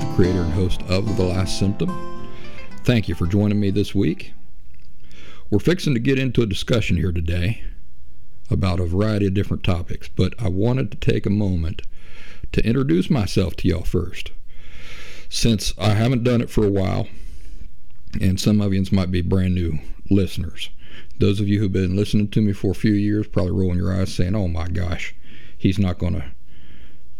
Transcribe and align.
The 0.00 0.12
creator 0.16 0.42
and 0.42 0.52
host 0.52 0.82
of 0.88 1.16
The 1.16 1.22
Last 1.22 1.58
Symptom. 1.58 2.28
Thank 2.84 3.08
you 3.08 3.14
for 3.14 3.26
joining 3.26 3.60
me 3.60 3.70
this 3.70 3.94
week. 3.94 4.34
We're 5.50 5.58
fixing 5.58 5.94
to 5.94 6.00
get 6.00 6.18
into 6.18 6.42
a 6.42 6.46
discussion 6.46 6.96
here 6.96 7.12
today 7.12 7.62
about 8.50 8.80
a 8.80 8.86
variety 8.86 9.26
of 9.26 9.34
different 9.34 9.62
topics, 9.62 10.08
but 10.08 10.34
I 10.38 10.48
wanted 10.48 10.90
to 10.90 10.96
take 10.98 11.26
a 11.26 11.30
moment 11.30 11.82
to 12.52 12.66
introduce 12.66 13.08
myself 13.08 13.56
to 13.56 13.68
y'all 13.68 13.84
first. 13.84 14.32
Since 15.28 15.72
I 15.78 15.90
haven't 15.90 16.24
done 16.24 16.40
it 16.40 16.50
for 16.50 16.64
a 16.64 16.70
while, 16.70 17.08
and 18.20 18.40
some 18.40 18.60
of 18.60 18.74
you 18.74 18.84
might 18.90 19.10
be 19.10 19.22
brand 19.22 19.54
new 19.54 19.78
listeners. 20.10 20.70
Those 21.18 21.40
of 21.40 21.48
you 21.48 21.60
who've 21.60 21.72
been 21.72 21.96
listening 21.96 22.28
to 22.28 22.40
me 22.40 22.52
for 22.52 22.72
a 22.72 22.74
few 22.74 22.92
years 22.92 23.26
probably 23.28 23.52
rolling 23.52 23.78
your 23.78 23.94
eyes 23.94 24.12
saying, 24.12 24.34
oh 24.34 24.48
my 24.48 24.68
gosh, 24.68 25.14
he's 25.56 25.78
not 25.78 25.98
going 25.98 26.14
to 26.14 26.24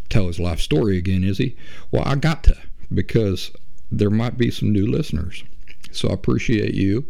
tell 0.09 0.27
his 0.27 0.39
life 0.39 0.61
story 0.61 0.99
again, 0.99 1.25
is 1.25 1.39
he? 1.39 1.57
Well, 1.91 2.05
I 2.07 2.17
got 2.17 2.45
to 2.45 2.57
because 2.93 3.51
there 3.91 4.11
might 4.11 4.37
be 4.37 4.51
some 4.51 4.73
new 4.73 4.87
listeners. 4.87 5.45
So 5.93 6.09
I 6.09 6.15
appreciate 6.15 6.75
you 6.75 7.05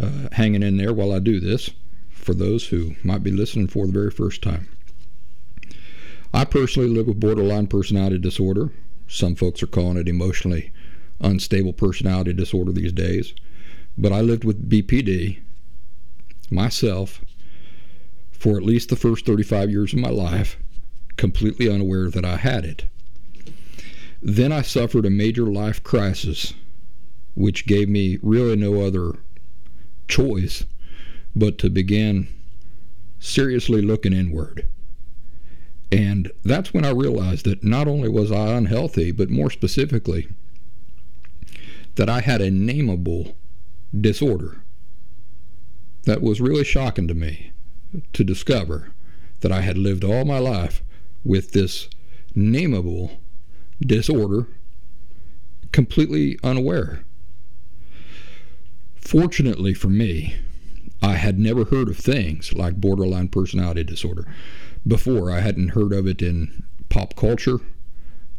uh, 0.00 0.28
hanging 0.32 0.62
in 0.62 0.76
there 0.76 0.92
while 0.92 1.12
I 1.12 1.18
do 1.18 1.40
this 1.40 1.70
for 2.10 2.34
those 2.34 2.66
who 2.68 2.94
might 3.02 3.22
be 3.22 3.30
listening 3.30 3.68
for 3.68 3.86
the 3.86 3.92
very 3.92 4.10
first 4.10 4.42
time. 4.42 4.68
I 6.32 6.44
personally 6.44 6.88
live 6.88 7.06
with 7.06 7.20
borderline 7.20 7.66
personality 7.66 8.18
disorder. 8.18 8.70
Some 9.08 9.34
folks 9.34 9.62
are 9.62 9.68
calling 9.68 9.96
it 9.96 10.08
emotionally 10.08 10.72
unstable 11.20 11.72
personality 11.72 12.32
disorder 12.32 12.72
these 12.72 12.92
days. 12.92 13.32
But 13.96 14.12
I 14.12 14.20
lived 14.20 14.44
with 14.44 14.68
BPD 14.68 15.38
myself 16.50 17.24
for 18.30 18.56
at 18.56 18.62
least 18.62 18.90
the 18.90 18.96
first 18.96 19.24
35 19.24 19.70
years 19.70 19.92
of 19.92 19.98
my 19.98 20.10
life 20.10 20.58
completely 21.16 21.68
unaware 21.68 22.10
that 22.10 22.24
I 22.24 22.36
had 22.36 22.64
it. 22.64 22.84
Then 24.28 24.50
I 24.50 24.62
suffered 24.62 25.06
a 25.06 25.10
major 25.10 25.46
life 25.46 25.84
crisis, 25.84 26.52
which 27.36 27.64
gave 27.64 27.88
me 27.88 28.18
really 28.22 28.56
no 28.56 28.80
other 28.84 29.20
choice 30.08 30.64
but 31.36 31.58
to 31.58 31.70
begin 31.70 32.26
seriously 33.20 33.80
looking 33.80 34.12
inward. 34.12 34.66
And 35.92 36.32
that's 36.44 36.74
when 36.74 36.84
I 36.84 36.90
realized 36.90 37.44
that 37.44 37.62
not 37.62 37.86
only 37.86 38.08
was 38.08 38.32
I 38.32 38.48
unhealthy, 38.54 39.12
but 39.12 39.30
more 39.30 39.48
specifically, 39.48 40.26
that 41.94 42.10
I 42.10 42.20
had 42.20 42.40
a 42.40 42.50
nameable 42.50 43.36
disorder. 43.96 44.60
That 46.02 46.20
was 46.20 46.40
really 46.40 46.64
shocking 46.64 47.06
to 47.06 47.14
me 47.14 47.52
to 48.12 48.24
discover 48.24 48.90
that 49.38 49.52
I 49.52 49.60
had 49.60 49.78
lived 49.78 50.02
all 50.02 50.24
my 50.24 50.40
life 50.40 50.82
with 51.22 51.52
this 51.52 51.88
nameable 52.34 53.20
disorder 53.80 54.46
completely 55.72 56.38
unaware. 56.42 57.04
Fortunately 58.96 59.74
for 59.74 59.88
me, 59.88 60.34
I 61.02 61.14
had 61.14 61.38
never 61.38 61.64
heard 61.64 61.88
of 61.88 61.96
things 61.96 62.52
like 62.52 62.80
borderline 62.80 63.28
personality 63.28 63.84
disorder 63.84 64.26
before. 64.86 65.30
I 65.30 65.40
hadn't 65.40 65.70
heard 65.70 65.92
of 65.92 66.06
it 66.06 66.22
in 66.22 66.64
pop 66.88 67.14
culture. 67.16 67.58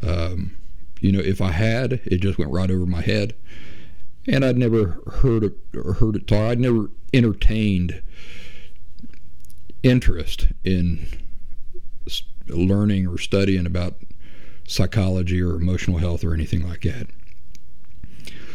Um, 0.02 0.58
you 1.00 1.12
know, 1.12 1.20
if 1.20 1.42
I 1.42 1.52
had, 1.52 2.02
it 2.06 2.22
just 2.22 2.40
went 2.40 2.52
right 2.52 2.72
over 2.72 2.86
my 2.86 3.02
head, 3.02 3.36
and 4.28 4.44
I'd 4.44 4.58
never 4.58 5.00
heard 5.22 5.44
it 5.44 5.58
or 5.76 5.94
heard 5.94 6.16
it 6.16 6.28
taught. 6.28 6.52
I'd 6.52 6.60
never 6.60 6.90
entertained 7.14 8.02
interest 9.84 10.48
in 10.64 11.08
learning 12.48 13.08
or 13.08 13.18
studying 13.18 13.66
about 13.66 13.96
psychology 14.68 15.42
or 15.42 15.56
emotional 15.56 15.98
health 15.98 16.24
or 16.24 16.34
anything 16.34 16.68
like 16.68 16.82
that. 16.82 17.08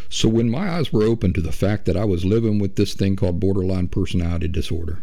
So 0.09 0.29
when 0.29 0.51
my 0.51 0.71
eyes 0.71 0.93
were 0.93 1.03
open 1.03 1.33
to 1.33 1.41
the 1.41 1.53
fact 1.53 1.87
that 1.87 1.97
I 1.97 2.05
was 2.05 2.25
living 2.25 2.59
with 2.59 2.77
this 2.77 2.93
thing 2.93 3.17
called 3.17 3.41
borderline 3.41 3.89
personality 3.89 4.47
disorder 4.47 5.03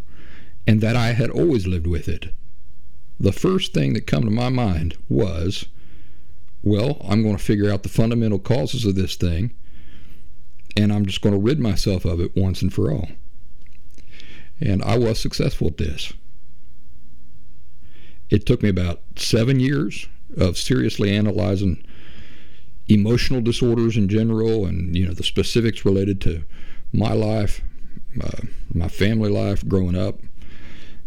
and 0.66 0.80
that 0.80 0.94
I 0.94 1.12
had 1.12 1.30
always 1.30 1.66
lived 1.66 1.88
with 1.88 2.08
it, 2.08 2.32
the 3.18 3.32
first 3.32 3.74
thing 3.74 3.92
that 3.94 4.06
came 4.06 4.22
to 4.22 4.30
my 4.30 4.48
mind 4.48 4.96
was, 5.08 5.66
well, 6.62 7.04
I'm 7.06 7.22
going 7.22 7.36
to 7.36 7.42
figure 7.42 7.70
out 7.70 7.82
the 7.82 7.88
fundamental 7.88 8.38
causes 8.38 8.86
of 8.86 8.94
this 8.94 9.16
thing 9.16 9.52
and 10.76 10.92
I'm 10.92 11.06
just 11.06 11.20
going 11.20 11.34
to 11.34 11.40
rid 11.40 11.58
myself 11.58 12.04
of 12.04 12.20
it 12.20 12.36
once 12.36 12.62
and 12.62 12.72
for 12.72 12.92
all. 12.92 13.08
And 14.60 14.80
I 14.82 14.96
was 14.96 15.18
successful 15.18 15.66
at 15.66 15.78
this. 15.78 16.12
It 18.28 18.46
took 18.46 18.62
me 18.62 18.68
about 18.68 19.02
seven 19.16 19.58
years 19.58 20.06
of 20.36 20.58
seriously 20.58 21.14
analyzing 21.14 21.82
emotional 22.88 23.40
disorders 23.40 23.96
in 23.96 24.08
general 24.08 24.66
and 24.66 24.96
you 24.96 25.06
know 25.06 25.14
the 25.14 25.22
specifics 25.22 25.84
related 25.84 26.20
to 26.20 26.42
my 26.92 27.12
life, 27.12 27.62
uh, 28.22 28.42
my 28.74 28.88
family 28.88 29.30
life 29.30 29.66
growing 29.68 29.96
up, 29.96 30.18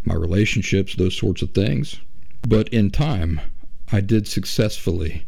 my 0.06 0.16
relationships, 0.16 0.95
those 0.95 1.17
sorts 1.17 1.41
of 1.41 1.51
things. 1.51 2.00
But 2.47 2.69
in 2.69 2.89
time, 2.89 3.41
I 3.91 4.01
did 4.01 4.28
successfully 4.28 5.25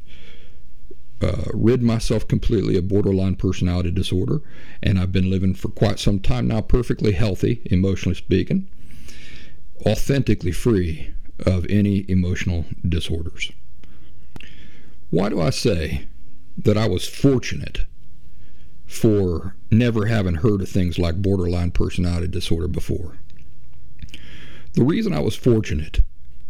uh, 1.21 1.45
rid 1.53 1.81
myself 1.81 2.27
completely 2.27 2.77
of 2.77 2.87
borderline 2.87 3.35
personality 3.35 3.91
disorder, 3.91 4.41
and 4.83 4.99
I've 4.99 5.11
been 5.11 5.29
living 5.29 5.55
for 5.55 5.69
quite 5.69 5.99
some 5.99 6.19
time 6.19 6.47
now, 6.47 6.61
perfectly 6.61 7.13
healthy, 7.13 7.61
emotionally 7.65 8.15
speaking, 8.15 8.67
authentically 9.85 10.51
free 10.51 11.13
of 11.45 11.65
any 11.69 12.05
emotional 12.09 12.65
disorders. 12.87 13.51
Why 15.15 15.29
do 15.29 15.39
I 15.39 15.49
say 15.49 16.09
that 16.57 16.77
I 16.77 16.89
was 16.89 17.07
fortunate 17.07 17.85
for 18.85 19.55
never 19.71 20.07
having 20.07 20.35
heard 20.35 20.59
of 20.61 20.67
things 20.67 20.99
like 20.99 21.21
borderline 21.21 21.71
personality 21.71 22.27
disorder 22.27 22.67
before? 22.67 23.17
The 24.73 24.83
reason 24.83 25.13
I 25.13 25.21
was 25.21 25.33
fortunate 25.33 26.03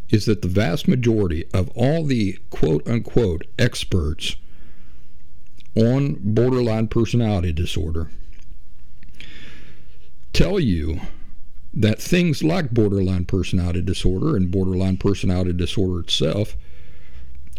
is 0.09 0.25
that 0.25 0.41
the 0.41 0.47
vast 0.47 0.87
majority 0.87 1.45
of 1.53 1.69
all 1.75 2.05
the 2.05 2.39
quote 2.49 2.87
unquote 2.87 3.45
experts 3.59 4.35
on 5.75 6.17
borderline 6.19 6.87
personality 6.87 7.53
disorder 7.53 8.09
tell 10.33 10.59
you 10.59 11.01
that 11.71 12.01
things 12.01 12.41
like 12.41 12.71
borderline 12.71 13.25
personality 13.25 13.83
disorder 13.83 14.35
and 14.35 14.49
borderline 14.49 14.97
personality 14.97 15.53
disorder 15.53 15.99
itself 15.99 16.55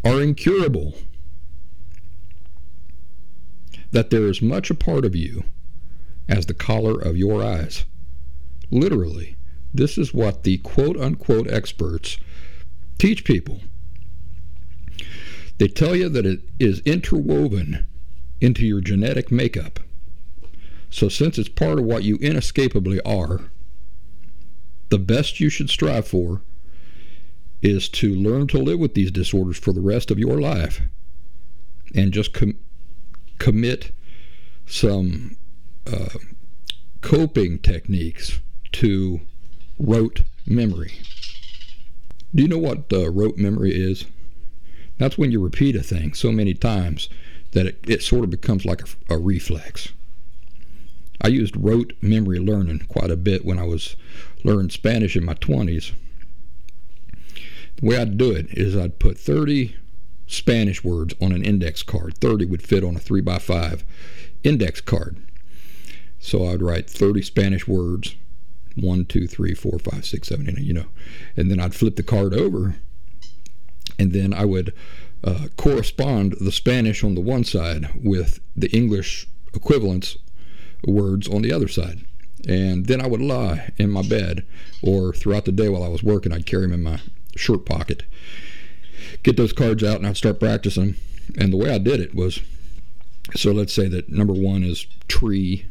are 0.05 0.23
incurable. 0.23 0.95
That 3.91 4.11
there 4.11 4.27
is 4.27 4.43
much 4.43 4.71
a 4.71 4.75
part 4.75 5.05
of 5.05 5.15
you 5.15 5.45
as 6.29 6.47
the 6.47 6.55
color 6.55 7.01
of 7.01 7.17
your 7.17 7.43
eyes. 7.43 7.85
Literally, 8.71 9.37
this 9.73 9.97
is 9.97 10.13
what 10.13 10.43
the 10.43 10.59
quote 10.59 10.97
unquote 10.97 11.49
experts 11.51 12.19
teach 12.99 13.25
people. 13.25 13.61
They 15.59 15.69
tell 15.69 15.97
you 15.97 16.09
that 16.09 16.27
it 16.27 16.41
is 16.59 16.81
interwoven 16.81 17.87
into 18.41 18.67
your 18.67 18.81
genetic 18.81 19.31
makeup. 19.31 19.81
So, 20.91 21.09
since 21.09 21.39
it's 21.39 21.49
part 21.49 21.79
of 21.79 21.85
what 21.85 22.05
you 22.05 22.17
inescapably 22.21 23.01
are, 23.03 23.51
the 24.89 24.99
best 24.99 25.41
you 25.41 25.49
should 25.49 25.71
strive 25.71 26.07
for 26.07 26.43
is 27.67 27.89
to 27.89 28.15
learn 28.15 28.47
to 28.47 28.59
live 28.59 28.79
with 28.79 28.95
these 28.95 29.11
disorders 29.11 29.59
for 29.59 29.73
the 29.73 29.81
rest 29.81 30.11
of 30.13 30.19
your 30.19 30.41
life 30.41 30.81
and 31.95 32.13
just 32.13 32.33
com- 32.33 32.59
commit 33.39 33.91
some 34.67 35.37
uh, 35.87 36.19
coping 37.01 37.59
techniques 37.59 38.39
to 38.73 39.21
rote 39.79 40.23
memory. 40.47 40.93
Do 42.35 42.43
you 42.43 42.49
know 42.49 42.59
what 42.59 42.93
uh, 42.93 43.11
rote 43.11 43.37
memory 43.37 43.75
is? 43.75 44.05
That's 44.99 45.19
when 45.19 45.33
you 45.33 45.43
repeat 45.43 45.75
a 45.75 45.83
thing 45.83 46.15
so 46.15 46.31
many 46.31 46.55
times 46.55 47.09
that 47.53 47.67
it, 47.67 47.81
it 47.87 48.03
sort 48.03 48.25
of 48.25 48.31
becomes 48.31 48.65
like 48.65 48.83
a, 48.83 49.15
a 49.15 49.19
reflex. 49.19 49.89
I 51.21 51.29
used 51.29 51.57
rote 51.57 51.95
memory 52.01 52.39
learning 52.39 52.87
quite 52.89 53.11
a 53.11 53.17
bit 53.17 53.45
when 53.45 53.59
I 53.59 53.65
was 53.65 53.97
learning 54.45 54.71
Spanish 54.71 55.17
in 55.17 55.25
my 55.25 55.35
20s. 55.35 55.93
The 57.77 57.87
way 57.87 57.99
I'd 57.99 58.17
do 58.17 58.33
it 58.33 58.47
is 58.51 58.77
I'd 58.77 58.99
put 58.99 59.19
30 59.19 59.77
Spanish 60.27 60.83
words 60.83 61.15
on 61.21 61.33
an 61.33 61.45
index 61.45 61.83
card. 61.83 62.17
30 62.19 62.47
would 62.47 62.63
fit 62.63 62.83
on 62.83 62.97
a 62.97 63.01
3 63.01 63.21
by 63.21 63.39
5 63.39 63.85
index 64.43 64.81
card. 64.81 65.19
So 66.19 66.47
I'd 66.49 66.63
write 66.63 66.89
30 66.89 67.23
Spanish 67.23 67.69
words, 67.69 68.17
1, 68.77 69.05
2, 69.05 69.27
3, 69.27 69.55
4, 69.55 69.79
5, 69.79 70.05
6, 70.05 70.29
7, 70.29 70.49
8, 70.49 70.59
you 70.59 70.73
know. 70.73 70.87
And 71.37 71.51
then 71.51 71.61
I'd 71.61 71.75
flip 71.75 71.97
the 71.97 72.03
card 72.03 72.35
over, 72.35 72.77
and 73.99 74.13
then 74.13 74.33
I 74.33 74.45
would 74.45 74.73
uh, 75.23 75.49
correspond 75.57 76.35
the 76.41 76.53
Spanish 76.53 77.05
on 77.05 77.15
the 77.15 77.21
one 77.21 77.45
side 77.45 77.89
with 78.03 78.41
the 78.57 78.71
English 78.71 79.29
equivalents 79.55 80.17
words 80.87 81.29
on 81.29 81.43
the 81.43 81.53
other 81.53 81.69
side. 81.69 82.05
And 82.49 82.87
then 82.87 83.01
I 83.01 83.07
would 83.07 83.21
lie 83.21 83.73
in 83.77 83.91
my 83.91 84.03
bed, 84.03 84.45
or 84.83 85.13
throughout 85.13 85.45
the 85.45 85.53
day 85.53 85.69
while 85.69 85.83
I 85.83 85.89
was 85.89 86.03
working, 86.03 86.33
I'd 86.33 86.47
carry 86.47 86.63
them 86.63 86.73
in 86.73 86.83
my 86.83 87.01
shirt 87.37 87.67
pocket. 87.67 88.03
Get 89.23 89.37
those 89.37 89.53
cards 89.53 89.83
out, 89.85 89.97
and 89.97 90.07
I'd 90.07 90.17
start 90.17 90.41
practicing. 90.41 90.97
And 91.37 91.53
the 91.53 91.57
way 91.57 91.71
I 91.71 91.79
did 91.79 92.01
it 92.01 92.15
was 92.15 92.41
so 93.35 93.53
let's 93.53 93.73
say 93.73 93.89
that 93.89 94.09
number 94.09 94.33
one 94.33 94.63
is 94.63 94.87
tree. 95.09 95.67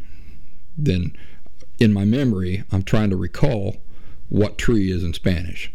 Then 0.78 1.16
in 1.80 1.94
my 1.94 2.06
memory, 2.06 2.64
I'm 2.72 2.84
trying 2.84 3.10
to 3.12 3.16
recall 3.16 3.78
what 4.30 4.58
tree 4.58 4.92
is 4.92 5.04
in 5.04 5.14
Spanish. 5.14 5.72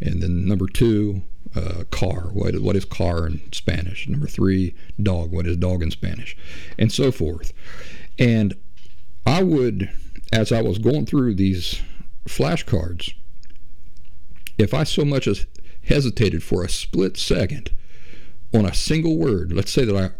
And 0.00 0.22
then 0.22 0.46
number 0.46 0.66
two, 0.66 1.22
uh, 1.54 1.84
car. 1.90 2.28
What, 2.32 2.60
what 2.60 2.76
is 2.76 2.84
car 2.84 3.26
in 3.26 3.40
Spanish? 3.52 4.08
Number 4.08 4.26
three, 4.26 4.74
dog. 5.02 5.30
What 5.32 5.46
is 5.46 5.56
dog 5.56 5.82
in 5.82 5.90
Spanish? 5.90 6.36
And 6.78 6.92
so 6.92 7.12
forth. 7.12 7.52
And 8.18 8.54
I 9.26 9.42
would, 9.42 9.90
as 10.32 10.52
I 10.52 10.62
was 10.62 10.78
going 10.78 11.06
through 11.06 11.34
these 11.34 11.80
flashcards, 12.26 13.14
if 14.58 14.74
I 14.74 14.84
so 14.84 15.04
much 15.04 15.26
as 15.26 15.46
hesitated 15.84 16.42
for 16.42 16.64
a 16.64 16.68
split 16.68 17.16
second 17.16 17.70
on 18.54 18.64
a 18.64 18.74
single 18.74 19.16
word, 19.16 19.52
let's 19.52 19.72
say 19.72 19.84
that 19.84 19.96
I, 19.96 20.10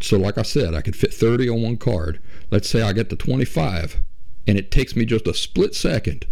so 0.00 0.16
like 0.16 0.38
I 0.38 0.42
said, 0.42 0.74
I 0.74 0.80
could 0.80 0.96
fit 0.96 1.12
30 1.12 1.48
on 1.48 1.62
one 1.62 1.76
card. 1.76 2.20
Let's 2.50 2.68
say 2.68 2.82
I 2.82 2.92
get 2.92 3.10
to 3.10 3.16
25, 3.16 4.00
and 4.46 4.58
it 4.58 4.70
takes 4.70 4.96
me 4.96 5.04
just 5.04 5.26
a 5.26 5.34
split 5.34 5.74
second 5.74 6.26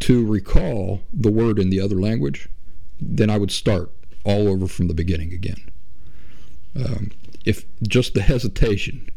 to 0.00 0.26
recall 0.26 1.02
the 1.12 1.30
word 1.30 1.58
in 1.58 1.70
the 1.70 1.80
other 1.80 2.00
language, 2.00 2.48
then 3.00 3.30
I 3.30 3.38
would 3.38 3.50
start 3.50 3.90
all 4.24 4.48
over 4.48 4.66
from 4.66 4.88
the 4.88 4.94
beginning 4.94 5.32
again. 5.32 5.70
Um, 6.74 7.12
if 7.44 7.64
just 7.82 8.14
the 8.14 8.22
hesitation 8.22 9.08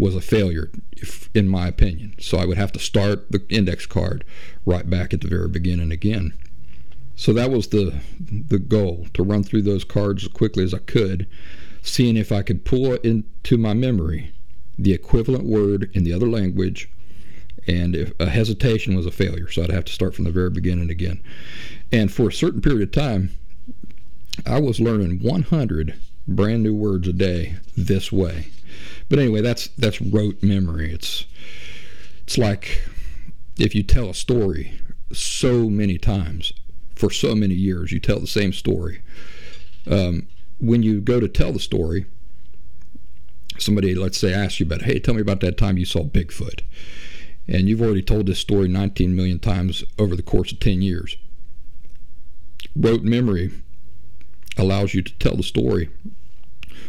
was 0.00 0.16
a 0.16 0.20
failure, 0.20 0.70
if, 0.92 1.28
in 1.34 1.46
my 1.46 1.68
opinion. 1.68 2.14
So 2.18 2.38
I 2.38 2.46
would 2.46 2.56
have 2.56 2.72
to 2.72 2.78
start 2.78 3.30
the 3.30 3.44
index 3.50 3.84
card 3.84 4.24
right 4.64 4.88
back 4.88 5.12
at 5.12 5.20
the 5.20 5.28
very 5.28 5.48
beginning 5.48 5.92
again. 5.92 6.32
So 7.16 7.34
that 7.34 7.50
was 7.50 7.68
the 7.68 8.00
the 8.18 8.58
goal 8.58 9.06
to 9.12 9.22
run 9.22 9.42
through 9.42 9.62
those 9.62 9.84
cards 9.84 10.24
as 10.24 10.28
quickly 10.30 10.64
as 10.64 10.72
I 10.72 10.78
could, 10.78 11.26
seeing 11.82 12.16
if 12.16 12.32
I 12.32 12.40
could 12.40 12.64
pull 12.64 12.94
into 12.94 13.58
my 13.58 13.74
memory 13.74 14.32
the 14.78 14.94
equivalent 14.94 15.44
word 15.44 15.90
in 15.92 16.04
the 16.04 16.14
other 16.14 16.28
language. 16.28 16.88
And 17.66 17.94
if 17.94 18.12
a 18.18 18.30
hesitation 18.30 18.96
was 18.96 19.04
a 19.04 19.10
failure, 19.10 19.50
so 19.50 19.62
I'd 19.62 19.70
have 19.70 19.84
to 19.84 19.92
start 19.92 20.14
from 20.14 20.24
the 20.24 20.30
very 20.30 20.48
beginning 20.48 20.88
again. 20.88 21.22
And 21.92 22.10
for 22.10 22.28
a 22.28 22.32
certain 22.32 22.62
period 22.62 22.82
of 22.82 22.92
time, 22.92 23.36
I 24.46 24.58
was 24.60 24.80
learning 24.80 25.18
100 25.20 25.94
brand 26.26 26.62
new 26.62 26.74
words 26.74 27.06
a 27.06 27.12
day 27.12 27.56
this 27.76 28.10
way. 28.10 28.46
But 29.10 29.18
anyway, 29.18 29.42
that's 29.42 29.68
that's 29.76 30.00
rote 30.00 30.42
memory. 30.42 30.90
It's 30.94 31.26
it's 32.22 32.38
like 32.38 32.82
if 33.58 33.74
you 33.74 33.82
tell 33.82 34.08
a 34.08 34.14
story 34.14 34.80
so 35.12 35.68
many 35.68 35.98
times 35.98 36.54
for 36.94 37.10
so 37.10 37.34
many 37.34 37.54
years, 37.54 37.92
you 37.92 38.00
tell 38.00 38.20
the 38.20 38.26
same 38.26 38.52
story. 38.52 39.02
Um, 39.90 40.28
when 40.58 40.82
you 40.82 41.00
go 41.00 41.18
to 41.18 41.28
tell 41.28 41.52
the 41.52 41.58
story, 41.58 42.06
somebody, 43.58 43.94
let's 43.94 44.18
say, 44.18 44.32
asks 44.32 44.60
you 44.60 44.66
about, 44.66 44.82
hey, 44.82 45.00
tell 45.00 45.14
me 45.14 45.20
about 45.20 45.40
that 45.40 45.58
time 45.58 45.76
you 45.76 45.86
saw 45.86 46.04
Bigfoot. 46.04 46.60
And 47.48 47.68
you've 47.68 47.82
already 47.82 48.02
told 48.02 48.26
this 48.26 48.38
story 48.38 48.68
19 48.68 49.16
million 49.16 49.38
times 49.38 49.82
over 49.98 50.14
the 50.14 50.22
course 50.22 50.52
of 50.52 50.60
10 50.60 50.82
years. 50.82 51.16
Rote 52.76 53.02
memory 53.02 53.50
allows 54.56 54.94
you 54.94 55.02
to 55.02 55.14
tell 55.18 55.36
the 55.36 55.42
story 55.42 55.90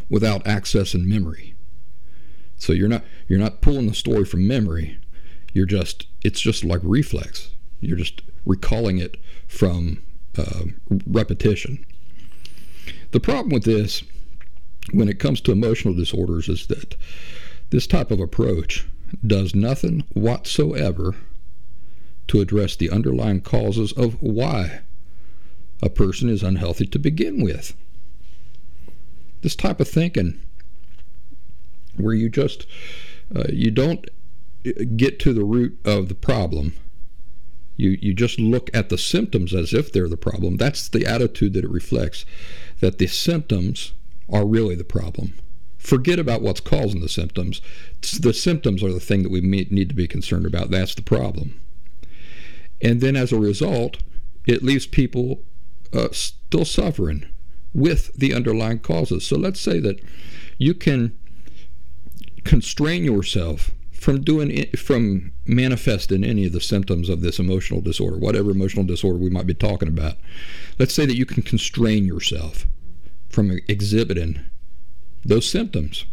without 0.10 0.44
accessing 0.44 1.06
memory. 1.06 1.56
So 2.62 2.74
you're 2.74 2.88
not 2.88 3.04
you're 3.28 3.40
not 3.40 3.62
pulling 3.62 3.88
the 3.88 3.96
story 3.96 4.24
from 4.24 4.48
memory. 4.48 5.00
You're 5.52 5.66
just 5.66 6.06
it's 6.24 6.40
just 6.40 6.64
like 6.64 6.80
reflex. 6.84 7.50
You're 7.80 7.98
just 7.98 8.22
recalling 8.46 9.00
it 9.00 9.18
from 9.48 10.04
uh, 10.38 10.66
repetition. 11.08 11.84
The 13.10 13.20
problem 13.20 13.50
with 13.50 13.64
this, 13.64 14.04
when 14.94 15.10
it 15.10 15.18
comes 15.18 15.42
to 15.42 15.52
emotional 15.52 15.96
disorders, 15.96 16.48
is 16.48 16.68
that 16.68 16.96
this 17.72 17.88
type 17.88 18.12
of 18.12 18.20
approach 18.20 18.86
does 19.26 19.56
nothing 19.56 20.04
whatsoever 20.14 21.16
to 22.28 22.42
address 22.42 22.76
the 22.76 22.92
underlying 22.92 23.42
causes 23.42 23.92
of 23.94 24.22
why 24.22 24.82
a 25.82 25.90
person 25.90 26.30
is 26.30 26.44
unhealthy 26.44 26.86
to 26.86 27.00
begin 27.00 27.42
with. 27.42 27.74
This 29.42 29.56
type 29.56 29.80
of 29.80 29.88
thinking 29.88 30.40
where 31.98 32.14
you 32.14 32.30
just 32.30 32.66
uh, 33.36 33.46
you 33.50 33.72
don't 33.72 34.08
get 34.96 35.20
to 35.20 35.34
the 35.34 35.44
root 35.44 35.80
of 35.86 36.08
the 36.08 36.16
problem. 36.16 36.74
You 37.78 37.98
you 38.02 38.14
just 38.14 38.40
look 38.40 38.70
at 38.74 38.90
the 38.90 38.98
symptoms 38.98 39.54
as 39.54 39.74
if 39.74 39.92
they're 39.92 40.10
the 40.10 40.18
problem. 40.18 40.58
That's 40.58 40.88
the 40.88 41.06
attitude 41.06 41.54
that 41.54 41.66
it 41.66 41.72
reflects 41.72 42.26
that 42.80 42.98
the 42.98 43.08
symptoms 43.08 43.94
are 44.32 44.46
really 44.46 44.76
the 44.76 44.84
problem. 44.84 45.34
Forget 45.78 46.20
about 46.20 46.42
what's 46.42 46.60
causing 46.60 47.02
the 47.02 47.10
symptoms. 47.10 47.60
The 48.20 48.34
symptoms 48.34 48.84
are 48.84 48.94
the 48.94 49.00
thing 49.00 49.24
that 49.24 49.32
we 49.32 49.42
need 49.42 49.90
to 49.90 49.96
be 49.96 50.08
concerned 50.08 50.46
about. 50.46 50.70
That's 50.70 50.94
the 50.94 51.02
problem. 51.02 51.60
And 52.84 53.02
then 53.02 53.16
as 53.16 53.32
a 53.32 53.40
result 53.40 53.98
it 54.46 54.64
leaves 54.64 54.88
people 54.88 55.44
uh, 55.94 56.10
still 56.12 56.66
suffering 56.66 57.26
with 57.74 58.14
the 58.14 58.34
underlying 58.34 58.80
causes. 58.80 59.26
So 59.26 59.38
let's 59.38 59.60
say 59.60 59.80
that 59.80 60.02
you 60.58 60.74
can 60.74 61.18
constrain 62.44 63.04
yourself 63.04 63.72
from 63.92 64.22
doing 64.22 64.66
from 64.76 65.32
manifesting 65.46 66.24
any 66.24 66.46
of 66.46 66.54
the 66.54 66.60
symptoms 66.60 67.08
of 67.08 67.22
this 67.22 67.38
emotional 67.38 67.82
disorder, 67.82 68.18
whatever 68.18 68.50
emotional 68.50 68.84
disorder 68.84 69.20
we 69.20 69.30
might 69.30 69.46
be 69.46 69.54
talking 69.54 69.88
about. 69.88 70.16
Let's 70.80 70.94
say 70.94 71.06
that 71.06 71.18
you 71.18 71.26
can 71.26 71.44
constrain 71.44 72.06
yourself 72.06 72.66
from 73.30 73.60
exhibiting 73.68 74.40
those 75.24 75.48
symptoms. 75.48 76.06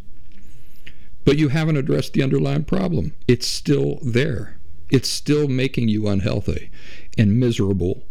But 1.24 1.38
you 1.38 1.48
haven't 1.48 1.78
addressed 1.78 2.12
the 2.12 2.22
underlying 2.22 2.64
problem. 2.64 3.14
It's 3.26 3.46
still 3.46 3.98
there. 4.02 4.58
It's 4.90 5.08
still 5.08 5.48
making 5.48 5.88
you 5.88 6.08
unhealthy 6.08 6.70
and 7.16 7.40
miserable. 7.40 8.04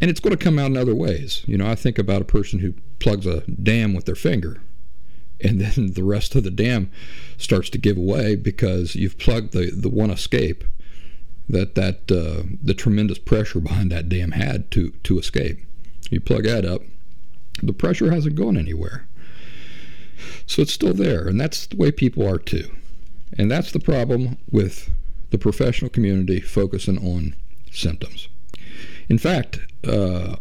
And 0.00 0.10
it's 0.10 0.20
going 0.20 0.36
to 0.36 0.44
come 0.44 0.58
out 0.58 0.72
in 0.72 0.76
other 0.76 0.94
ways. 0.94 1.42
You 1.46 1.56
know, 1.56 1.68
I 1.68 1.76
think 1.76 1.98
about 1.98 2.22
a 2.22 2.26
person 2.26 2.58
who 2.58 2.74
plugs 2.98 3.26
a 3.26 3.42
dam 3.42 3.94
with 3.94 4.06
their 4.06 4.14
finger 4.14 4.60
and 5.40 5.60
then 5.60 5.92
the 5.92 6.04
rest 6.04 6.34
of 6.34 6.44
the 6.44 6.50
dam 6.50 6.90
starts 7.36 7.68
to 7.70 7.78
give 7.78 7.96
away 7.96 8.36
because 8.36 8.94
you've 8.94 9.18
plugged 9.18 9.52
the, 9.52 9.70
the 9.70 9.88
one 9.88 10.10
escape 10.10 10.64
that 11.48 11.74
that 11.74 12.10
uh, 12.10 12.42
the 12.62 12.74
tremendous 12.74 13.18
pressure 13.18 13.60
behind 13.60 13.90
that 13.90 14.08
dam 14.08 14.32
had 14.32 14.70
to 14.72 14.90
to 15.04 15.18
escape. 15.18 15.58
You 16.10 16.20
plug 16.20 16.44
that 16.44 16.64
up, 16.64 16.82
the 17.62 17.72
pressure 17.72 18.10
hasn't 18.10 18.36
gone 18.36 18.56
anywhere, 18.56 19.06
so 20.46 20.62
it's 20.62 20.72
still 20.72 20.94
there, 20.94 21.26
and 21.26 21.40
that's 21.40 21.66
the 21.66 21.76
way 21.76 21.92
people 21.92 22.26
are 22.26 22.38
too, 22.38 22.70
and 23.36 23.50
that's 23.50 23.72
the 23.72 23.80
problem 23.80 24.38
with 24.50 24.90
the 25.30 25.38
professional 25.38 25.90
community 25.90 26.40
focusing 26.40 26.98
on 26.98 27.34
symptoms. 27.70 28.28
In 29.08 29.18
fact, 29.18 29.60
uh, 29.86 30.36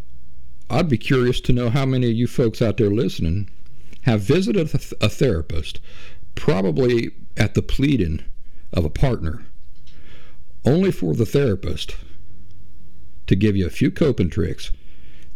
I'd 0.69 0.89
be 0.89 0.97
curious 0.97 1.39
to 1.41 1.53
know 1.53 1.69
how 1.69 1.85
many 1.85 2.07
of 2.07 2.15
you 2.15 2.27
folks 2.27 2.61
out 2.61 2.77
there 2.77 2.89
listening 2.89 3.49
have 4.05 4.21
visited 4.21 4.71
a 5.01 5.09
therapist, 5.09 5.79
probably 6.35 7.09
at 7.35 7.55
the 7.55 7.61
pleading 7.63 8.23
of 8.71 8.85
a 8.85 8.89
partner, 8.89 9.43
only 10.63 10.91
for 10.91 11.15
the 11.15 11.25
therapist 11.25 11.95
to 13.25 13.35
give 13.35 13.55
you 13.55 13.65
a 13.65 13.71
few 13.71 13.89
coping 13.89 14.29
tricks, 14.29 14.71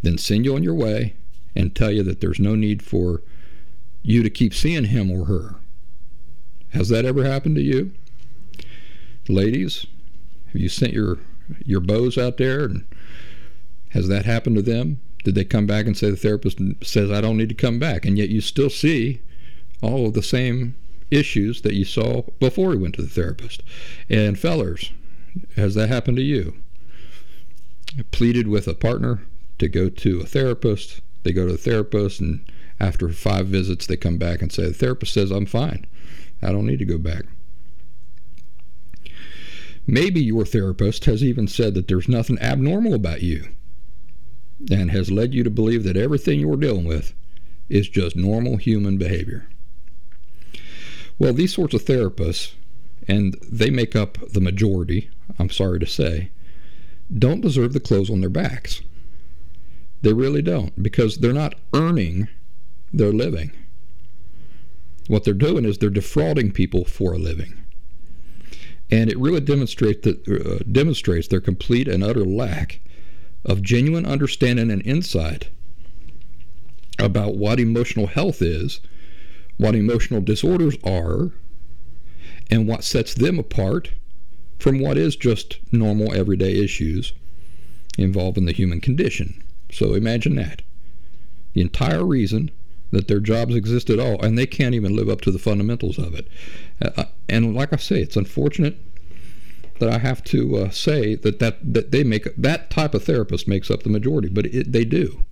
then 0.03 0.19
send 0.19 0.45
you 0.45 0.55
on 0.55 0.61
your 0.61 0.75
way 0.75 1.15
and 1.55 1.75
tell 1.75 1.91
you 1.91 2.03
that 2.03 2.21
there's 2.21 2.39
no 2.39 2.53
need 2.53 2.83
for 2.83 3.23
you 4.03 4.21
to 4.21 4.29
keep 4.29 4.53
seeing 4.53 4.85
him 4.85 5.09
or 5.09 5.25
her 5.25 5.55
Has 6.69 6.89
that 6.89 7.05
ever 7.05 7.23
happened 7.23 7.55
to 7.55 7.63
you? 7.63 7.91
Ladies, 9.27 9.87
have 10.53 10.61
you 10.61 10.69
sent 10.69 10.93
your 10.93 11.17
your 11.65 11.79
beaus 11.79 12.19
out 12.19 12.37
there 12.37 12.65
and 12.65 12.85
has 13.89 14.07
that 14.07 14.25
happened 14.25 14.57
to 14.57 14.61
them? 14.61 14.99
Did 15.23 15.35
they 15.35 15.43
come 15.43 15.67
back 15.67 15.85
and 15.85 15.97
say 15.97 16.09
the 16.09 16.15
therapist 16.15 16.59
says 16.81 17.11
I 17.11 17.21
don't 17.21 17.37
need 17.37 17.49
to 17.49 17.55
come 17.55 17.79
back 17.79 18.05
and 18.05 18.17
yet 18.17 18.29
you 18.29 18.41
still 18.41 18.69
see 18.69 19.21
all 19.81 20.07
of 20.07 20.13
the 20.13 20.23
same 20.23 20.75
issues 21.11 21.61
that 21.61 21.73
you 21.73 21.85
saw 21.85 22.23
before 22.39 22.73
you 22.73 22.79
went 22.79 22.95
to 22.95 23.01
the 23.01 23.09
therapist? 23.09 23.61
And 24.09 24.39
fellers, 24.39 24.91
has 25.55 25.75
that 25.75 25.89
happened 25.89 26.17
to 26.17 26.23
you? 26.23 26.55
I 27.97 28.03
pleaded 28.11 28.47
with 28.47 28.67
a 28.67 28.73
partner 28.73 29.23
to 29.57 29.67
go 29.67 29.89
to 29.89 30.21
a 30.21 30.25
therapist. 30.25 31.01
They 31.23 31.33
go 31.33 31.45
to 31.47 31.51
the 31.53 31.57
therapist 31.57 32.19
and 32.21 32.49
after 32.79 33.09
five 33.09 33.47
visits 33.47 33.85
they 33.85 33.97
come 33.97 34.17
back 34.17 34.41
and 34.41 34.51
say 34.51 34.67
the 34.67 34.73
therapist 34.73 35.13
says 35.13 35.31
I'm 35.31 35.45
fine. 35.45 35.85
I 36.41 36.51
don't 36.51 36.65
need 36.65 36.79
to 36.79 36.85
go 36.85 36.97
back. 36.97 37.25
Maybe 39.85 40.21
your 40.21 40.45
therapist 40.45 41.05
has 41.05 41.23
even 41.23 41.47
said 41.47 41.73
that 41.73 41.87
there's 41.87 42.07
nothing 42.07 42.39
abnormal 42.39 42.93
about 42.93 43.21
you 43.21 43.49
and 44.71 44.91
has 44.91 45.11
led 45.11 45.33
you 45.33 45.43
to 45.43 45.49
believe 45.49 45.83
that 45.83 45.97
everything 45.97 46.39
you're 46.39 46.57
dealing 46.57 46.85
with 46.85 47.13
is 47.69 47.87
just 47.87 48.15
normal 48.15 48.57
human 48.57 48.97
behavior. 48.97 49.47
Well, 51.17 51.33
these 51.33 51.53
sorts 51.53 51.73
of 51.73 51.83
therapists, 51.83 52.53
and 53.07 53.37
they 53.43 53.69
make 53.69 53.95
up 53.95 54.17
the 54.31 54.41
majority, 54.41 55.09
I'm 55.37 55.49
sorry 55.49 55.79
to 55.79 55.85
say, 55.85 56.31
don't 57.15 57.41
deserve 57.41 57.73
the 57.73 57.79
clothes 57.79 58.09
on 58.09 58.21
their 58.21 58.29
backs. 58.29 58.81
They 60.01 60.13
really 60.13 60.41
don't, 60.41 60.81
because 60.81 61.17
they're 61.17 61.33
not 61.33 61.55
earning 61.73 62.27
their 62.93 63.11
living. 63.11 63.51
What 65.07 65.23
they're 65.23 65.33
doing 65.33 65.65
is 65.65 65.77
they're 65.77 65.89
defrauding 65.89 66.51
people 66.51 66.85
for 66.85 67.13
a 67.13 67.17
living. 67.17 67.53
And 68.91 69.09
it 69.09 69.19
really 69.19 69.41
demonstrates 69.41 70.03
that, 70.03 70.27
uh, 70.27 70.63
demonstrates 70.71 71.27
their 71.27 71.41
complete 71.41 71.87
and 71.87 72.03
utter 72.03 72.23
lack 72.23 72.79
of 73.45 73.61
genuine 73.61 74.05
understanding 74.05 74.71
and 74.71 74.85
insight 74.85 75.49
about 76.97 77.35
what 77.35 77.59
emotional 77.59 78.07
health 78.07 78.41
is, 78.41 78.81
what 79.57 79.75
emotional 79.75 80.21
disorders 80.21 80.75
are, 80.83 81.31
and 82.51 82.67
what 82.67 82.83
sets 82.83 83.13
them 83.13 83.39
apart 83.39 83.91
from 84.57 84.79
what 84.79 84.97
is 84.97 85.15
just 85.15 85.59
normal 85.71 86.13
everyday 86.13 86.53
issues 86.53 87.13
involving 87.97 88.45
the 88.45 88.51
human 88.51 88.81
condition. 88.81 89.41
So 89.71 89.93
imagine 89.93 90.35
that. 90.35 90.61
The 91.53 91.61
entire 91.61 92.05
reason 92.05 92.51
that 92.91 93.07
their 93.07 93.19
jobs 93.19 93.55
exist 93.55 93.89
at 93.89 93.99
all, 93.99 94.21
and 94.21 94.37
they 94.37 94.47
can't 94.47 94.75
even 94.75 94.95
live 94.95 95.09
up 95.09 95.21
to 95.21 95.31
the 95.31 95.39
fundamentals 95.39 95.97
of 95.97 96.13
it. 96.15 96.27
Uh, 96.81 96.89
uh 96.97 97.05
and 97.27 97.55
like 97.55 97.71
I 97.71 97.77
say, 97.77 98.01
it's 98.01 98.17
unfortunate 98.17 98.77
that 99.79 99.89
I 99.89 99.97
have 99.97 100.23
to 100.25 100.57
uh, 100.57 100.69
say 100.69 101.15
that, 101.15 101.39
that 101.39 101.73
that 101.73 101.91
they 101.91 102.03
make 102.03 102.33
that 102.35 102.69
type 102.69 102.93
of 102.93 103.03
therapist 103.03 103.47
makes 103.47 103.71
up 103.71 103.83
the 103.83 103.89
majority, 103.89 104.29
but 104.29 104.45
it, 104.47 104.71
they 104.71 104.85
do. 104.85 105.25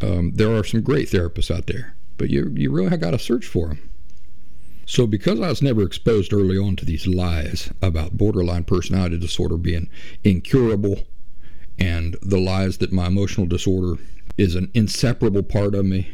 Um, 0.00 0.32
there 0.34 0.54
are 0.54 0.64
some 0.64 0.82
great 0.82 1.08
therapists 1.08 1.54
out 1.54 1.66
there, 1.66 1.94
but 2.18 2.30
you 2.30 2.52
you 2.54 2.70
really 2.70 2.90
have 2.90 3.00
got 3.00 3.12
to 3.12 3.18
search 3.18 3.46
for 3.46 3.68
them. 3.68 3.90
So, 4.88 5.06
because 5.06 5.40
I 5.40 5.48
was 5.48 5.62
never 5.62 5.82
exposed 5.82 6.32
early 6.32 6.56
on 6.56 6.76
to 6.76 6.84
these 6.84 7.08
lies 7.08 7.72
about 7.82 8.16
borderline 8.16 8.62
personality 8.64 9.18
disorder 9.18 9.56
being 9.56 9.88
incurable, 10.22 11.04
and 11.78 12.16
the 12.22 12.38
lies 12.38 12.78
that 12.78 12.92
my 12.92 13.06
emotional 13.06 13.46
disorder 13.46 14.00
is 14.38 14.54
an 14.54 14.70
inseparable 14.74 15.42
part 15.42 15.74
of 15.74 15.84
me, 15.84 16.10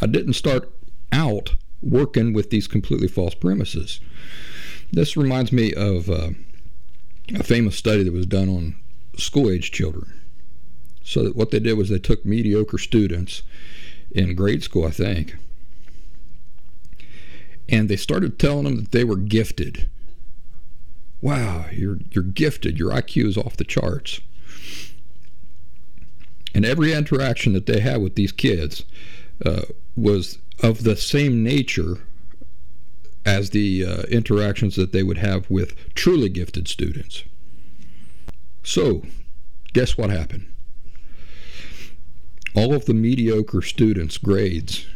I 0.00 0.06
didn't 0.06 0.34
start 0.34 0.70
out 1.10 1.54
working 1.82 2.32
with 2.32 2.50
these 2.50 2.68
completely 2.68 3.08
false 3.08 3.34
premises. 3.34 4.00
This 4.92 5.16
reminds 5.16 5.52
me 5.52 5.74
of 5.74 6.08
uh, 6.08 6.30
a 7.34 7.42
famous 7.42 7.76
study 7.76 8.02
that 8.02 8.12
was 8.12 8.26
done 8.26 8.48
on 8.48 8.76
school 9.16 9.50
age 9.50 9.70
children. 9.70 10.12
So 11.02 11.22
that 11.24 11.36
what 11.36 11.50
they 11.50 11.58
did 11.58 11.74
was 11.74 11.88
they 11.88 11.98
took 11.98 12.24
mediocre 12.24 12.78
students 12.78 13.42
in 14.10 14.34
grade 14.34 14.62
school, 14.62 14.86
I 14.86 14.90
think, 14.90 15.36
and 17.68 17.88
they 17.88 17.96
started 17.96 18.38
telling 18.38 18.64
them 18.64 18.76
that 18.76 18.92
they 18.92 19.04
were 19.04 19.16
gifted. 19.16 19.88
Wow, 21.20 21.66
you're 21.72 21.98
you're 22.10 22.24
gifted. 22.24 22.78
Your 22.78 22.92
IQ 22.92 23.26
is 23.26 23.36
off 23.36 23.56
the 23.56 23.64
charts. 23.64 24.20
And 26.54 26.64
every 26.64 26.92
interaction 26.92 27.52
that 27.52 27.66
they 27.66 27.80
had 27.80 28.00
with 28.00 28.14
these 28.14 28.32
kids 28.32 28.84
uh, 29.44 29.62
was 29.96 30.38
of 30.62 30.82
the 30.82 30.96
same 30.96 31.42
nature 31.42 32.00
as 33.28 33.50
the 33.50 33.84
uh, 33.84 34.02
interactions 34.04 34.74
that 34.76 34.92
they 34.92 35.02
would 35.02 35.18
have 35.18 35.50
with 35.50 35.74
truly 35.94 36.30
gifted 36.30 36.66
students. 36.66 37.24
So, 38.62 39.02
guess 39.74 39.98
what 39.98 40.08
happened? 40.08 40.50
All 42.54 42.72
of 42.72 42.86
the 42.86 42.94
mediocre 42.94 43.60
students' 43.60 44.16
grades 44.16 44.86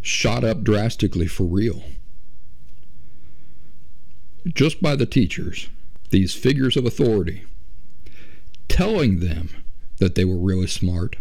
shot 0.00 0.44
up 0.44 0.64
drastically 0.64 1.26
for 1.26 1.44
real. 1.44 1.82
Just 4.46 4.80
by 4.80 4.96
the 4.96 5.04
teachers, 5.04 5.68
these 6.08 6.34
figures 6.34 6.74
of 6.74 6.86
authority, 6.86 7.44
telling 8.68 9.20
them 9.20 9.50
that 9.98 10.14
they 10.14 10.24
were 10.24 10.38
really 10.38 10.66
smart. 10.66 11.16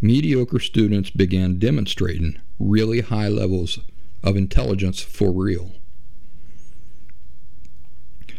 Mediocre 0.00 0.58
students 0.58 1.10
began 1.10 1.60
demonstrating 1.60 2.40
really 2.58 3.00
high 3.00 3.28
levels 3.28 3.78
of 4.22 4.36
intelligence 4.36 5.00
for 5.00 5.32
real. 5.32 5.72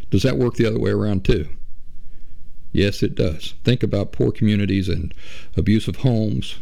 Does 0.09 0.23
that 0.23 0.38
work 0.38 0.55
the 0.55 0.65
other 0.65 0.79
way 0.79 0.91
around 0.91 1.23
too? 1.23 1.47
Yes, 2.71 3.01
it 3.03 3.15
does. 3.15 3.55
Think 3.63 3.83
about 3.83 4.11
poor 4.11 4.31
communities 4.31 4.88
and 4.88 5.13
abusive 5.57 5.97
homes 5.97 6.55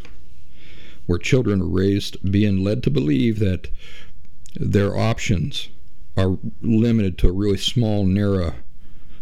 where 1.05 1.19
children 1.19 1.61
are 1.61 1.67
raised 1.67 2.17
being 2.31 2.63
led 2.63 2.83
to 2.83 2.91
believe 2.91 3.39
that 3.39 3.67
their 4.55 4.95
options 4.95 5.69
are 6.15 6.37
limited 6.61 7.17
to 7.17 7.29
a 7.29 7.31
really 7.31 7.57
small, 7.57 8.05
narrow 8.05 8.53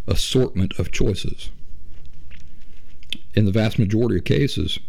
assortment 0.08 0.78
of 0.80 0.92
choices. 0.92 1.50
In 3.34 3.46
the 3.46 3.52
vast 3.52 3.78
majority 3.78 4.18
of 4.18 4.26
cases, 4.26 4.80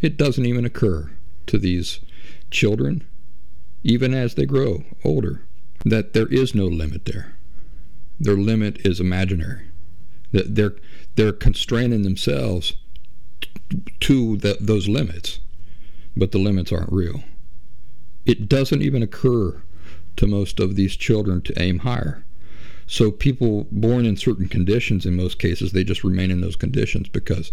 it 0.00 0.16
doesn't 0.16 0.46
even 0.46 0.64
occur 0.64 1.10
to 1.46 1.58
these 1.58 2.00
children 2.50 3.04
even 3.84 4.14
as 4.14 4.34
they 4.34 4.46
grow 4.46 4.82
older, 5.04 5.42
that 5.84 6.14
there 6.14 6.26
is 6.28 6.54
no 6.54 6.64
limit 6.64 7.04
there. 7.04 7.36
Their 8.18 8.36
limit 8.36 8.84
is 8.84 8.98
imaginary. 8.98 9.68
That 10.32 10.54
they're 10.54 10.74
they're 11.14 11.32
constraining 11.32 12.02
themselves 12.02 12.72
to 14.00 14.36
the, 14.38 14.56
those 14.60 14.88
limits, 14.88 15.38
but 16.16 16.32
the 16.32 16.38
limits 16.38 16.72
aren't 16.72 16.92
real. 16.92 17.22
It 18.24 18.48
doesn't 18.48 18.82
even 18.82 19.02
occur 19.02 19.62
to 20.16 20.26
most 20.26 20.58
of 20.58 20.74
these 20.74 20.96
children 20.96 21.42
to 21.42 21.62
aim 21.62 21.80
higher. 21.80 22.24
So 22.86 23.10
people 23.10 23.66
born 23.70 24.06
in 24.06 24.16
certain 24.16 24.48
conditions, 24.48 25.06
in 25.06 25.16
most 25.16 25.38
cases, 25.38 25.72
they 25.72 25.84
just 25.84 26.04
remain 26.04 26.30
in 26.30 26.40
those 26.40 26.56
conditions 26.56 27.08
because 27.08 27.52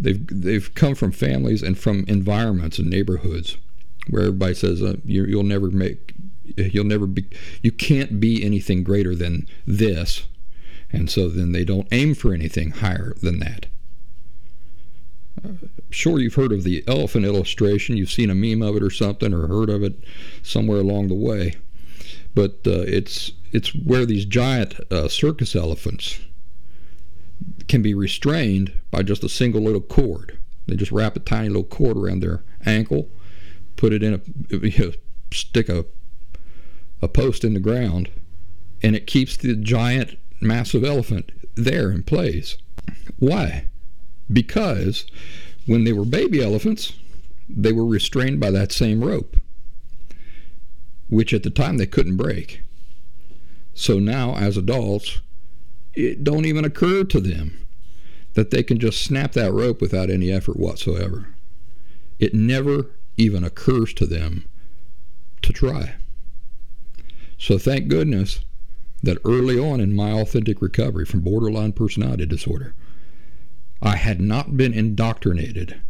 they've 0.00 0.26
they've 0.28 0.74
come 0.74 0.94
from 0.94 1.12
families 1.12 1.62
and 1.62 1.78
from 1.78 2.04
environments 2.08 2.78
and 2.78 2.88
neighborhoods 2.88 3.58
where 4.08 4.22
everybody 4.22 4.54
says 4.54 4.82
uh, 4.82 4.96
you, 5.04 5.24
you'll 5.24 5.42
never 5.42 5.70
make, 5.70 6.14
you'll 6.56 6.84
never 6.84 7.06
be, 7.06 7.26
you 7.62 7.72
can't 7.72 8.20
be 8.20 8.44
anything 8.44 8.82
greater 8.82 9.14
than 9.14 9.46
this, 9.66 10.26
and 10.90 11.10
so 11.10 11.28
then 11.28 11.52
they 11.52 11.64
don't 11.64 11.88
aim 11.92 12.14
for 12.14 12.32
anything 12.32 12.70
higher 12.70 13.14
than 13.22 13.38
that. 13.40 13.66
Uh, 15.44 15.66
sure, 15.90 16.18
you've 16.18 16.34
heard 16.34 16.52
of 16.52 16.64
the 16.64 16.82
elephant 16.88 17.24
illustration. 17.24 17.96
You've 17.96 18.10
seen 18.10 18.30
a 18.30 18.34
meme 18.34 18.62
of 18.62 18.76
it 18.76 18.82
or 18.82 18.90
something, 18.90 19.32
or 19.32 19.46
heard 19.46 19.70
of 19.70 19.82
it 19.82 20.02
somewhere 20.42 20.78
along 20.78 21.08
the 21.08 21.14
way. 21.14 21.54
But 22.34 22.60
uh, 22.66 22.84
it's 22.86 23.32
it's 23.52 23.74
where 23.74 24.06
these 24.06 24.24
giant 24.24 24.74
uh, 24.90 25.08
circus 25.08 25.54
elephants 25.54 26.18
can 27.68 27.82
be 27.82 27.94
restrained 27.94 28.72
by 28.90 29.02
just 29.02 29.24
a 29.24 29.28
single 29.28 29.62
little 29.62 29.80
cord. 29.80 30.38
They 30.66 30.76
just 30.76 30.92
wrap 30.92 31.16
a 31.16 31.20
tiny 31.20 31.48
little 31.48 31.64
cord 31.64 31.96
around 31.96 32.20
their 32.20 32.42
ankle, 32.64 33.08
put 33.78 33.94
it 33.94 34.02
in 34.02 34.14
a 34.14 34.56
you 34.56 34.86
know, 34.86 34.92
stick 35.32 35.70
a 35.70 35.86
a 37.00 37.08
post 37.08 37.44
in 37.44 37.54
the 37.54 37.60
ground, 37.60 38.10
and 38.82 38.94
it 38.96 39.06
keeps 39.06 39.36
the 39.36 39.54
giant, 39.54 40.18
massive 40.40 40.84
elephant 40.84 41.30
there 41.54 41.90
in 41.90 42.02
place. 42.02 42.56
Why? 43.18 43.68
Because 44.30 45.06
when 45.66 45.84
they 45.84 45.92
were 45.92 46.04
baby 46.04 46.42
elephants, 46.42 46.92
they 47.48 47.72
were 47.72 47.86
restrained 47.86 48.40
by 48.40 48.50
that 48.50 48.72
same 48.72 49.02
rope, 49.02 49.36
which 51.08 51.32
at 51.32 51.44
the 51.44 51.50
time 51.50 51.78
they 51.78 51.86
couldn't 51.86 52.16
break. 52.16 52.62
So 53.74 54.00
now, 54.00 54.34
as 54.34 54.56
adults, 54.56 55.20
it 55.94 56.24
don't 56.24 56.44
even 56.44 56.64
occur 56.64 57.04
to 57.04 57.20
them 57.20 57.64
that 58.34 58.50
they 58.50 58.64
can 58.64 58.78
just 58.78 59.02
snap 59.04 59.32
that 59.32 59.52
rope 59.52 59.80
without 59.80 60.10
any 60.10 60.32
effort 60.32 60.56
whatsoever. 60.56 61.28
It 62.18 62.34
never 62.34 62.90
even 63.18 63.44
occurs 63.44 63.92
to 63.94 64.06
them 64.06 64.48
to 65.42 65.52
try. 65.52 65.94
So 67.36 67.58
thank 67.58 67.88
goodness 67.88 68.40
that 69.02 69.18
early 69.24 69.58
on 69.58 69.80
in 69.80 69.94
my 69.94 70.10
authentic 70.10 70.60
recovery 70.60 71.04
from 71.04 71.20
borderline 71.20 71.72
personality 71.72 72.26
disorder, 72.26 72.74
I 73.80 73.96
had 73.96 74.20
not 74.20 74.56
been 74.56 74.72
indoctrinated 74.72 75.80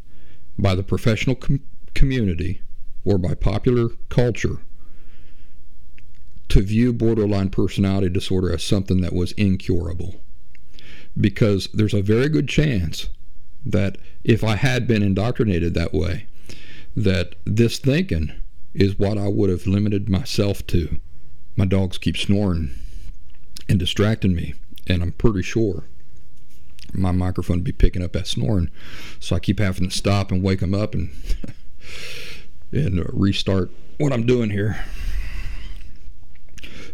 by 0.58 0.74
the 0.74 0.82
professional 0.82 1.36
com- 1.36 1.60
community 1.94 2.60
or 3.04 3.16
by 3.16 3.34
popular 3.34 3.88
culture 4.08 4.58
to 6.48 6.62
view 6.62 6.92
borderline 6.92 7.50
personality 7.50 8.08
disorder 8.08 8.52
as 8.52 8.62
something 8.62 9.00
that 9.00 9.12
was 9.12 9.32
incurable. 9.32 10.20
Because 11.18 11.68
there's 11.72 11.94
a 11.94 12.02
very 12.02 12.28
good 12.28 12.48
chance 12.48 13.08
that 13.64 13.98
if 14.24 14.44
I 14.44 14.56
had 14.56 14.86
been 14.86 15.02
indoctrinated 15.02 15.74
that 15.74 15.92
way, 15.92 16.26
that 16.96 17.34
this 17.44 17.78
thinking 17.78 18.32
is 18.74 18.98
what 18.98 19.18
I 19.18 19.28
would 19.28 19.50
have 19.50 19.66
limited 19.66 20.08
myself 20.08 20.66
to. 20.68 20.98
My 21.56 21.64
dogs 21.64 21.98
keep 21.98 22.16
snoring 22.16 22.70
and 23.68 23.78
distracting 23.78 24.34
me, 24.34 24.54
and 24.86 25.02
I'm 25.02 25.12
pretty 25.12 25.42
sure 25.42 25.84
my 26.92 27.12
microphone 27.12 27.58
would 27.58 27.64
be 27.64 27.72
picking 27.72 28.02
up 28.02 28.12
that 28.12 28.26
snoring. 28.26 28.70
So 29.20 29.36
I 29.36 29.40
keep 29.40 29.58
having 29.58 29.88
to 29.88 29.96
stop 29.96 30.32
and 30.32 30.42
wake 30.42 30.60
them 30.60 30.74
up 30.74 30.94
and 30.94 31.10
and 32.72 33.00
uh, 33.00 33.04
restart 33.12 33.70
what 33.98 34.12
I'm 34.12 34.26
doing 34.26 34.50
here. 34.50 34.84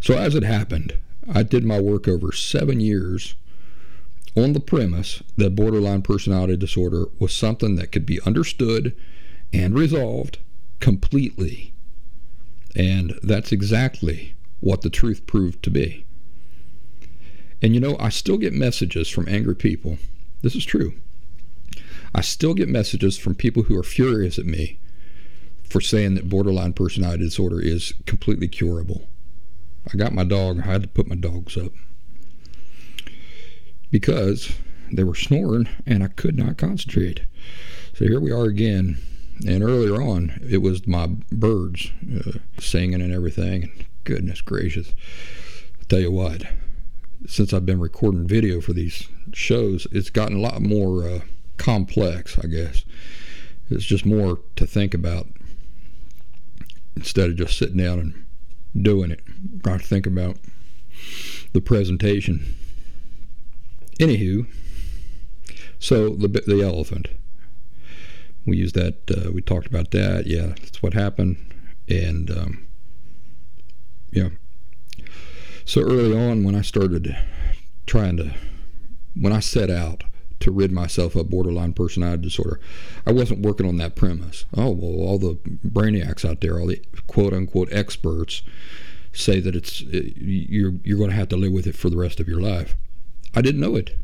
So 0.00 0.16
as 0.16 0.34
it 0.34 0.42
happened, 0.42 0.98
I 1.32 1.42
did 1.42 1.64
my 1.64 1.80
work 1.80 2.06
over 2.06 2.32
seven 2.32 2.80
years 2.80 3.34
on 4.36 4.52
the 4.52 4.60
premise 4.60 5.22
that 5.36 5.54
borderline 5.54 6.02
personality 6.02 6.56
disorder 6.56 7.06
was 7.18 7.32
something 7.32 7.76
that 7.76 7.92
could 7.92 8.04
be 8.04 8.20
understood 8.22 8.94
and 9.52 9.74
resolved 9.74 10.38
completely. 10.80 11.72
And 12.74 13.18
that's 13.22 13.52
exactly 13.52 14.34
what 14.60 14.82
the 14.82 14.90
truth 14.90 15.26
proved 15.26 15.62
to 15.62 15.70
be. 15.70 16.04
And 17.62 17.74
you 17.74 17.80
know, 17.80 17.96
I 17.98 18.08
still 18.08 18.36
get 18.36 18.52
messages 18.52 19.08
from 19.08 19.28
angry 19.28 19.54
people. 19.54 19.98
This 20.42 20.54
is 20.54 20.64
true. 20.64 20.94
I 22.14 22.20
still 22.20 22.54
get 22.54 22.68
messages 22.68 23.18
from 23.18 23.34
people 23.34 23.64
who 23.64 23.78
are 23.78 23.82
furious 23.82 24.38
at 24.38 24.46
me 24.46 24.78
for 25.68 25.80
saying 25.80 26.14
that 26.14 26.28
borderline 26.28 26.72
personality 26.72 27.24
disorder 27.24 27.60
is 27.60 27.94
completely 28.06 28.48
curable. 28.48 29.08
I 29.92 29.96
got 29.96 30.12
my 30.12 30.24
dog, 30.24 30.60
I 30.60 30.66
had 30.66 30.82
to 30.82 30.88
put 30.88 31.08
my 31.08 31.16
dogs 31.16 31.56
up 31.56 31.72
because 33.90 34.52
they 34.92 35.04
were 35.04 35.14
snoring 35.14 35.68
and 35.86 36.02
I 36.02 36.08
could 36.08 36.36
not 36.36 36.56
concentrate. 36.56 37.22
So 37.94 38.04
here 38.04 38.20
we 38.20 38.30
are 38.30 38.44
again. 38.44 38.98
And 39.46 39.62
earlier 39.62 40.00
on, 40.00 40.38
it 40.48 40.58
was 40.58 40.86
my 40.86 41.08
birds 41.32 41.90
uh, 42.14 42.38
singing 42.58 43.02
and 43.02 43.12
everything. 43.12 43.64
And 43.64 43.84
goodness 44.04 44.40
gracious. 44.40 44.94
I'll 45.78 45.86
tell 45.88 46.00
you 46.00 46.12
what, 46.12 46.44
since 47.26 47.52
I've 47.52 47.66
been 47.66 47.80
recording 47.80 48.26
video 48.26 48.60
for 48.60 48.72
these 48.72 49.08
shows, 49.32 49.86
it's 49.90 50.10
gotten 50.10 50.36
a 50.36 50.40
lot 50.40 50.60
more 50.62 51.06
uh, 51.06 51.20
complex, 51.56 52.38
I 52.38 52.46
guess. 52.46 52.84
It's 53.70 53.84
just 53.84 54.06
more 54.06 54.40
to 54.56 54.66
think 54.66 54.94
about 54.94 55.26
instead 56.96 57.30
of 57.30 57.36
just 57.36 57.58
sitting 57.58 57.78
down 57.78 57.98
and 57.98 58.84
doing 58.84 59.10
it. 59.10 59.20
Got 59.62 59.80
to 59.80 59.86
think 59.86 60.06
about 60.06 60.36
the 61.52 61.60
presentation. 61.60 62.54
Anywho, 63.98 64.46
so 65.78 66.10
the 66.10 66.28
the 66.28 66.62
elephant. 66.62 67.08
We 68.46 68.56
used 68.56 68.74
that. 68.74 69.10
Uh, 69.10 69.32
we 69.32 69.42
talked 69.42 69.66
about 69.66 69.90
that. 69.92 70.26
Yeah, 70.26 70.48
that's 70.60 70.82
what 70.82 70.94
happened. 70.94 71.54
And 71.88 72.30
um, 72.30 72.66
yeah. 74.10 74.30
So 75.64 75.80
early 75.80 76.16
on, 76.16 76.44
when 76.44 76.54
I 76.54 76.62
started 76.62 77.16
trying 77.86 78.16
to, 78.18 78.34
when 79.14 79.32
I 79.32 79.40
set 79.40 79.70
out 79.70 80.04
to 80.44 80.50
rid 80.50 80.70
myself 80.70 81.16
of 81.16 81.30
borderline 81.30 81.72
personality 81.72 82.22
disorder. 82.22 82.60
I 83.06 83.12
wasn't 83.12 83.40
working 83.40 83.66
on 83.66 83.78
that 83.78 83.96
premise. 83.96 84.44
Oh, 84.54 84.70
well, 84.70 85.08
all 85.08 85.18
the 85.18 85.36
brainiacs 85.66 86.28
out 86.28 86.42
there, 86.42 86.60
all 86.60 86.66
the 86.66 86.84
quote 87.06 87.32
unquote 87.32 87.72
experts 87.72 88.42
say 89.12 89.40
that 89.40 89.56
it's 89.56 89.80
you're 89.80 90.74
you're 90.84 90.98
going 90.98 91.08
to 91.08 91.16
have 91.16 91.30
to 91.30 91.36
live 91.36 91.52
with 91.52 91.66
it 91.66 91.74
for 91.74 91.88
the 91.88 91.96
rest 91.96 92.20
of 92.20 92.28
your 92.28 92.40
life. 92.40 92.76
I 93.34 93.40
didn't 93.40 93.60
know 93.60 93.74
it. 93.74 93.98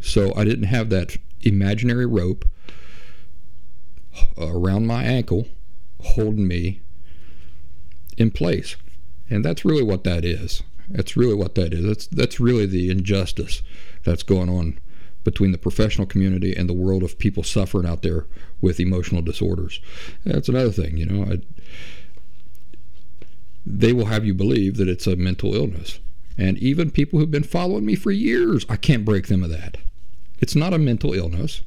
So 0.00 0.32
I 0.36 0.44
didn't 0.44 0.64
have 0.64 0.90
that 0.90 1.16
imaginary 1.40 2.06
rope 2.06 2.44
Uh, 4.38 4.52
around 4.52 4.86
my 4.86 5.04
ankle 5.04 5.46
holding 6.00 6.48
me 6.48 6.80
in 8.16 8.30
place. 8.30 8.76
And 9.28 9.44
that's 9.44 9.64
really 9.64 9.84
what 9.84 10.04
that 10.04 10.24
is. 10.24 10.62
That's 10.88 11.16
really 11.16 11.34
what 11.34 11.54
that 11.54 11.72
is. 11.72 11.84
That's 11.84 12.06
that's 12.08 12.40
really 12.40 12.66
the 12.66 12.90
injustice 12.90 13.62
that's 14.04 14.24
going 14.24 14.48
on 14.48 14.78
between 15.22 15.52
the 15.52 15.58
professional 15.58 16.06
community 16.06 16.56
and 16.56 16.68
the 16.68 16.74
world 16.74 17.02
of 17.02 17.18
people 17.18 17.42
suffering 17.42 17.86
out 17.86 18.02
there 18.02 18.26
with 18.60 18.80
emotional 18.80 19.22
disorders. 19.22 19.80
That's 20.24 20.48
another 20.48 20.72
thing, 20.72 20.96
you 20.96 21.06
know. 21.06 21.24
I, 21.24 21.38
they 23.64 23.92
will 23.92 24.06
have 24.06 24.24
you 24.24 24.34
believe 24.34 24.78
that 24.78 24.88
it's 24.88 25.06
a 25.06 25.16
mental 25.16 25.54
illness. 25.54 26.00
And 26.36 26.58
even 26.58 26.90
people 26.90 27.18
who've 27.18 27.30
been 27.30 27.44
following 27.44 27.84
me 27.84 27.94
for 27.94 28.10
years, 28.10 28.64
I 28.68 28.76
can't 28.76 29.04
break 29.04 29.28
them 29.28 29.44
of 29.44 29.50
that. 29.50 29.76
It's 30.40 30.56
not 30.56 30.72
a 30.72 30.78
mental 30.78 31.12
illness. 31.12 31.60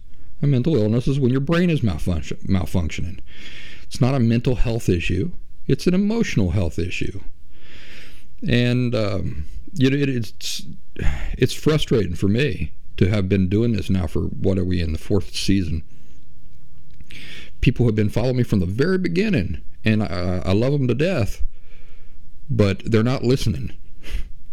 A 0.44 0.46
mental 0.46 0.76
illness 0.76 1.08
is 1.08 1.22
when 1.22 1.32
your 1.32 1.40
brain 1.40 1.70
is 1.70 1.82
malfunction, 1.82 2.38
malfunctioning. 2.46 3.20
It's 3.84 4.02
not 4.02 4.14
a 4.14 4.20
mental 4.20 4.56
health 4.56 4.90
issue. 4.90 5.32
It's 5.68 5.88
an 5.88 5.94
emotional 5.94 6.52
health 6.52 6.78
issue. 6.78 7.22
And 8.46 8.94
um, 8.94 9.46
you 9.74 9.90
know, 9.90 9.96
it, 9.96 10.10
it's 10.10 10.64
it's 11.38 11.54
frustrating 11.54 12.16
for 12.16 12.28
me 12.28 12.74
to 12.98 13.08
have 13.08 13.30
been 13.30 13.48
doing 13.48 13.72
this 13.72 13.90
now 13.90 14.06
for 14.06 14.24
what 14.24 14.58
are 14.58 14.66
we 14.66 14.82
in 14.82 14.92
the 14.92 15.00
fourth 15.00 15.34
season. 15.34 15.82
People 17.62 17.86
have 17.86 17.96
been 17.96 18.10
following 18.10 18.36
me 18.36 18.44
from 18.44 18.60
the 18.60 18.66
very 18.66 18.98
beginning, 18.98 19.62
and 19.86 20.04
I, 20.04 20.42
I 20.46 20.52
love 20.52 20.74
them 20.74 20.90
to 20.90 20.94
death, 20.94 21.42
but 22.50 22.84
they're 22.84 23.02
not 23.02 23.24
listening 23.24 23.72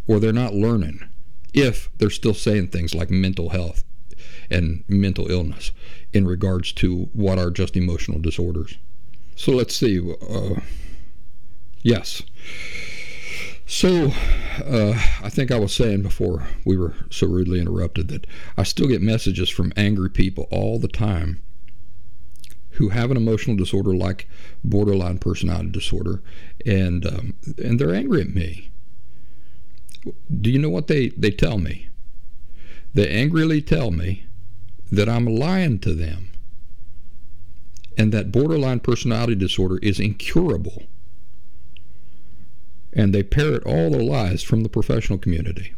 or 0.06 0.20
they're 0.20 0.32
not 0.32 0.54
learning 0.54 1.00
if 1.52 1.90
they're 1.98 2.10
still 2.10 2.32
saying 2.32 2.68
things 2.68 2.94
like 2.94 3.10
mental 3.10 3.48
health 3.48 3.82
and 4.50 4.84
mental 4.88 5.30
illness 5.30 5.72
in 6.12 6.26
regards 6.26 6.72
to 6.72 7.08
what 7.12 7.38
are 7.38 7.50
just 7.50 7.76
emotional 7.76 8.18
disorders. 8.18 8.76
So 9.36 9.52
let's 9.52 9.74
see. 9.74 10.00
Uh, 10.28 10.60
yes. 11.82 12.22
So, 13.66 14.10
uh, 14.64 14.94
I 15.22 15.28
think 15.28 15.52
I 15.52 15.58
was 15.58 15.72
saying 15.72 16.02
before 16.02 16.48
we 16.64 16.76
were 16.76 16.94
so 17.08 17.28
rudely 17.28 17.60
interrupted 17.60 18.08
that 18.08 18.26
I 18.56 18.64
still 18.64 18.88
get 18.88 19.00
messages 19.00 19.48
from 19.48 19.72
angry 19.76 20.10
people 20.10 20.48
all 20.50 20.80
the 20.80 20.88
time 20.88 21.40
who 22.72 22.88
have 22.88 23.10
an 23.10 23.16
emotional 23.16 23.56
disorder 23.56 23.94
like 23.94 24.28
borderline 24.64 25.18
personality 25.18 25.70
disorder, 25.70 26.22
and 26.64 27.06
um, 27.06 27.34
and 27.62 27.78
they're 27.78 27.94
angry 27.94 28.22
at 28.22 28.34
me. 28.34 28.70
Do 30.40 30.50
you 30.50 30.58
know 30.58 30.70
what 30.70 30.86
they, 30.86 31.10
they 31.10 31.30
tell 31.30 31.58
me? 31.58 31.88
They 32.94 33.08
angrily 33.08 33.60
tell 33.60 33.90
me 33.90 34.24
that 34.90 35.08
I'm 35.08 35.26
lying 35.26 35.78
to 35.80 35.94
them 35.94 36.32
and 37.96 38.12
that 38.12 38.32
borderline 38.32 38.80
personality 38.80 39.34
disorder 39.34 39.78
is 39.82 40.00
incurable 40.00 40.84
and 42.92 43.14
they 43.14 43.22
parrot 43.22 43.62
all 43.64 43.90
the 43.90 44.02
lies 44.02 44.42
from 44.42 44.62
the 44.62 44.68
professional 44.68 45.18
community. 45.18 45.74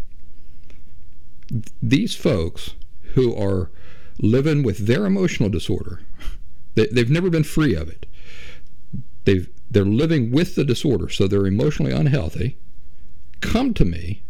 These 1.83 2.15
folks 2.15 2.75
who 3.15 3.35
are 3.37 3.71
living 4.19 4.63
with 4.63 4.87
their 4.87 5.05
emotional 5.05 5.49
disorder, 5.49 6.01
they, 6.75 6.89
have 6.97 7.11
never 7.11 7.29
been 7.29 7.45
free 7.45 7.75
of 7.75 7.89
it. 7.89 8.07
They've, 9.25 9.49
they're 9.71 9.85
living 9.85 10.31
with 10.31 10.55
the 10.55 10.65
disorder, 10.65 11.09
so 11.09 11.27
they're 11.27 11.47
emotionally 11.47 11.93
unhealthy. 11.93 12.57
Come 13.41 13.75
to 13.75 13.85
me, 13.85 14.23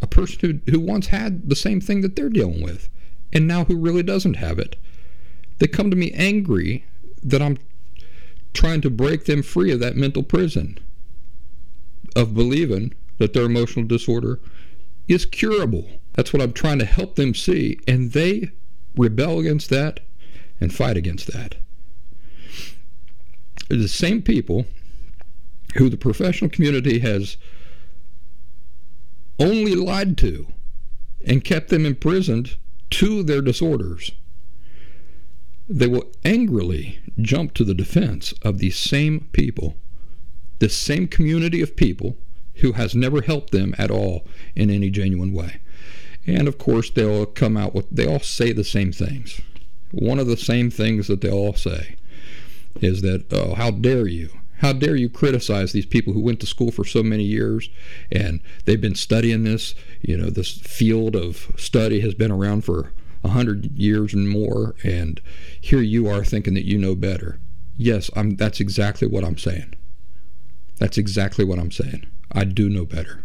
a 0.00 0.06
person 0.06 0.62
who, 0.66 0.70
who 0.70 0.80
once 0.80 1.08
had 1.08 1.48
the 1.48 1.56
same 1.56 1.80
thing 1.80 2.00
that 2.02 2.16
they're 2.16 2.28
dealing 2.28 2.62
with, 2.62 2.88
and 3.32 3.46
now 3.46 3.64
who 3.64 3.76
really 3.76 4.02
doesn't 4.02 4.34
have 4.34 4.58
it. 4.58 4.76
They 5.58 5.66
come 5.66 5.90
to 5.90 5.96
me 5.96 6.10
angry 6.12 6.84
that 7.22 7.42
I'm 7.42 7.58
trying 8.52 8.80
to 8.80 8.90
break 8.90 9.26
them 9.26 9.42
free 9.42 9.70
of 9.70 9.80
that 9.80 9.96
mental 9.96 10.22
prison 10.22 10.78
of 12.16 12.34
believing 12.34 12.94
that 13.18 13.32
their 13.32 13.44
emotional 13.44 13.86
disorder 13.86 14.40
is 15.06 15.26
curable. 15.26 15.88
That's 16.14 16.32
what 16.32 16.42
I'm 16.42 16.52
trying 16.52 16.78
to 16.80 16.84
help 16.84 17.16
them 17.16 17.34
see. 17.34 17.78
And 17.86 18.12
they 18.12 18.50
rebel 18.96 19.38
against 19.38 19.70
that 19.70 20.00
and 20.60 20.74
fight 20.74 20.96
against 20.96 21.32
that. 21.32 21.56
The 23.68 23.88
same 23.88 24.22
people 24.22 24.66
who 25.76 25.88
the 25.88 25.96
professional 25.96 26.50
community 26.50 26.98
has 27.00 27.36
only 29.38 29.74
lied 29.74 30.18
to 30.18 30.46
and 31.24 31.44
kept 31.44 31.68
them 31.68 31.86
imprisoned 31.86 32.56
to 32.90 33.22
their 33.22 33.42
disorders. 33.42 34.12
They 35.68 35.86
will 35.86 36.10
angrily 36.24 36.98
jump 37.20 37.54
to 37.54 37.64
the 37.64 37.74
defense 37.74 38.34
of 38.42 38.58
these 38.58 38.78
same 38.78 39.28
people 39.32 39.76
this 40.60 40.76
same 40.76 41.08
community 41.08 41.60
of 41.60 41.74
people 41.74 42.16
who 42.56 42.72
has 42.72 42.94
never 42.94 43.22
helped 43.22 43.50
them 43.50 43.74
at 43.78 43.90
all 43.90 44.26
in 44.54 44.70
any 44.70 44.90
genuine 44.90 45.32
way. 45.32 45.60
And 46.26 46.46
of 46.46 46.58
course, 46.58 46.90
they'll 46.90 47.26
come 47.26 47.56
out 47.56 47.74
with, 47.74 47.90
they 47.90 48.06
all 48.06 48.20
say 48.20 48.52
the 48.52 48.64
same 48.64 48.92
things. 48.92 49.40
One 49.90 50.18
of 50.18 50.26
the 50.26 50.36
same 50.36 50.70
things 50.70 51.08
that 51.08 51.22
they 51.22 51.30
all 51.30 51.54
say 51.54 51.96
is 52.80 53.02
that, 53.02 53.32
oh, 53.32 53.54
how 53.54 53.70
dare 53.70 54.06
you? 54.06 54.30
How 54.60 54.74
dare 54.74 54.94
you 54.94 55.08
criticize 55.08 55.72
these 55.72 55.86
people 55.86 56.12
who 56.12 56.20
went 56.20 56.38
to 56.40 56.46
school 56.46 56.70
for 56.70 56.84
so 56.84 57.02
many 57.02 57.24
years 57.24 57.70
and 58.12 58.40
they've 58.66 58.80
been 58.80 58.94
studying 58.94 59.44
this? 59.44 59.74
You 60.02 60.18
know, 60.18 60.28
this 60.28 60.58
field 60.58 61.16
of 61.16 61.50
study 61.56 62.00
has 62.00 62.12
been 62.12 62.30
around 62.30 62.64
for 62.64 62.92
a 63.24 63.28
hundred 63.28 63.72
years 63.72 64.12
and 64.12 64.28
more, 64.28 64.74
and 64.84 65.20
here 65.58 65.80
you 65.80 66.08
are 66.08 66.24
thinking 66.24 66.54
that 66.54 66.66
you 66.66 66.78
know 66.78 66.94
better. 66.94 67.40
Yes, 67.78 68.10
I'm, 68.14 68.36
that's 68.36 68.60
exactly 68.60 69.08
what 69.08 69.24
I'm 69.24 69.38
saying. 69.38 69.74
That's 70.76 70.98
exactly 70.98 71.44
what 71.44 71.58
I'm 71.58 71.70
saying. 71.70 72.06
I 72.30 72.44
do 72.44 72.68
know 72.68 72.84
better. 72.84 73.24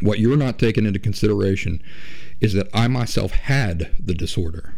What 0.00 0.18
you're 0.18 0.36
not 0.36 0.58
taking 0.58 0.86
into 0.86 0.98
consideration 0.98 1.82
is 2.40 2.54
that 2.54 2.68
I 2.72 2.88
myself 2.88 3.32
had 3.32 3.94
the 3.98 4.14
disorder. 4.14 4.74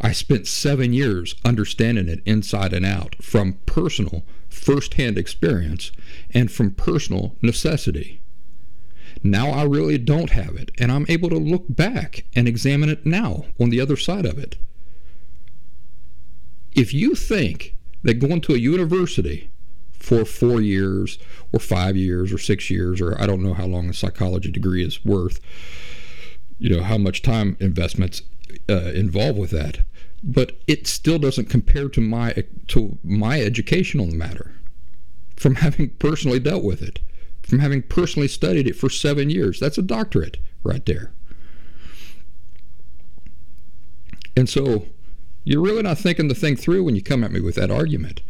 I 0.00 0.12
spent 0.12 0.46
seven 0.46 0.92
years 0.92 1.34
understanding 1.44 2.08
it 2.08 2.22
inside 2.24 2.72
and 2.72 2.86
out 2.86 3.16
from 3.20 3.58
personal, 3.66 4.24
firsthand 4.48 5.18
experience 5.18 5.90
and 6.30 6.50
from 6.50 6.70
personal 6.70 7.36
necessity. 7.42 8.20
Now 9.22 9.50
I 9.50 9.64
really 9.64 9.98
don't 9.98 10.30
have 10.30 10.54
it, 10.54 10.70
and 10.78 10.92
I'm 10.92 11.06
able 11.08 11.30
to 11.30 11.36
look 11.36 11.64
back 11.68 12.24
and 12.36 12.46
examine 12.46 12.88
it 12.88 13.04
now 13.04 13.46
on 13.58 13.70
the 13.70 13.80
other 13.80 13.96
side 13.96 14.24
of 14.24 14.38
it. 14.38 14.56
If 16.72 16.94
you 16.94 17.14
think 17.14 17.74
that 18.04 18.14
going 18.14 18.40
to 18.42 18.54
a 18.54 18.58
university 18.58 19.50
for 19.92 20.24
four 20.24 20.60
years 20.60 21.18
or 21.52 21.58
five 21.58 21.96
years 21.96 22.32
or 22.32 22.38
six 22.38 22.70
years, 22.70 23.00
or 23.00 23.20
I 23.20 23.26
don't 23.26 23.42
know 23.42 23.54
how 23.54 23.66
long 23.66 23.90
a 23.90 23.94
psychology 23.94 24.52
degree 24.52 24.84
is 24.84 25.04
worth, 25.04 25.40
you 26.58 26.70
know, 26.70 26.82
how 26.82 26.98
much 26.98 27.22
time 27.22 27.56
investments 27.58 28.22
uh, 28.68 28.92
involved 28.94 29.38
with 29.38 29.50
that, 29.50 29.80
but 30.22 30.58
it 30.66 30.86
still 30.86 31.18
doesn't 31.18 31.48
compare 31.48 31.88
to 31.88 32.00
my 32.00 32.44
to 32.68 32.98
my 33.04 33.40
education 33.40 34.00
on 34.00 34.10
the 34.10 34.16
matter, 34.16 34.54
from 35.36 35.56
having 35.56 35.90
personally 35.90 36.40
dealt 36.40 36.64
with 36.64 36.82
it, 36.82 37.00
from 37.42 37.60
having 37.60 37.82
personally 37.82 38.28
studied 38.28 38.66
it 38.66 38.76
for 38.76 38.90
seven 38.90 39.30
years. 39.30 39.60
That's 39.60 39.78
a 39.78 39.82
doctorate 39.82 40.38
right 40.62 40.84
there. 40.86 41.12
And 44.36 44.48
so, 44.48 44.86
you're 45.44 45.62
really 45.62 45.82
not 45.82 45.98
thinking 45.98 46.28
the 46.28 46.34
thing 46.34 46.56
through 46.56 46.84
when 46.84 46.94
you 46.94 47.02
come 47.02 47.24
at 47.24 47.32
me 47.32 47.40
with 47.40 47.56
that 47.56 47.70
argument, 47.70 48.22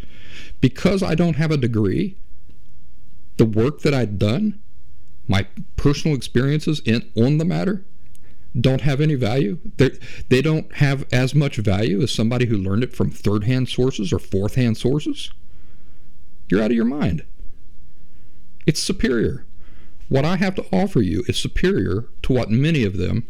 because 0.61 1.03
I 1.03 1.14
don't 1.14 1.37
have 1.37 1.51
a 1.51 1.57
degree. 1.57 2.16
The 3.37 3.44
work 3.44 3.81
that 3.83 3.94
I've 3.94 4.18
done, 4.18 4.61
my 5.27 5.46
personal 5.77 6.16
experiences 6.16 6.81
in 6.85 7.11
on 7.16 7.38
the 7.38 7.44
matter, 7.44 7.85
don't 8.61 8.83
have 8.83 9.01
any 9.01 9.14
value. 9.14 9.59
They, 9.77 9.90
they 10.29 10.42
don't 10.42 10.73
have 10.77 11.07
as 11.12 11.35
much 11.35 11.57
value 11.57 12.03
as 12.03 12.12
somebody 12.12 12.47
who 12.47 12.57
learned 12.57 12.85
it 12.85 12.94
from 12.94 13.11
third 13.11 13.44
hand 13.44 13.68
sources 13.68 14.12
or 14.12 14.18
fourth 14.18 14.55
hand 14.55 14.77
sources. 14.77 15.31
You're 16.49 16.62
out 16.62 16.71
of 16.71 16.77
your 16.77 16.85
mind. 16.85 17.25
It's 18.66 18.81
superior. 18.81 19.44
What 20.09 20.25
I 20.25 20.37
have 20.37 20.55
to 20.57 20.66
offer 20.73 21.01
you 21.01 21.25
is 21.29 21.37
superior 21.37 22.09
to 22.23 22.33
what 22.33 22.51
many 22.51 22.85
of 22.85 22.97
them, 22.97 23.27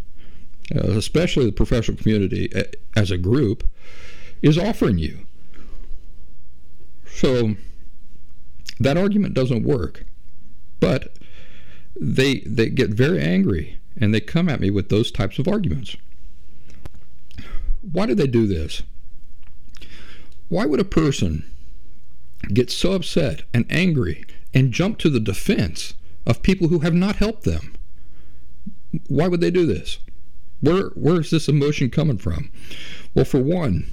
uh, 0.75 0.91
especially 0.93 1.47
the 1.47 1.53
professional 1.53 1.97
community 1.97 2.53
uh, 2.55 2.64
as 2.97 3.11
a 3.11 3.19
group, 3.19 3.69
is 4.43 4.57
offering 4.57 4.99
you. 4.99 5.27
So 7.07 7.57
that 8.79 8.97
argument 8.97 9.35
doesn't 9.35 9.64
work. 9.64 10.05
But 10.79 11.17
they 12.01 12.41
they 12.41 12.69
get 12.69 12.91
very 12.91 13.21
angry 13.21 13.79
and 14.01 14.15
they 14.15 14.21
come 14.21 14.49
at 14.49 14.61
me 14.61 14.71
with 14.71 14.89
those 14.89 15.11
types 15.11 15.39
of 15.39 15.49
arguments. 15.49 15.97
Why 17.81 18.07
do 18.07 18.15
they 18.15 18.27
do 18.27 18.47
this? 18.47 18.83
Why 20.49 20.67
would 20.67 20.81
a 20.81 20.85
person 20.85 21.45
get 22.53 22.71
so 22.71 22.93
upset 22.93 23.43
and 23.53 23.67
angry 23.69 24.25
and 24.55 24.73
jump 24.73 24.99
to 24.99 25.11
the 25.11 25.21
defense 25.21 25.95
of 26.27 26.43
people 26.43 26.69
who 26.69 26.81
have 26.81 26.95
not 26.95 27.17
helped 27.17 27.45
them? 27.45 27.75
Why 29.09 29.29
would 29.29 29.41
they 29.41 29.51
do 29.51 29.67
this? 29.67 29.99
Where 30.61 30.89
where 30.89 31.21
is 31.21 31.31
this 31.31 31.49
emotion 31.49 31.91
coming 31.91 32.19
from? 32.19 32.51
Well, 33.15 33.25
for 33.25 33.41
one, 33.41 33.93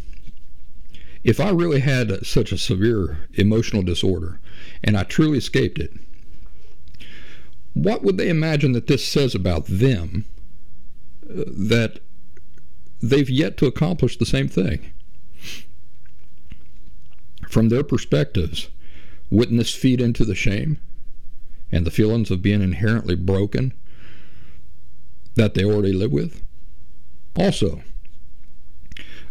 if 1.24 1.40
I 1.40 1.50
really 1.50 1.82
had 1.82 2.26
such 2.26 2.52
a 2.52 2.58
severe 2.58 3.28
emotional 3.34 3.84
disorder 3.84 4.40
and 4.84 4.98
I 4.98 5.04
truly 5.04 5.38
escaped 5.38 5.80
it, 5.80 5.94
what 7.76 8.04
would 8.04 8.18
they 8.18 8.30
imagine 8.30 8.72
that 8.72 8.88
this 8.88 9.06
says 9.06 9.36
about 9.36 9.66
them 9.68 10.26
uh, 11.30 11.44
that 11.46 12.00
they've 13.02 13.30
yet 13.30 13.58
to 13.58 13.68
accomplish 13.68 14.18
the 14.18 14.26
same 14.26 14.48
thing? 14.48 14.92
From 17.50 17.68
their 17.70 17.84
perspectives, 17.84 18.70
wouldn't 19.30 19.60
this 19.60 19.76
feed 19.76 20.00
into 20.00 20.24
the 20.24 20.36
shame 20.36 20.80
and 21.70 21.86
the 21.86 21.92
feelings 21.92 22.32
of 22.32 22.42
being 22.42 22.62
inherently 22.62 23.16
broken 23.16 23.74
that 25.36 25.54
they 25.54 25.66
already 25.66 25.92
live 25.92 26.14
with? 26.14 26.42
Also, 27.36 27.84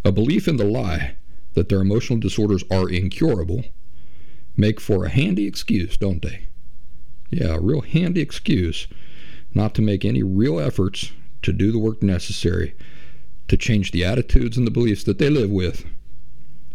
a 0.05 0.13
belief 0.13 0.47
in 0.47 0.59
the 0.59 0.65
lie 0.65 1.17
that 1.55 1.71
their 1.71 1.81
emotional 1.81 2.19
disorders 2.19 2.63
are 2.71 2.91
incurable 2.91 3.65
make 4.55 4.81
for 4.81 5.07
a 5.07 5.11
handy 5.11 5.47
excuse, 5.47 5.97
don't 5.97 6.21
they? 6.21 6.47
Yeah, 7.35 7.57
a 7.57 7.61
real 7.61 7.81
handy 7.81 8.21
excuse 8.21 8.87
not 9.55 9.75
to 9.75 9.83
make 9.83 10.05
any 10.05 10.23
real 10.23 10.61
efforts 10.61 11.11
to 11.43 11.53
do 11.53 11.73
the 11.73 11.81
work 11.81 12.01
necessary 12.01 12.77
to 13.49 13.57
change 13.57 13.91
the 13.91 14.05
attitudes 14.05 14.57
and 14.57 14.65
the 14.65 14.71
beliefs 14.71 15.03
that 15.03 15.19
they 15.19 15.29
live 15.29 15.51
with 15.51 15.85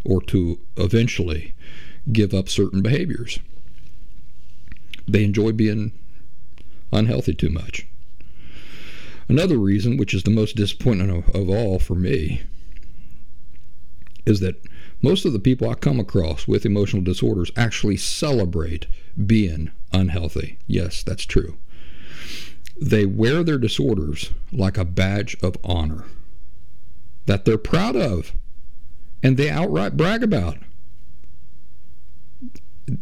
or 0.04 0.22
to 0.24 0.60
eventually 0.76 1.56
give 2.12 2.34
up 2.34 2.50
certain 2.50 2.82
behaviors. 2.82 3.40
They 5.08 5.24
enjoy 5.24 5.54
being 5.54 5.94
unhealthy 6.92 7.36
too 7.36 7.50
much. 7.50 7.88
Another 9.30 9.58
reason, 9.58 9.96
which 9.96 10.14
is 10.14 10.24
the 10.24 10.30
most 10.30 10.58
disappointing 10.58 11.10
of, 11.10 11.30
of 11.34 11.50
all 11.50 11.80
for 11.80 11.96
me, 11.96 12.42
is 14.26 14.42
that 14.42 14.62
most 15.02 15.24
of 15.24 15.32
the 15.32 15.40
people 15.40 15.70
I 15.70 15.76
come 15.76 16.02
across 16.02 16.50
with 16.50 16.66
emotional 16.66 17.02
disorders 17.02 17.50
actually 17.56 17.96
celebrate 17.96 18.88
being 19.26 19.72
unhealthy. 19.92 20.58
Yes, 20.68 21.04
that's 21.04 21.26
true. 21.26 21.58
They 22.82 23.06
wear 23.06 23.44
their 23.44 23.58
disorders 23.58 24.32
like 24.52 24.78
a 24.78 24.86
badge 24.86 25.36
of 25.44 25.58
honor 25.64 26.06
that 27.26 27.46
they're 27.46 27.58
proud 27.58 27.96
of 27.96 28.34
and 29.22 29.38
they 29.38 29.50
outright 29.50 29.98
brag 29.98 30.24
about. 30.24 30.58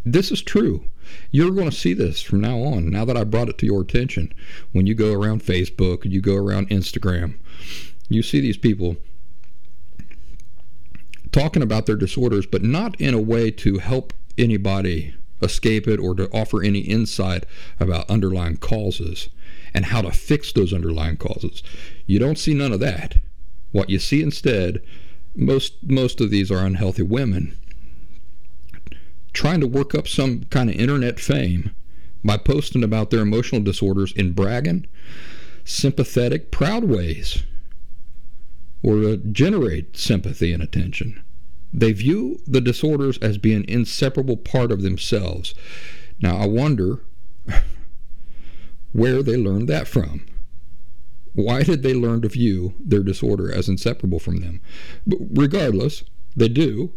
This 0.04 0.32
is 0.32 0.42
true. 0.42 0.86
You're 1.32 1.52
going 1.52 1.70
to 1.70 1.76
see 1.76 1.94
this 1.94 2.22
from 2.22 2.42
now 2.42 2.60
on. 2.60 2.90
Now 2.90 3.06
that 3.06 3.16
I 3.16 3.24
brought 3.24 3.50
it 3.50 3.58
to 3.60 3.66
your 3.66 3.82
attention, 3.82 4.34
when 4.74 4.88
you 4.88 4.96
go 4.96 5.14
around 5.14 5.44
Facebook, 5.44 6.04
you 6.04 6.22
go 6.22 6.36
around 6.36 6.70
Instagram, 6.70 7.38
you 8.10 8.22
see 8.22 8.42
these 8.42 8.58
people 8.58 8.98
talking 11.32 11.62
about 11.62 11.86
their 11.86 11.96
disorders, 11.96 12.46
but 12.46 12.64
not 12.64 13.00
in 13.00 13.14
a 13.14 13.22
way 13.22 13.52
to 13.52 13.78
help 13.78 14.12
anybody 14.38 15.14
escape 15.42 15.88
it 15.88 16.00
or 16.00 16.16
to 16.16 16.30
offer 16.32 16.64
any 16.64 16.80
insight 16.80 17.46
about 17.80 18.10
underlying 18.10 18.58
causes 18.58 19.30
and 19.74 19.86
how 19.86 20.02
to 20.02 20.12
fix 20.12 20.52
those 20.52 20.74
underlying 20.74 21.18
causes. 21.18 21.62
You 22.06 22.20
don't 22.20 22.40
see 22.40 22.54
none 22.54 22.72
of 22.72 22.80
that. 22.80 23.18
What 23.72 23.90
you 23.90 24.00
see 24.00 24.22
instead, 24.22 24.82
most 25.36 25.76
most 25.84 26.20
of 26.20 26.32
these 26.32 26.52
are 26.52 26.66
unhealthy 26.66 27.04
women 27.04 27.58
trying 29.34 29.60
to 29.60 29.68
work 29.68 29.94
up 29.94 30.08
some 30.08 30.44
kind 30.46 30.68
of 30.68 30.76
internet 30.76 31.20
fame 31.20 31.70
by 32.24 32.38
posting 32.38 32.84
about 32.84 33.12
their 33.12 33.22
emotional 33.22 33.62
disorders 33.62 34.12
in 34.14 34.32
bragging, 34.32 34.88
sympathetic, 35.64 36.50
proud 36.50 36.84
ways 36.86 37.44
or 38.82 38.96
to 38.96 39.18
generate 39.18 39.96
sympathy 39.96 40.52
and 40.52 40.64
attention. 40.64 41.24
They 41.74 41.92
view 41.92 42.40
the 42.48 42.62
disorders 42.62 43.18
as 43.20 43.38
being 43.38 43.66
inseparable 43.68 44.38
part 44.38 44.72
of 44.72 44.82
themselves. 44.82 45.54
Now, 46.22 46.38
I 46.38 46.48
wonder 46.48 47.04
where 48.94 49.22
they 49.22 49.38
learned 49.38 49.68
that 49.70 49.88
from. 49.88 50.26
Why 51.34 51.62
did 51.62 51.84
they 51.84 51.94
learn 51.94 52.22
to 52.22 52.30
view 52.30 52.74
their 52.80 53.04
disorder 53.04 53.54
as 53.54 53.70
inseparable 53.70 54.20
from 54.20 54.38
them? 54.38 54.60
But 55.06 55.20
regardless, 55.30 56.04
they 56.36 56.48
do. 56.48 56.94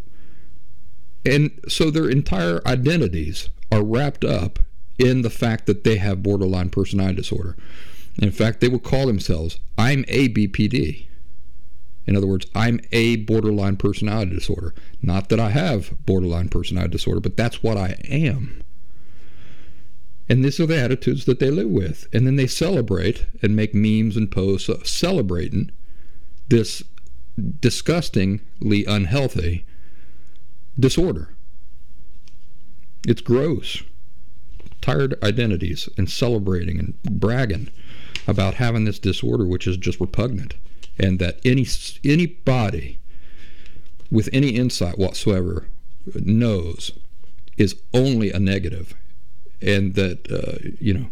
And 1.26 1.50
so 1.68 1.90
their 1.90 2.09
entire 2.09 2.66
identities 2.66 3.50
are 3.70 3.85
wrapped 3.85 4.24
up 4.24 4.61
in 4.98 5.22
the 5.22 5.30
fact 5.30 5.66
that 5.66 5.85
they 5.85 5.96
have 5.96 6.22
borderline 6.22 6.70
personality 6.70 7.16
disorder. 7.16 7.56
In 8.18 8.30
fact, 8.30 8.61
they 8.61 8.68
will 8.68 8.78
call 8.78 9.06
themselves, 9.06 9.61
I'm 9.76 10.04
ABPD. 10.04 11.06
In 12.11 12.16
other 12.16 12.27
words, 12.27 12.44
I'm 12.57 12.81
a 12.90 13.16
borderline 13.16 13.77
personality 13.77 14.33
disorder. 14.33 14.75
Not 15.01 15.29
that 15.29 15.38
I 15.38 15.51
have 15.51 15.94
borderline 16.07 16.49
personality 16.49 16.90
disorder, 16.90 17.20
but 17.20 17.37
that's 17.37 17.62
what 17.62 17.77
I 17.77 18.01
am. 18.05 18.64
And 20.29 20.44
these 20.44 20.59
are 20.59 20.66
the 20.66 20.77
attitudes 20.77 21.25
that 21.27 21.38
they 21.38 21.51
live 21.51 21.68
with. 21.68 22.09
And 22.12 22.27
then 22.27 22.35
they 22.35 22.49
celebrate 22.49 23.27
and 23.42 23.55
make 23.55 23.77
memes 23.77 24.16
and 24.16 24.29
posts 24.29 24.68
celebrating 24.90 25.70
this 26.49 26.83
disgustingly 27.61 28.85
unhealthy 28.87 29.64
disorder. 30.77 31.29
It's 33.07 33.23
gross. 33.23 33.85
Tired 34.81 35.14
identities 35.23 35.88
and 35.96 36.11
celebrating 36.11 36.81
and 36.81 37.01
bragging 37.05 37.70
about 38.27 38.55
having 38.55 38.85
this 38.85 38.99
disorder, 38.99 39.46
which 39.46 39.68
is 39.68 39.77
just 39.77 40.01
repugnant, 40.01 40.57
and 41.01 41.19
that 41.19 41.41
any 41.45 41.67
anybody 42.05 42.99
with 44.11 44.29
any 44.33 44.51
insight 44.51 44.99
whatsoever 44.99 45.67
knows 46.15 46.93
is 47.57 47.75
only 47.95 48.31
a 48.31 48.39
negative 48.39 48.95
and 49.63 49.95
that 49.95 50.31
uh, 50.31 50.69
you 50.79 50.93
know 50.95 51.07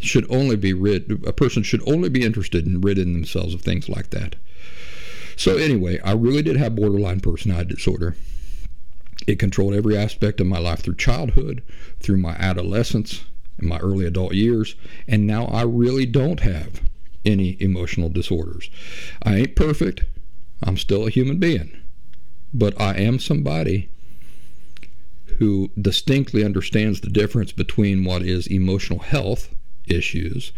should 0.00 0.26
only 0.30 0.56
be 0.56 0.72
rid 0.72 1.24
a 1.26 1.32
person 1.32 1.62
should 1.62 1.86
only 1.86 2.08
be 2.08 2.24
interested 2.24 2.66
in 2.66 2.80
ridding 2.80 3.12
themselves 3.12 3.54
of 3.54 3.62
things 3.62 3.88
like 3.88 4.10
that. 4.10 4.34
So 5.36 5.56
anyway 5.56 6.00
i 6.00 6.12
really 6.12 6.42
did 6.42 6.56
have 6.56 6.74
borderline 6.74 7.20
personality 7.20 7.74
disorder. 7.74 8.16
It 9.26 9.38
controlled 9.38 9.74
every 9.74 9.96
aspect 9.96 10.40
of 10.40 10.46
my 10.46 10.58
life 10.58 10.80
through 10.80 10.96
childhood 10.96 11.62
through 12.00 12.16
my 12.16 12.32
adolescence 12.32 13.24
and 13.58 13.68
my 13.68 13.78
early 13.78 14.06
adult 14.06 14.34
years 14.34 14.74
and 15.06 15.26
now 15.26 15.44
i 15.46 15.62
really 15.62 16.06
don't 16.06 16.40
have 16.40 16.80
any 17.24 17.56
emotional 17.60 18.08
disorders 18.08 18.70
i 19.22 19.36
ain't 19.36 19.56
perfect 19.56 20.04
i'm 20.62 20.76
still 20.76 21.06
a 21.06 21.10
human 21.10 21.38
being 21.38 21.76
but 22.52 22.78
i 22.80 22.94
am 22.94 23.18
somebody 23.18 23.88
who 25.38 25.70
distinctly 25.80 26.44
understands 26.44 27.00
the 27.00 27.08
difference 27.08 27.52
between 27.52 28.04
what 28.04 28.22
is 28.22 28.46
emotional 28.46 28.98
health 28.98 29.54
issues, 29.86 30.52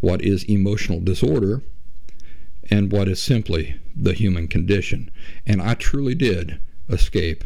what 0.00 0.22
is 0.22 0.44
emotional 0.44 1.00
disorder, 1.00 1.62
and 2.70 2.92
what 2.92 3.08
is 3.08 3.20
simply 3.20 3.76
the 3.96 4.12
human 4.12 4.46
condition. 4.46 5.10
And 5.46 5.60
I 5.60 5.74
truly 5.74 6.14
did 6.14 6.60
escape 6.88 7.44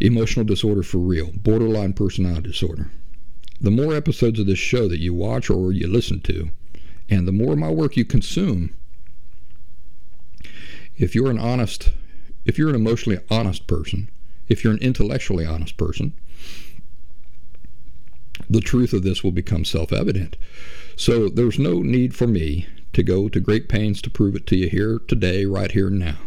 emotional 0.00 0.44
disorder 0.44 0.82
for 0.82 0.98
real, 0.98 1.30
borderline 1.32 1.92
personality 1.92 2.50
disorder. 2.50 2.90
The 3.60 3.70
more 3.70 3.94
episodes 3.94 4.40
of 4.40 4.46
this 4.46 4.58
show 4.58 4.88
that 4.88 5.00
you 5.00 5.14
watch 5.14 5.48
or 5.48 5.72
you 5.72 5.86
listen 5.86 6.20
to, 6.22 6.50
and 7.08 7.28
the 7.28 7.32
more 7.32 7.52
of 7.52 7.58
my 7.58 7.70
work 7.70 7.96
you 7.96 8.04
consume, 8.04 8.74
if 10.96 11.14
you're 11.14 11.30
an 11.30 11.38
honest, 11.38 11.92
if 12.44 12.58
you're 12.58 12.68
an 12.68 12.74
emotionally 12.74 13.20
honest 13.30 13.66
person, 13.66 14.10
if 14.48 14.62
you're 14.62 14.72
an 14.72 14.78
intellectually 14.80 15.44
honest 15.44 15.76
person, 15.76 16.12
the 18.48 18.60
truth 18.60 18.92
of 18.92 19.02
this 19.02 19.22
will 19.22 19.32
become 19.32 19.64
self 19.64 19.92
evident. 19.92 20.36
So 20.96 21.28
there's 21.28 21.58
no 21.58 21.80
need 21.80 22.14
for 22.14 22.26
me 22.26 22.66
to 22.92 23.02
go 23.02 23.28
to 23.28 23.40
great 23.40 23.68
pains 23.68 24.00
to 24.02 24.10
prove 24.10 24.36
it 24.36 24.46
to 24.48 24.56
you 24.56 24.68
here 24.68 25.00
today, 25.08 25.46
right 25.46 25.72
here 25.72 25.88
and 25.88 25.98
now. 25.98 26.18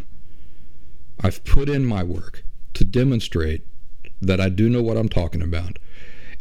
I've 1.20 1.44
put 1.44 1.68
in 1.68 1.84
my 1.84 2.02
work 2.02 2.44
to 2.74 2.84
demonstrate 2.84 3.66
that 4.20 4.40
I 4.40 4.48
do 4.48 4.68
know 4.68 4.82
what 4.82 4.96
I'm 4.96 5.08
talking 5.08 5.42
about 5.42 5.78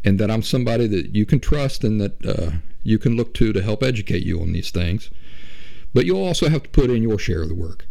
and 0.03 0.19
that 0.19 0.31
I'm 0.31 0.43
somebody 0.43 0.87
that 0.87 1.15
you 1.15 1.25
can 1.25 1.39
trust 1.39 1.83
and 1.83 1.99
that 1.99 2.25
uh, 2.25 2.51
you 2.83 2.97
can 2.97 3.15
look 3.15 3.33
to 3.35 3.53
to 3.53 3.61
help 3.61 3.83
educate 3.83 4.23
you 4.23 4.41
on 4.41 4.53
these 4.53 4.71
things. 4.71 5.09
But 5.93 6.05
you'll 6.05 6.23
also 6.23 6.49
have 6.49 6.63
to 6.63 6.69
put 6.69 6.89
in 6.89 7.03
your 7.03 7.19
share 7.19 7.41
of 7.41 7.49
the 7.49 7.55
work. 7.55 7.85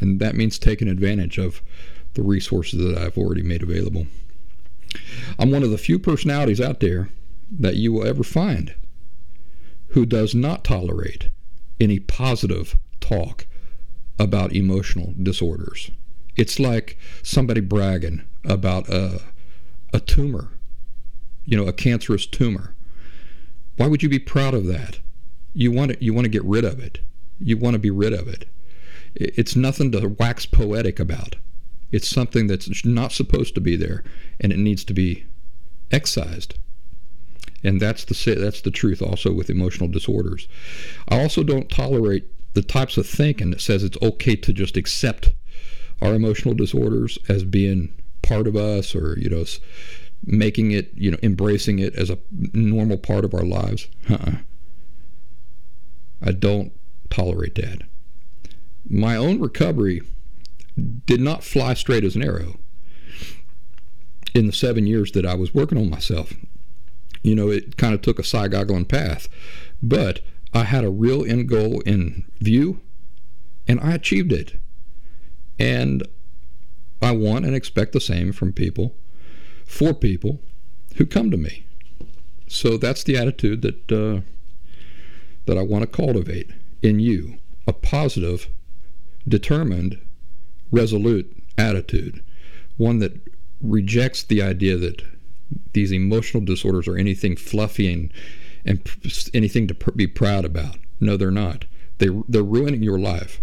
And 0.00 0.20
that 0.20 0.36
means 0.36 0.58
taking 0.58 0.88
advantage 0.88 1.38
of 1.38 1.62
the 2.14 2.22
resources 2.22 2.78
that 2.80 2.98
I've 2.98 3.18
already 3.18 3.42
made 3.42 3.62
available. 3.62 4.06
I'm 5.38 5.50
one 5.50 5.62
of 5.62 5.70
the 5.70 5.78
few 5.78 5.98
personalities 5.98 6.60
out 6.60 6.80
there 6.80 7.10
that 7.50 7.76
you 7.76 7.92
will 7.92 8.06
ever 8.06 8.22
find 8.22 8.74
who 9.88 10.06
does 10.06 10.34
not 10.34 10.64
tolerate 10.64 11.30
any 11.80 11.98
positive 11.98 12.76
talk 13.00 13.46
about 14.18 14.52
emotional 14.52 15.14
disorders. 15.20 15.90
It's 16.36 16.60
like 16.60 16.96
somebody 17.22 17.60
bragging 17.60 18.22
about 18.44 18.88
a, 18.88 19.22
a 19.92 20.00
tumor, 20.00 20.52
you 21.50 21.56
know, 21.56 21.66
a 21.66 21.72
cancerous 21.72 22.26
tumor. 22.26 22.74
Why 23.76 23.88
would 23.88 24.02
you 24.02 24.08
be 24.08 24.20
proud 24.20 24.54
of 24.54 24.66
that? 24.66 25.00
You 25.52 25.72
want 25.72 25.90
to, 25.90 26.04
you 26.04 26.14
want 26.14 26.24
to 26.26 26.30
get 26.30 26.44
rid 26.44 26.64
of 26.64 26.78
it. 26.78 27.00
You 27.40 27.58
want 27.58 27.74
to 27.74 27.80
be 27.80 27.90
rid 27.90 28.12
of 28.12 28.28
it. 28.28 28.46
It's 29.16 29.56
nothing 29.56 29.90
to 29.92 30.08
wax 30.08 30.46
poetic 30.46 31.00
about. 31.00 31.34
It's 31.90 32.08
something 32.08 32.46
that's 32.46 32.84
not 32.84 33.10
supposed 33.10 33.56
to 33.56 33.60
be 33.60 33.74
there, 33.74 34.04
and 34.38 34.52
it 34.52 34.58
needs 34.58 34.84
to 34.84 34.94
be 34.94 35.26
excised. 35.90 36.54
And 37.64 37.80
that's 37.80 38.04
the 38.04 38.34
that's 38.36 38.60
the 38.60 38.70
truth. 38.70 39.02
Also 39.02 39.32
with 39.32 39.50
emotional 39.50 39.88
disorders, 39.88 40.46
I 41.08 41.20
also 41.20 41.42
don't 41.42 41.68
tolerate 41.68 42.26
the 42.54 42.62
types 42.62 42.96
of 42.96 43.08
thinking 43.08 43.50
that 43.50 43.60
says 43.60 43.82
it's 43.82 43.98
okay 44.00 44.36
to 44.36 44.52
just 44.52 44.76
accept 44.76 45.34
our 46.00 46.14
emotional 46.14 46.54
disorders 46.54 47.18
as 47.28 47.42
being 47.42 47.92
part 48.22 48.46
of 48.46 48.54
us, 48.54 48.94
or 48.94 49.18
you 49.18 49.28
know, 49.28 49.44
making 50.24 50.70
it 50.70 50.90
you 50.94 51.10
know 51.10 51.18
embracing 51.22 51.78
it 51.78 51.94
as 51.94 52.10
a 52.10 52.18
normal 52.52 52.98
part 52.98 53.24
of 53.24 53.34
our 53.34 53.44
lives. 53.44 53.88
Uh-uh. 54.08 54.36
I 56.22 56.32
don't 56.32 56.72
tolerate 57.08 57.54
that. 57.56 57.82
My 58.88 59.16
own 59.16 59.40
recovery 59.40 60.02
did 61.06 61.20
not 61.20 61.44
fly 61.44 61.74
straight 61.74 62.04
as 62.04 62.16
an 62.16 62.22
arrow 62.22 62.58
in 64.34 64.46
the 64.46 64.52
seven 64.52 64.86
years 64.86 65.12
that 65.12 65.26
I 65.26 65.34
was 65.34 65.54
working 65.54 65.78
on 65.78 65.90
myself. 65.90 66.32
You 67.22 67.34
know, 67.34 67.50
it 67.50 67.76
kind 67.76 67.94
of 67.94 68.02
took 68.02 68.18
a 68.18 68.24
side 68.24 68.52
goggling 68.52 68.86
path, 68.86 69.28
but 69.82 70.20
I 70.52 70.64
had 70.64 70.84
a 70.84 70.90
real 70.90 71.24
end 71.24 71.48
goal 71.48 71.80
in 71.80 72.24
view 72.40 72.80
and 73.66 73.80
I 73.80 73.94
achieved 73.94 74.32
it. 74.32 74.58
And 75.58 76.06
I 77.02 77.12
want 77.12 77.44
and 77.44 77.54
expect 77.54 77.92
the 77.92 78.00
same 78.00 78.32
from 78.32 78.52
people, 78.52 78.94
for 79.70 79.94
people 79.94 80.40
who 80.96 81.06
come 81.06 81.30
to 81.30 81.36
me. 81.36 81.64
So 82.48 82.76
that's 82.76 83.04
the 83.04 83.16
attitude 83.16 83.62
that 83.62 83.92
uh, 83.92 84.20
that 85.46 85.56
I 85.56 85.62
want 85.62 85.82
to 85.82 85.86
cultivate 85.86 86.50
in 86.82 86.98
you, 86.98 87.38
a 87.68 87.72
positive, 87.72 88.48
determined 89.26 89.98
resolute 90.72 91.34
attitude, 91.56 92.22
one 92.76 92.98
that 92.98 93.20
rejects 93.62 94.24
the 94.24 94.42
idea 94.42 94.76
that 94.76 95.02
these 95.72 95.92
emotional 95.92 96.44
disorders 96.44 96.88
are 96.88 96.96
anything 96.96 97.36
fluffy 97.36 97.92
and, 97.92 98.12
and 98.64 98.80
anything 99.32 99.68
to 99.68 99.74
pr- 99.74 99.92
be 99.92 100.06
proud 100.06 100.44
about. 100.44 100.76
No, 100.98 101.16
they're 101.16 101.30
not. 101.30 101.64
They, 101.98 102.08
they're 102.28 102.42
ruining 102.42 102.82
your 102.82 102.98
life. 102.98 103.40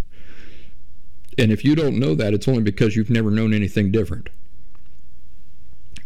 And 1.37 1.51
if 1.51 1.63
you 1.63 1.75
don't 1.75 1.99
know 1.99 2.15
that, 2.15 2.33
it's 2.33 2.47
only 2.47 2.63
because 2.63 2.95
you've 2.95 3.09
never 3.09 3.31
known 3.31 3.53
anything 3.53 3.91
different. 3.91 4.29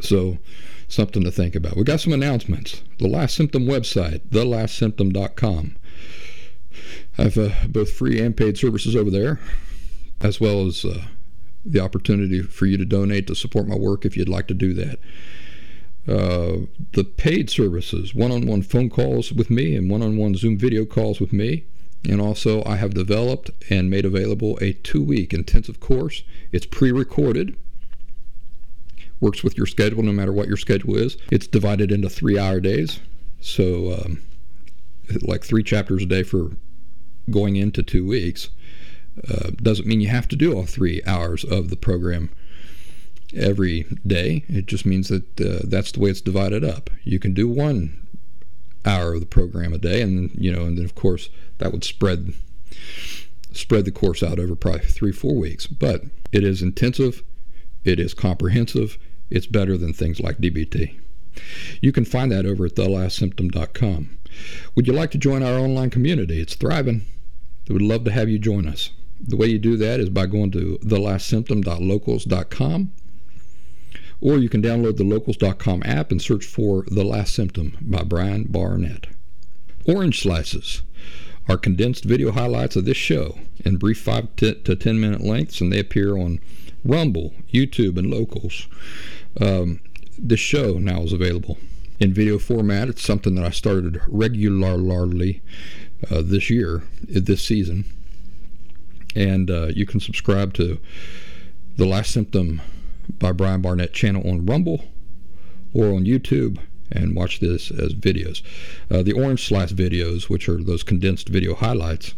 So, 0.02 0.38
something 0.88 1.24
to 1.24 1.32
think 1.32 1.56
about. 1.56 1.78
We 1.78 1.84
got 1.84 2.02
some 2.02 2.14
announcements. 2.14 2.82
The 2.98 3.08
Last 3.08 3.36
Symptom 3.36 3.66
website, 3.66 4.28
thelastsymptom.com. 4.30 5.78
I 7.18 7.22
have 7.24 7.38
uh, 7.38 7.50
both 7.68 7.92
free 7.92 8.20
and 8.20 8.36
paid 8.36 8.58
services 8.58 8.96
over 8.96 9.10
there 9.10 9.40
as 10.24 10.40
well 10.40 10.66
as 10.66 10.86
uh, 10.86 11.06
the 11.66 11.80
opportunity 11.80 12.42
for 12.42 12.66
you 12.66 12.78
to 12.78 12.86
donate 12.86 13.28
to 13.28 13.36
support 13.36 13.68
my 13.68 13.76
work 13.76 14.06
if 14.06 14.16
you'd 14.16 14.30
like 14.30 14.48
to 14.48 14.54
do 14.54 14.74
that. 14.74 15.00
Uh, 16.08 16.66
the 16.94 17.04
paid 17.04 17.50
services, 17.50 18.16
one 18.16 18.32
on 18.32 18.48
one 18.48 18.62
phone 18.62 18.90
calls 18.90 19.32
with 19.32 19.50
me 19.50 19.76
and 19.76 19.90
one 19.90 20.02
on 20.02 20.18
one 20.18 20.36
Zoom 20.36 20.58
video 20.58 20.86
calls 20.86 21.20
with 21.20 21.32
me. 21.32 21.66
And 22.10 22.20
also, 22.20 22.64
I 22.66 22.78
have 22.78 22.96
developed 22.96 23.52
and 23.70 23.90
made 23.90 24.06
available 24.06 24.58
a 24.60 24.74
two 24.74 25.04
week 25.04 25.34
intensive 25.34 25.80
course. 25.80 26.24
It's 26.52 26.66
pre 26.66 26.92
recorded, 26.92 27.56
works 29.22 29.44
with 29.44 29.58
your 29.58 29.68
schedule 29.68 30.04
no 30.04 30.12
matter 30.12 30.34
what 30.34 30.48
your 30.48 30.58
schedule 30.58 30.98
is. 30.98 31.16
It's 31.32 31.48
divided 31.48 31.92
into 31.92 32.10
three 32.10 32.38
hour 32.38 32.60
days. 32.60 33.00
So, 33.40 33.94
um, 33.94 34.22
like 35.22 35.44
three 35.44 35.64
chapters 35.64 36.04
a 36.04 36.06
day 36.06 36.24
for 36.24 36.52
going 37.30 37.56
into 37.56 37.84
two 37.84 38.06
weeks. 38.06 38.50
Uh, 39.30 39.52
doesn't 39.62 39.88
mean 39.88 40.02
you 40.02 40.08
have 40.08 40.28
to 40.30 40.36
do 40.36 40.54
all 40.54 40.66
three 40.66 41.02
hours 41.06 41.44
of 41.44 41.70
the 41.70 41.76
program 41.76 42.30
every 43.36 43.86
day. 44.06 44.44
It 44.48 44.66
just 44.66 44.86
means 44.86 45.10
that 45.10 45.40
uh, 45.40 45.66
that's 45.66 45.92
the 45.92 46.00
way 46.00 46.10
it's 46.10 46.22
divided 46.22 46.64
up. 46.64 46.90
You 47.04 47.20
can 47.20 47.34
do 47.34 47.48
one 47.48 47.98
hour 48.86 49.14
of 49.14 49.20
the 49.20 49.26
program 49.26 49.74
a 49.74 49.78
day, 49.78 50.02
and 50.02 50.32
you 50.36 50.52
know, 50.52 50.64
and 50.64 50.78
then 50.78 50.86
of 50.86 50.96
course 50.96 51.30
that 51.58 51.72
would 51.72 51.84
spread 51.84 52.34
spread 53.52 53.86
the 53.86 53.92
course 53.92 54.24
out 54.24 54.40
over 54.40 54.56
probably 54.56 54.86
three 54.86 55.12
four 55.12 55.36
weeks. 55.36 55.68
But 55.68 56.04
it 56.32 56.44
is 56.44 56.62
intensive, 56.62 57.22
it 57.84 58.00
is 58.00 58.14
comprehensive, 58.14 58.98
it's 59.32 59.48
better 59.48 59.78
than 59.78 59.94
things 59.94 60.20
like 60.20 60.38
DBT. 60.38 61.00
You 61.82 61.92
can 61.92 62.06
find 62.06 62.32
that 62.32 62.46
over 62.46 62.66
at 62.66 62.76
thelastsymptom.com. 62.76 64.18
Would 64.76 64.88
you 64.88 64.94
like 64.94 65.12
to 65.12 65.18
join 65.18 65.44
our 65.44 65.58
online 65.58 65.90
community? 65.90 66.40
It's 66.40 66.56
thriving. 66.56 67.06
We 67.68 67.74
would 67.74 67.82
love 67.82 68.04
to 68.06 68.12
have 68.12 68.30
you 68.30 68.38
join 68.38 68.68
us. 68.68 68.92
The 69.20 69.38
way 69.38 69.48
you 69.48 69.60
do 69.60 69.78
that 69.78 70.00
is 70.00 70.10
by 70.10 70.26
going 70.26 70.52
to 70.52 70.78
thelastsymptom.locals.com 70.84 72.92
or 74.22 74.38
you 74.38 74.50
can 74.50 74.62
download 74.62 74.98
the 74.98 75.04
locals.com 75.04 75.82
app 75.84 76.12
and 76.12 76.22
search 76.22 76.46
for 76.46 76.86
The 76.88 77.04
Last 77.04 77.34
Symptom 77.34 77.76
by 77.82 78.04
Brian 78.04 78.44
Barnett. 78.44 79.08
Orange 79.86 80.22
Slices 80.22 80.84
are 81.50 81.58
condensed 81.58 82.04
video 82.04 82.32
highlights 82.32 82.76
of 82.76 82.86
this 82.86 82.98
show 82.98 83.40
in 83.66 83.78
brief 83.78 84.00
5 84.00 84.36
to 84.38 84.76
10 84.76 85.02
minute 85.02 85.22
lengths, 85.22 85.60
and 85.60 85.74
they 85.74 85.80
appear 85.80 86.18
on 86.18 86.40
Rumble, 86.86 87.34
YouTube, 87.52 87.98
and 87.98 88.12
Locals. 88.12 88.68
Um, 89.40 89.80
this 90.18 90.40
show 90.40 90.74
now 90.74 91.02
is 91.02 91.14
available 91.14 91.58
in 92.00 92.14
video 92.14 92.40
format. 92.40 92.90
It's 92.90 93.04
something 93.04 93.36
that 93.36 93.46
I 93.46 93.52
started 93.52 94.02
regularly 94.08 95.42
uh, 96.10 96.22
this 96.24 96.50
year, 96.50 96.84
this 97.04 97.44
season. 97.44 97.86
And 99.16 99.52
uh, 99.52 99.68
you 99.68 99.86
can 99.86 100.00
subscribe 100.00 100.54
to 100.56 100.80
The 101.78 101.86
Last 101.86 102.12
Symptom 102.12 102.62
by 103.20 103.32
Brian 103.32 103.62
Barnett 103.62 103.94
channel 103.94 104.28
on 104.28 104.46
Rumble 104.46 104.86
or 105.74 105.88
on 105.88 106.06
YouTube 106.06 106.60
and 106.92 107.16
watch 107.16 107.40
this 107.40 107.72
as 107.72 107.94
videos. 107.94 108.42
Uh, 108.90 109.02
the 109.02 109.14
Orange 109.14 109.48
Slice 109.48 109.72
videos, 109.72 110.24
which 110.24 110.50
are 110.50 110.62
those 110.62 110.84
condensed 110.84 111.30
video 111.30 111.56
highlights, 111.56 112.14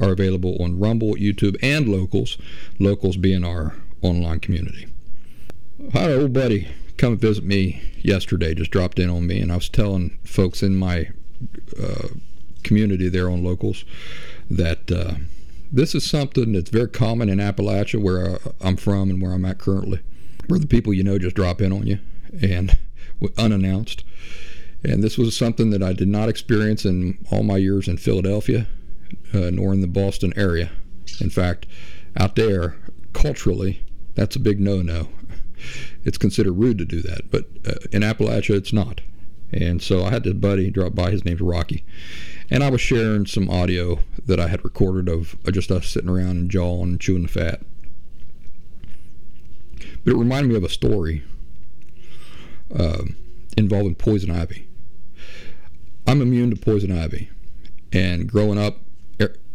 are 0.00 0.10
available 0.10 0.56
on 0.60 0.78
Rumble, 0.78 1.14
YouTube, 1.14 1.56
and 1.62 1.88
Locals, 1.88 2.38
Locals 2.78 3.16
being 3.16 3.44
our 3.44 3.74
online 4.00 4.40
community. 4.40 4.86
I 5.94 5.98
had 5.98 6.10
an 6.10 6.20
old 6.20 6.32
buddy 6.32 6.68
come 6.96 7.16
visit 7.16 7.44
me 7.44 7.82
yesterday, 7.98 8.54
just 8.54 8.70
dropped 8.70 8.98
in 8.98 9.10
on 9.10 9.26
me, 9.26 9.40
and 9.40 9.50
I 9.50 9.56
was 9.56 9.68
telling 9.68 10.18
folks 10.24 10.62
in 10.62 10.76
my 10.76 11.08
uh, 11.80 12.08
community 12.62 13.08
there 13.08 13.28
on 13.28 13.42
Locals 13.42 13.84
that 14.48 14.90
uh, 14.90 15.14
this 15.72 15.94
is 15.94 16.08
something 16.08 16.52
that's 16.52 16.70
very 16.70 16.88
common 16.88 17.28
in 17.28 17.38
Appalachia, 17.38 18.00
where 18.00 18.38
I'm 18.60 18.76
from 18.76 19.10
and 19.10 19.20
where 19.20 19.32
I'm 19.32 19.44
at 19.44 19.58
currently, 19.58 20.00
where 20.46 20.60
the 20.60 20.66
people 20.66 20.94
you 20.94 21.02
know 21.02 21.18
just 21.18 21.36
drop 21.36 21.60
in 21.60 21.72
on 21.72 21.86
you 21.86 21.98
and 22.40 22.78
unannounced. 23.36 24.04
And 24.84 25.02
this 25.02 25.18
was 25.18 25.36
something 25.36 25.70
that 25.70 25.82
I 25.82 25.92
did 25.92 26.08
not 26.08 26.28
experience 26.28 26.84
in 26.84 27.18
all 27.30 27.42
my 27.42 27.56
years 27.56 27.88
in 27.88 27.96
Philadelphia, 27.96 28.66
uh, 29.34 29.50
nor 29.50 29.72
in 29.72 29.80
the 29.80 29.86
Boston 29.86 30.32
area. 30.36 30.70
In 31.20 31.30
fact, 31.30 31.66
out 32.16 32.36
there, 32.36 32.76
culturally, 33.12 33.84
that's 34.14 34.36
a 34.36 34.40
big 34.40 34.60
no 34.60 34.82
no. 34.82 35.08
It's 36.04 36.18
considered 36.18 36.52
rude 36.52 36.78
to 36.78 36.84
do 36.84 37.00
that, 37.02 37.30
but 37.30 37.44
uh, 37.66 37.74
in 37.92 38.02
Appalachia, 38.02 38.56
it's 38.56 38.72
not. 38.72 39.00
And 39.52 39.82
so 39.82 40.04
I 40.04 40.10
had 40.10 40.24
this 40.24 40.32
buddy 40.32 40.70
drop 40.70 40.94
by, 40.94 41.10
his 41.10 41.24
name's 41.24 41.42
Rocky. 41.42 41.84
And 42.50 42.64
I 42.64 42.70
was 42.70 42.80
sharing 42.80 43.26
some 43.26 43.50
audio 43.50 44.00
that 44.26 44.40
I 44.40 44.48
had 44.48 44.64
recorded 44.64 45.12
of 45.12 45.36
just 45.52 45.70
us 45.70 45.86
sitting 45.86 46.08
around 46.08 46.38
and 46.38 46.50
jawing 46.50 46.90
and 46.90 47.00
chewing 47.00 47.22
the 47.22 47.28
fat. 47.28 47.60
But 50.04 50.14
it 50.14 50.16
reminded 50.16 50.50
me 50.50 50.56
of 50.56 50.64
a 50.64 50.68
story 50.68 51.22
uh, 52.74 53.04
involving 53.56 53.94
poison 53.94 54.30
ivy. 54.30 54.66
I'm 56.06 56.22
immune 56.22 56.50
to 56.50 56.56
poison 56.56 56.90
ivy. 56.90 57.30
And 57.92 58.26
growing 58.26 58.58
up, 58.58 58.78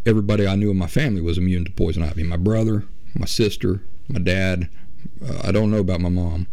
everybody 0.06 0.48
I 0.48 0.56
knew 0.56 0.72
in 0.72 0.78
my 0.78 0.88
family 0.88 1.22
was 1.22 1.38
immune 1.38 1.66
to 1.66 1.72
poison 1.72 2.04
ivy. 2.04 2.24
My 2.24 2.38
brother, 2.38 2.86
my 3.14 3.26
sister, 3.26 3.82
my 4.08 4.20
dad. 4.20 4.70
Uh, 5.26 5.42
I 5.44 5.52
don't 5.52 5.72
know 5.72 5.80
about 5.80 6.02
my 6.02 6.10
mom. 6.10 6.48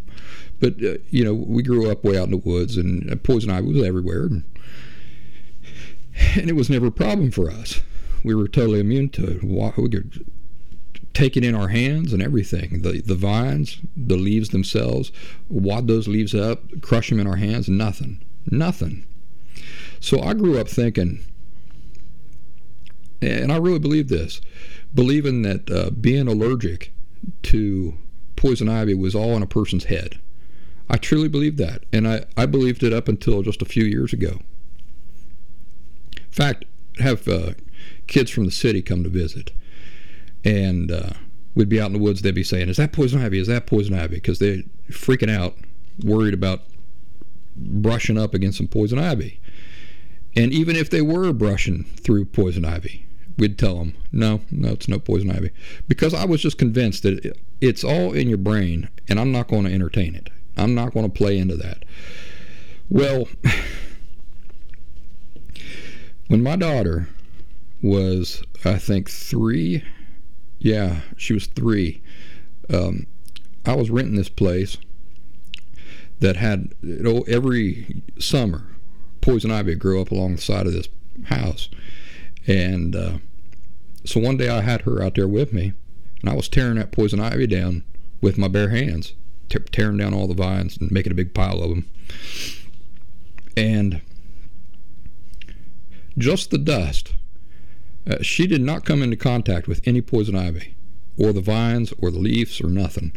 But, 0.61 0.83
uh, 0.83 0.99
you 1.11 1.25
know, 1.25 1.35
we 1.35 1.63
grew 1.63 1.91
up 1.91 2.05
way 2.05 2.17
out 2.17 2.25
in 2.25 2.31
the 2.31 2.37
woods, 2.37 2.77
and 2.77 3.11
uh, 3.11 3.17
poison 3.17 3.51
ivy 3.51 3.73
was 3.73 3.85
everywhere. 3.85 4.25
And, 4.27 4.45
and 6.37 6.49
it 6.49 6.55
was 6.55 6.71
never 6.71 6.87
a 6.87 6.93
problem 6.93 7.31
for 7.31 7.51
us. 7.51 7.83
We 8.23 8.35
were 8.35 8.49
totally 8.49 8.81
immune 8.81 9.11
to 9.11 9.37
it. 9.37 9.43
We 9.43 9.89
could 9.89 10.25
take 11.13 11.37
it 11.37 11.45
in 11.45 11.55
our 11.55 11.69
hands 11.69 12.13
and 12.13 12.23
everything. 12.23 12.83
The 12.83 13.01
the 13.01 13.15
vines, 13.15 13.79
the 13.97 14.17
leaves 14.17 14.49
themselves, 14.51 15.13
wad 15.49 15.87
those 15.87 16.09
leaves 16.09 16.35
up, 16.35 16.81
crush 16.83 17.11
them 17.11 17.21
in 17.21 17.27
our 17.27 17.37
hands, 17.37 17.69
nothing. 17.69 18.23
Nothing. 18.51 19.07
So 20.01 20.21
I 20.21 20.35
grew 20.35 20.59
up 20.59 20.69
thinking, 20.69 21.25
and 23.23 23.51
I 23.51 23.57
really 23.57 23.79
believe 23.79 24.09
this, 24.09 24.41
believing 24.93 25.43
that 25.43 25.71
uh, 25.71 25.91
being 25.91 26.29
allergic 26.29 26.93
to 27.45 27.97
poison 28.45 28.69
ivy 28.69 28.93
was 28.93 29.15
all 29.15 29.35
in 29.37 29.43
a 29.43 29.47
person's 29.47 29.85
head. 29.85 30.21
I 30.91 30.99
truly 30.99 31.29
believed 31.29 31.57
that, 31.59 31.85
and 31.95 32.07
I, 32.07 32.27
I 32.37 32.45
believed 32.45 32.83
it 32.83 32.93
up 32.93 33.09
until 33.09 33.41
just 33.41 33.63
a 33.63 33.65
few 33.65 33.85
years 33.85 34.13
ago. 34.13 34.41
In 36.15 36.31
fact, 36.31 36.67
have 36.99 37.27
uh, 37.27 37.55
kids 38.07 38.31
from 38.31 38.45
the 38.45 38.51
city 38.51 38.83
come 38.83 39.03
to 39.03 39.09
visit, 39.09 39.53
and 40.45 40.93
uh, 40.93 41.15
we'd 41.55 41.71
be 41.71 41.81
out 41.81 41.87
in 41.87 41.95
the 41.95 41.99
woods. 41.99 42.21
They'd 42.21 42.35
be 42.35 42.45
saying, 42.45 42.69
"Is 42.69 42.77
that 42.77 42.93
poison 42.93 43.23
ivy? 43.23 43.39
Is 43.39 43.47
that 43.47 43.67
poison 43.67 43.95
ivy?" 43.95 44.17
Because 44.17 44.41
they're 44.41 44.63
freaking 44.91 45.31
out, 45.31 45.57
worried 46.05 46.35
about 46.35 46.65
brushing 47.57 48.19
up 48.19 48.35
against 48.35 48.59
some 48.59 48.69
poison 48.69 48.99
ivy. 48.99 49.41
And 50.37 50.53
even 50.53 50.77
if 50.77 50.91
they 50.91 51.01
were 51.01 51.33
brushing 51.33 51.85
through 51.85 52.27
poison 52.27 52.67
ivy, 52.67 53.07
we'd 53.37 53.59
tell 53.59 53.79
them, 53.79 53.95
"No, 54.13 54.43
no, 54.51 54.71
it's 54.71 54.89
no 54.89 54.99
poison 54.99 55.31
ivy," 55.31 55.51
because 55.89 56.15
I 56.15 56.25
was 56.25 56.43
just 56.43 56.59
convinced 56.59 57.03
that 57.03 57.37
it's 57.61 57.85
all 57.85 58.13
in 58.13 58.29
your 58.29 58.39
brain, 58.39 58.89
and 59.09 59.19
I'm 59.19 59.33
not 59.33 59.49
going 59.49 59.65
to 59.65 59.73
entertain 59.73 60.15
it. 60.15 60.31
I'm 60.57 60.75
not 60.75 60.95
going 60.95 61.07
to 61.07 61.13
play 61.13 61.39
into 61.39 61.57
that. 61.57 61.85
Well, 62.89 63.29
when 66.29 66.43
my 66.43 66.57
daughter 66.57 67.09
was, 67.83 68.43
I 68.65 68.79
think, 68.79 69.11
three 69.11 69.83
yeah, 70.65 71.01
she 71.19 71.35
was 71.35 71.47
three. 71.47 72.03
Um, 72.73 73.07
I 73.67 73.77
was 73.77 73.91
renting 73.91 74.17
this 74.17 74.31
place 74.31 74.79
that 76.21 76.37
had 76.37 76.73
you 76.81 77.03
know, 77.03 77.21
every 77.29 78.03
summer 78.19 78.67
poison 79.21 79.51
ivy 79.51 79.75
grew 79.75 80.01
up 80.01 80.11
along 80.11 80.37
the 80.37 80.41
side 80.41 80.67
of 80.67 80.73
this 80.73 80.89
house, 81.25 81.69
and 82.47 82.95
uh, 82.95 83.19
so 84.05 84.21
one 84.21 84.37
day 84.37 84.49
I 84.49 84.61
had 84.61 84.83
her 84.83 85.03
out 85.03 85.15
there 85.15 85.29
with 85.29 85.53
me, 85.53 85.73
and 86.21 86.31
I 86.31 86.35
was 86.35 86.49
tearing 86.49 86.77
that 86.77 86.93
poison 86.93 87.21
ivy 87.21 87.47
down 87.47 87.85
with 88.21 88.39
my 88.39 88.49
bare 88.49 88.71
hands, 88.71 89.15
te- 89.49 89.59
tearing 89.73 89.99
down 89.99 90.15
all 90.15 90.27
the 90.27 90.35
vines 90.35 90.77
and 90.77 90.91
making 90.91 91.13
a 91.13 91.17
big 91.17 91.35
pile 91.35 91.63
of 91.63 91.71
them, 91.71 91.91
and 93.57 94.01
just 96.17 96.51
the 96.51 96.59
dust 96.59 97.15
uh, 98.09 98.23
she 98.23 98.47
did 98.47 98.61
not 98.61 98.85
come 98.85 99.03
into 99.03 99.17
contact 99.17 99.67
with 99.67 99.81
any 99.87 100.01
poison 100.01 100.37
ivy, 100.37 100.75
or 101.17 101.33
the 101.33 101.41
vines, 101.41 101.93
or 101.99 102.11
the 102.11 102.19
leaves, 102.19 102.61
or 102.61 102.69
nothing, 102.69 103.17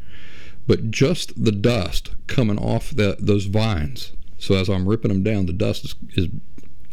but 0.66 0.92
just 0.92 1.44
the 1.44 1.52
dust 1.52 2.16
coming 2.28 2.58
off 2.58 2.92
the, 2.92 3.18
those 3.20 3.46
vines. 3.46 4.14
So 4.38 4.56
as 4.56 4.70
I'm 4.70 4.88
ripping 4.88 5.10
them 5.10 5.24
down, 5.24 5.46
the 5.46 5.54
dust 5.54 5.84
is, 5.84 5.96
is 6.16 6.28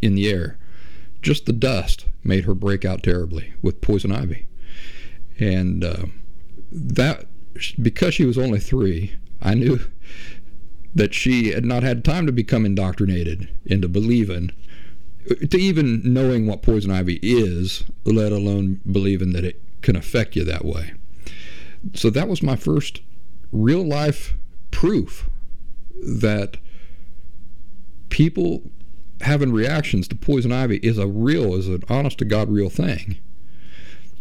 in 0.02 0.14
the 0.14 0.28
air. 0.28 0.58
Just 1.24 1.46
the 1.46 1.52
dust 1.54 2.04
made 2.22 2.44
her 2.44 2.54
break 2.54 2.84
out 2.84 3.02
terribly 3.02 3.54
with 3.62 3.80
poison 3.80 4.12
ivy, 4.12 4.46
and 5.38 5.82
uh, 5.82 6.06
that 6.70 7.26
because 7.80 8.12
she 8.14 8.26
was 8.26 8.36
only 8.36 8.60
three, 8.60 9.16
I 9.40 9.54
knew 9.54 9.80
that 10.94 11.14
she 11.14 11.50
had 11.50 11.64
not 11.64 11.82
had 11.82 12.04
time 12.04 12.26
to 12.26 12.32
become 12.32 12.66
indoctrinated 12.66 13.48
into 13.64 13.88
believing 13.88 14.52
to 15.50 15.56
even 15.56 16.02
knowing 16.04 16.46
what 16.46 16.62
poison 16.62 16.90
ivy 16.90 17.18
is, 17.22 17.84
let 18.04 18.30
alone 18.30 18.80
believing 18.90 19.32
that 19.32 19.44
it 19.44 19.62
can 19.80 19.96
affect 19.96 20.36
you 20.36 20.44
that 20.44 20.64
way. 20.64 20.92
So 21.94 22.10
that 22.10 22.28
was 22.28 22.42
my 22.42 22.56
first 22.56 23.00
real 23.50 23.82
life 23.82 24.34
proof 24.70 25.30
that 26.02 26.58
people 28.10 28.62
having 29.24 29.52
reactions 29.52 30.08
to 30.08 30.14
poison 30.14 30.52
ivy 30.52 30.76
is 30.78 30.98
a 30.98 31.06
real, 31.06 31.54
is 31.54 31.68
an 31.68 31.82
honest 31.88 32.18
to 32.18 32.24
God 32.24 32.48
real 32.50 32.70
thing. 32.70 33.18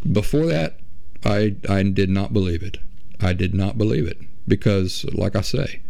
Before 0.09 0.45
that, 0.47 0.79
I 1.23 1.55
I 1.69 1.83
did 1.83 2.09
not 2.09 2.33
believe 2.33 2.63
it. 2.63 2.77
I 3.21 3.33
did 3.33 3.53
not 3.53 3.77
believe 3.77 4.07
it 4.07 4.17
because, 4.47 5.05
like 5.13 5.35
I 5.35 5.41
say, 5.41 5.81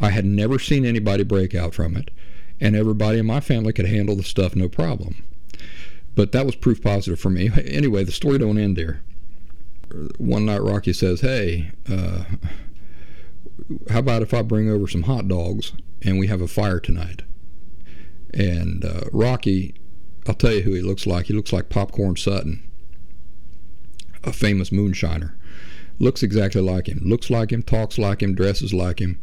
I 0.00 0.10
had 0.10 0.24
never 0.24 0.58
seen 0.58 0.84
anybody 0.84 1.24
break 1.24 1.54
out 1.54 1.74
from 1.74 1.96
it 1.96 2.10
and 2.60 2.76
everybody 2.76 3.18
in 3.18 3.26
my 3.26 3.40
family 3.40 3.72
could 3.72 3.86
handle 3.86 4.16
the 4.16 4.22
stuff 4.22 4.56
no 4.56 4.68
problem. 4.68 5.24
But 6.14 6.32
that 6.32 6.46
was 6.46 6.56
proof 6.56 6.82
positive 6.82 7.20
for 7.20 7.30
me. 7.30 7.50
Anyway, 7.66 8.04
the 8.04 8.12
story 8.12 8.38
don't 8.38 8.58
end 8.58 8.76
there. 8.76 9.02
One 10.18 10.46
night, 10.46 10.62
Rocky 10.62 10.92
says, 10.92 11.20
"Hey, 11.20 11.70
uh, 11.88 12.24
how 13.90 14.00
about 14.00 14.22
if 14.22 14.34
I 14.34 14.42
bring 14.42 14.68
over 14.68 14.88
some 14.88 15.04
hot 15.04 15.28
dogs 15.28 15.72
and 16.02 16.18
we 16.18 16.26
have 16.26 16.40
a 16.40 16.48
fire 16.48 16.80
tonight?" 16.80 17.22
And 18.32 18.84
uh, 18.84 19.02
Rocky, 19.12 19.74
I'll 20.26 20.34
tell 20.34 20.52
you 20.52 20.62
who 20.62 20.74
he 20.74 20.82
looks 20.82 21.06
like. 21.06 21.26
He 21.26 21.34
looks 21.34 21.52
like 21.52 21.68
Popcorn 21.68 22.16
Sutton, 22.16 22.62
a 24.24 24.32
famous 24.32 24.70
moonshiner. 24.70 25.34
Looks 25.98 26.22
exactly 26.22 26.60
like 26.60 26.88
him. 26.88 27.00
Looks 27.02 27.30
like 27.30 27.52
him. 27.52 27.62
Talks 27.62 27.96
like 27.96 28.22
him. 28.22 28.34
Dresses 28.34 28.74
like 28.74 29.00
him. 29.00 29.18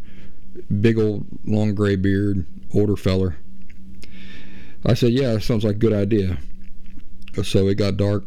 Big 0.82 0.97
old 0.97 1.26
long 1.45 1.76
gray 1.76 1.95
beard, 1.95 2.45
older 2.74 2.95
feller. 2.95 3.38
I 4.86 4.95
said, 4.95 5.12
"Yeah, 5.12 5.38
sounds 5.38 5.64
like 5.64 5.76
a 5.76 5.80
good 5.80 5.93
idea." 5.93 6.39
So 7.43 7.68
it 7.68 7.76
got 7.76 7.97
dark. 7.97 8.26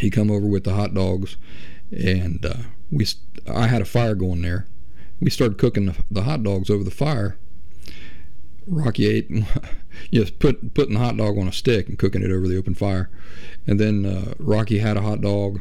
He 0.00 0.10
come 0.10 0.30
over 0.30 0.46
with 0.46 0.64
the 0.64 0.74
hot 0.74 0.94
dogs, 0.94 1.36
and 1.90 2.44
uh, 2.44 2.54
we. 2.90 3.06
I 3.46 3.66
had 3.66 3.82
a 3.82 3.86
fire 3.86 4.14
going 4.14 4.42
there, 4.42 4.66
we 5.22 5.30
started 5.30 5.56
cooking 5.56 5.86
the, 5.86 5.94
the 6.10 6.22
hot 6.22 6.42
dogs 6.42 6.68
over 6.68 6.82
the 6.82 6.90
fire. 6.90 7.38
Rocky 8.66 9.06
ate, 9.06 9.30
just 10.12 10.38
put 10.38 10.74
putting 10.74 10.94
the 10.94 11.00
hot 11.00 11.16
dog 11.16 11.38
on 11.38 11.48
a 11.48 11.52
stick 11.52 11.88
and 11.88 11.98
cooking 11.98 12.22
it 12.22 12.30
over 12.30 12.46
the 12.46 12.56
open 12.56 12.74
fire, 12.74 13.10
and 13.66 13.78
then 13.78 14.06
uh, 14.06 14.34
Rocky 14.38 14.78
had 14.78 14.96
a 14.96 15.02
hot 15.02 15.20
dog, 15.20 15.60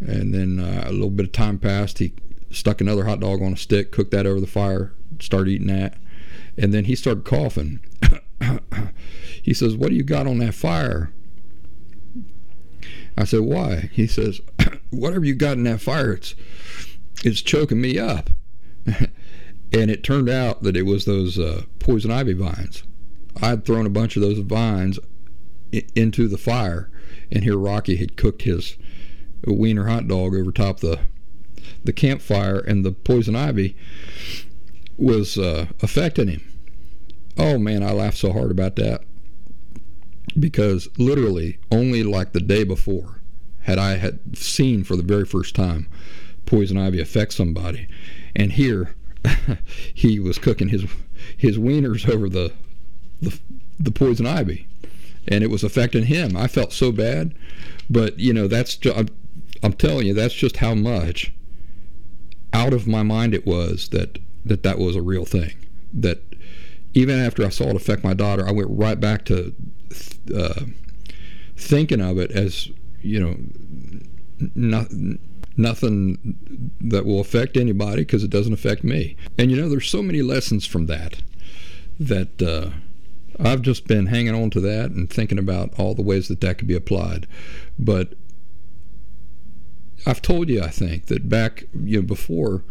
and 0.00 0.34
then 0.34 0.58
uh, 0.58 0.84
a 0.86 0.92
little 0.92 1.10
bit 1.10 1.26
of 1.26 1.32
time 1.32 1.58
passed. 1.58 1.98
He 1.98 2.12
stuck 2.50 2.80
another 2.80 3.04
hot 3.04 3.20
dog 3.20 3.42
on 3.42 3.52
a 3.52 3.56
stick, 3.56 3.92
cooked 3.92 4.10
that 4.12 4.26
over 4.26 4.40
the 4.40 4.46
fire, 4.46 4.92
started 5.20 5.50
eating 5.50 5.68
that, 5.68 5.94
and 6.56 6.72
then 6.74 6.84
he 6.84 6.94
started 6.94 7.24
coughing. 7.24 7.80
he 9.42 9.54
says, 9.54 9.76
"What 9.76 9.90
do 9.90 9.94
you 9.94 10.04
got 10.04 10.26
on 10.26 10.38
that 10.38 10.54
fire?" 10.54 11.12
I 13.16 13.24
said, 13.24 13.40
"Why?" 13.40 13.88
He 13.92 14.06
says, 14.06 14.40
"Whatever 14.90 15.24
you 15.24 15.34
got 15.34 15.56
in 15.56 15.64
that 15.64 15.80
fire, 15.80 16.12
it's 16.12 16.34
it's 17.24 17.42
choking 17.42 17.80
me 17.80 17.98
up." 17.98 18.30
and 19.72 19.90
it 19.90 20.02
turned 20.02 20.28
out 20.28 20.62
that 20.62 20.76
it 20.76 20.82
was 20.82 21.04
those 21.04 21.38
uh, 21.38 21.62
poison 21.78 22.10
ivy 22.10 22.32
vines. 22.32 22.82
I'd 23.40 23.64
thrown 23.64 23.86
a 23.86 23.90
bunch 23.90 24.16
of 24.16 24.22
those 24.22 24.38
vines 24.38 24.98
I- 25.74 25.84
into 25.94 26.28
the 26.28 26.38
fire, 26.38 26.90
and 27.30 27.44
here 27.44 27.58
Rocky 27.58 27.96
had 27.96 28.16
cooked 28.16 28.42
his 28.42 28.76
wiener 29.46 29.86
hot 29.86 30.08
dog 30.08 30.34
over 30.34 30.52
top 30.52 30.80
the 30.80 31.00
the 31.84 31.92
campfire, 31.92 32.58
and 32.58 32.84
the 32.84 32.92
poison 32.92 33.36
ivy 33.36 33.76
was 34.96 35.36
uh, 35.36 35.66
affecting 35.82 36.28
him. 36.28 36.42
Oh 37.36 37.58
man, 37.58 37.82
I 37.82 37.92
laughed 37.92 38.18
so 38.18 38.32
hard 38.32 38.50
about 38.50 38.76
that 38.76 39.02
because 40.38 40.88
literally 40.98 41.58
only 41.70 42.02
like 42.02 42.32
the 42.32 42.40
day 42.40 42.64
before 42.64 43.20
had 43.60 43.78
I 43.78 43.96
had 43.96 44.36
seen 44.36 44.84
for 44.84 44.96
the 44.96 45.02
very 45.02 45.24
first 45.24 45.54
time 45.54 45.88
poison 46.46 46.76
ivy 46.76 47.00
affect 47.00 47.32
somebody, 47.34 47.88
and 48.34 48.52
here 48.52 48.94
he 49.94 50.18
was 50.18 50.38
cooking 50.38 50.68
his 50.68 50.84
his 51.36 51.58
wieners 51.58 52.08
over 52.08 52.28
the, 52.28 52.52
the 53.20 53.38
the 53.78 53.90
poison 53.90 54.26
ivy, 54.26 54.66
and 55.28 55.42
it 55.42 55.50
was 55.50 55.64
affecting 55.64 56.04
him. 56.04 56.36
I 56.36 56.46
felt 56.46 56.72
so 56.72 56.92
bad, 56.92 57.34
but 57.90 58.18
you 58.18 58.32
know 58.32 58.48
that's 58.48 58.76
just, 58.76 58.96
I'm, 58.96 59.08
I'm 59.62 59.72
telling 59.72 60.06
you 60.06 60.14
that's 60.14 60.34
just 60.34 60.58
how 60.58 60.74
much 60.74 61.32
out 62.52 62.72
of 62.72 62.86
my 62.86 63.02
mind 63.02 63.34
it 63.34 63.46
was 63.46 63.88
that 63.90 64.18
that 64.44 64.62
that 64.62 64.78
was 64.78 64.96
a 64.96 65.02
real 65.02 65.24
thing. 65.24 65.52
That 65.92 66.22
even 66.94 67.18
after 67.18 67.44
I 67.44 67.50
saw 67.50 67.64
it 67.64 67.76
affect 67.76 68.04
my 68.04 68.14
daughter, 68.14 68.46
I 68.46 68.52
went 68.52 68.68
right 68.70 68.98
back 68.98 69.24
to 69.26 69.54
uh, 70.34 70.62
thinking 71.56 72.00
of 72.00 72.18
it 72.18 72.30
as 72.30 72.68
you 73.00 73.20
know 73.20 73.36
not, 74.54 74.88
nothing 75.56 76.74
that 76.80 77.06
will 77.06 77.20
affect 77.20 77.56
anybody 77.56 78.02
because 78.02 78.22
it 78.22 78.30
doesn't 78.30 78.52
affect 78.52 78.84
me. 78.84 79.16
And 79.38 79.50
you 79.50 79.60
know, 79.60 79.68
there's 79.68 79.88
so 79.88 80.02
many 80.02 80.22
lessons 80.22 80.66
from 80.66 80.86
that 80.86 81.22
that 81.98 82.42
uh, 82.42 82.70
I've 83.38 83.62
just 83.62 83.86
been 83.86 84.06
hanging 84.06 84.34
on 84.34 84.50
to 84.50 84.60
that 84.60 84.90
and 84.90 85.08
thinking 85.08 85.38
about 85.38 85.78
all 85.78 85.94
the 85.94 86.02
ways 86.02 86.28
that 86.28 86.40
that 86.42 86.58
could 86.58 86.68
be 86.68 86.74
applied. 86.74 87.26
But 87.78 88.14
I've 90.06 90.22
told 90.22 90.48
you, 90.48 90.62
I 90.62 90.68
think, 90.68 91.06
that 91.06 91.28
back 91.28 91.64
you 91.74 92.00
know 92.00 92.06
before 92.06 92.62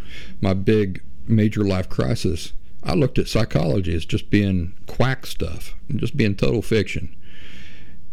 my 0.42 0.54
big 0.54 1.02
major 1.28 1.64
life 1.64 1.90
crisis, 1.90 2.54
I 2.84 2.94
looked 2.94 3.18
at 3.18 3.28
psychology 3.28 3.96
as 3.96 4.06
just 4.06 4.30
being 4.30 4.74
quack 4.86 5.26
stuff 5.26 5.76
just 5.96 6.16
being 6.16 6.36
total 6.36 6.62
fiction. 6.62 7.16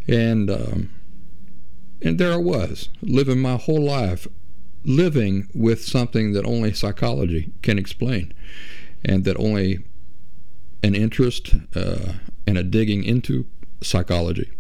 And 0.09 0.51
um, 0.51 0.91
and 2.01 2.19
there 2.19 2.33
I 2.33 2.37
was, 2.37 2.89
living 3.01 3.39
my 3.39 3.57
whole 3.57 3.81
life 3.81 4.27
living 4.85 5.49
with 5.55 5.85
something 5.85 6.33
that 6.33 6.45
only 6.45 6.73
psychology 6.73 7.53
can 7.63 7.79
explain, 7.79 8.33
and 9.05 9.25
that 9.25 9.37
only 9.39 9.85
an 10.83 10.95
interest 10.95 11.55
uh, 11.75 12.15
and 12.47 12.59
a 12.59 12.63
digging 12.63 13.05
into 13.05 13.47
psychology 13.81 14.51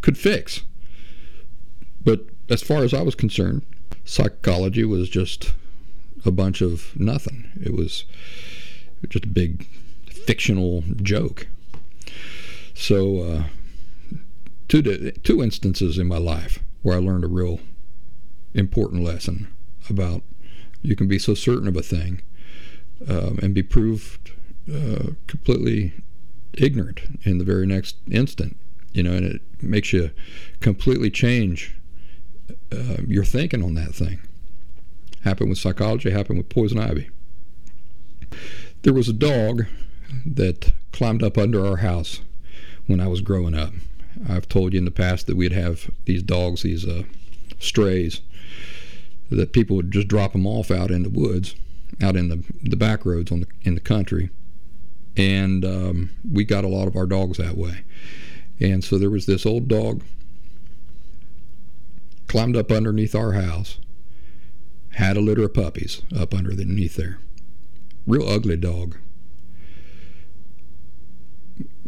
could 0.00 0.16
fix. 0.16 0.62
But 2.04 2.26
as 2.48 2.62
far 2.62 2.82
as 2.82 2.94
I 2.94 3.02
was 3.02 3.14
concerned, 3.14 3.64
psychology 4.04 4.84
was 4.84 5.08
just 5.08 5.52
a 6.24 6.30
bunch 6.30 6.60
of 6.60 6.98
nothing. 6.98 7.50
It 7.62 7.74
was 7.74 8.04
just 9.08 9.24
a 9.24 9.28
big 9.28 9.66
fictional 10.26 10.84
joke. 11.02 11.48
So, 12.74 13.20
uh, 13.22 13.42
two 14.68 15.10
two 15.22 15.42
instances 15.42 15.98
in 15.98 16.06
my 16.06 16.18
life 16.18 16.60
where 16.82 16.96
I 16.96 17.00
learned 17.00 17.24
a 17.24 17.28
real 17.28 17.60
important 18.54 19.04
lesson 19.04 19.48
about 19.90 20.22
you 20.82 20.94
can 20.96 21.08
be 21.08 21.18
so 21.18 21.34
certain 21.34 21.68
of 21.68 21.76
a 21.76 21.82
thing 21.82 22.22
um, 23.08 23.38
and 23.42 23.54
be 23.54 23.62
proved 23.62 24.32
uh, 24.72 25.10
completely 25.26 25.92
ignorant 26.54 27.00
in 27.24 27.38
the 27.38 27.44
very 27.44 27.66
next 27.66 27.96
instant. 28.10 28.56
You 28.92 29.02
know, 29.02 29.12
and 29.12 29.24
it 29.24 29.42
makes 29.62 29.92
you 29.92 30.10
completely 30.60 31.10
change 31.10 31.76
uh, 32.72 32.96
your 33.06 33.24
thinking 33.24 33.62
on 33.62 33.74
that 33.74 33.94
thing. 33.94 34.20
Happened 35.24 35.50
with 35.50 35.58
psychology, 35.58 36.10
happened 36.10 36.38
with 36.38 36.48
poison 36.48 36.78
ivy. 36.78 37.10
There 38.82 38.94
was 38.94 39.08
a 39.08 39.12
dog 39.12 39.66
that 40.24 40.72
climbed 40.92 41.22
up 41.22 41.36
under 41.36 41.64
our 41.64 41.78
house 41.78 42.20
when 42.86 43.00
I 43.00 43.08
was 43.08 43.20
growing 43.20 43.54
up. 43.54 43.72
I've 44.28 44.48
told 44.48 44.72
you 44.72 44.78
in 44.78 44.84
the 44.84 44.90
past 44.90 45.26
that 45.26 45.36
we'd 45.36 45.52
have 45.52 45.90
these 46.06 46.22
dogs, 46.22 46.62
these 46.62 46.86
uh, 46.86 47.02
strays, 47.58 48.20
that 49.36 49.52
people 49.52 49.76
would 49.76 49.90
just 49.90 50.08
drop 50.08 50.32
them 50.32 50.46
off 50.46 50.70
out 50.70 50.90
in 50.90 51.02
the 51.02 51.10
woods, 51.10 51.54
out 52.00 52.16
in 52.16 52.28
the 52.28 52.42
the 52.62 52.76
back 52.76 53.04
roads 53.04 53.30
on 53.30 53.40
the 53.40 53.46
in 53.62 53.74
the 53.74 53.80
country, 53.80 54.30
and 55.16 55.64
um, 55.64 56.10
we 56.30 56.44
got 56.44 56.64
a 56.64 56.68
lot 56.68 56.88
of 56.88 56.96
our 56.96 57.06
dogs 57.06 57.38
that 57.38 57.56
way. 57.56 57.84
And 58.60 58.82
so 58.82 58.98
there 58.98 59.10
was 59.10 59.26
this 59.26 59.46
old 59.46 59.68
dog 59.68 60.02
climbed 62.26 62.56
up 62.56 62.70
underneath 62.70 63.14
our 63.14 63.32
house, 63.32 63.78
had 64.92 65.16
a 65.16 65.20
litter 65.20 65.44
of 65.44 65.54
puppies 65.54 66.02
up 66.16 66.34
underneath 66.34 66.96
there. 66.96 67.18
Real 68.06 68.28
ugly 68.28 68.56
dog. 68.56 68.96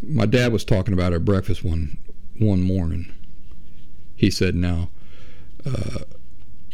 My 0.02 0.26
dad 0.26 0.52
was 0.52 0.64
talking 0.64 0.94
about 0.94 1.12
it 1.12 1.16
at 1.16 1.24
breakfast 1.24 1.62
one 1.62 1.98
one 2.38 2.62
morning. 2.62 3.12
He 4.16 4.30
said, 4.30 4.54
"Now, 4.54 4.90
uh, 5.64 6.00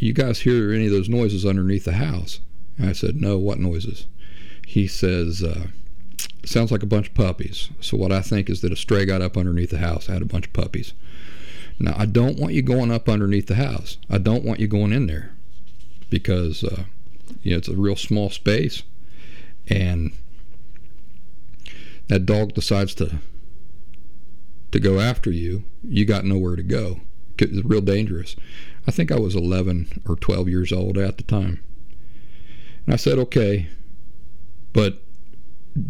you 0.04 0.12
guys 0.12 0.40
hear 0.40 0.72
any 0.72 0.86
of 0.86 0.92
those 0.92 1.08
noises 1.08 1.46
underneath 1.46 1.84
the 1.84 1.92
house?" 1.92 2.40
I 2.78 2.92
said, 2.92 3.20
"No. 3.20 3.38
What 3.38 3.58
noises?" 3.58 4.06
He 4.66 4.86
says, 4.86 5.42
uh, 5.42 5.68
"Sounds 6.44 6.70
like 6.70 6.82
a 6.82 6.86
bunch 6.86 7.08
of 7.08 7.14
puppies." 7.14 7.70
So 7.80 7.96
what 7.96 8.12
I 8.12 8.20
think 8.20 8.50
is 8.50 8.60
that 8.60 8.72
a 8.72 8.76
stray 8.76 9.04
got 9.04 9.22
up 9.22 9.36
underneath 9.36 9.70
the 9.70 9.78
house, 9.78 10.06
had 10.06 10.22
a 10.22 10.26
bunch 10.26 10.46
of 10.46 10.52
puppies. 10.52 10.92
Now, 11.78 11.94
I 11.96 12.06
don't 12.06 12.38
want 12.38 12.54
you 12.54 12.62
going 12.62 12.90
up 12.90 13.08
underneath 13.08 13.46
the 13.46 13.56
house. 13.56 13.98
I 14.08 14.18
don't 14.18 14.44
want 14.44 14.60
you 14.60 14.66
going 14.66 14.92
in 14.92 15.06
there 15.06 15.32
because 16.08 16.64
uh, 16.64 16.84
you 17.42 17.50
know 17.50 17.58
it's 17.58 17.68
a 17.68 17.76
real 17.76 17.96
small 17.96 18.30
space, 18.30 18.82
and 19.68 20.12
that 22.08 22.26
dog 22.26 22.54
decides 22.54 22.94
to 22.96 23.18
to 24.72 24.80
go 24.80 25.00
after 25.00 25.30
you. 25.30 25.64
You 25.82 26.04
got 26.04 26.24
nowhere 26.24 26.56
to 26.56 26.62
go. 26.62 27.00
It's 27.38 27.64
real 27.64 27.82
dangerous. 27.82 28.36
I 28.86 28.90
think 28.90 29.10
I 29.10 29.18
was 29.18 29.34
11 29.34 30.02
or 30.08 30.16
12 30.16 30.48
years 30.48 30.72
old 30.72 30.96
at 30.96 31.16
the 31.16 31.24
time, 31.24 31.62
and 32.84 32.94
I 32.94 32.96
said, 32.96 33.18
"Okay," 33.18 33.68
but 34.72 35.02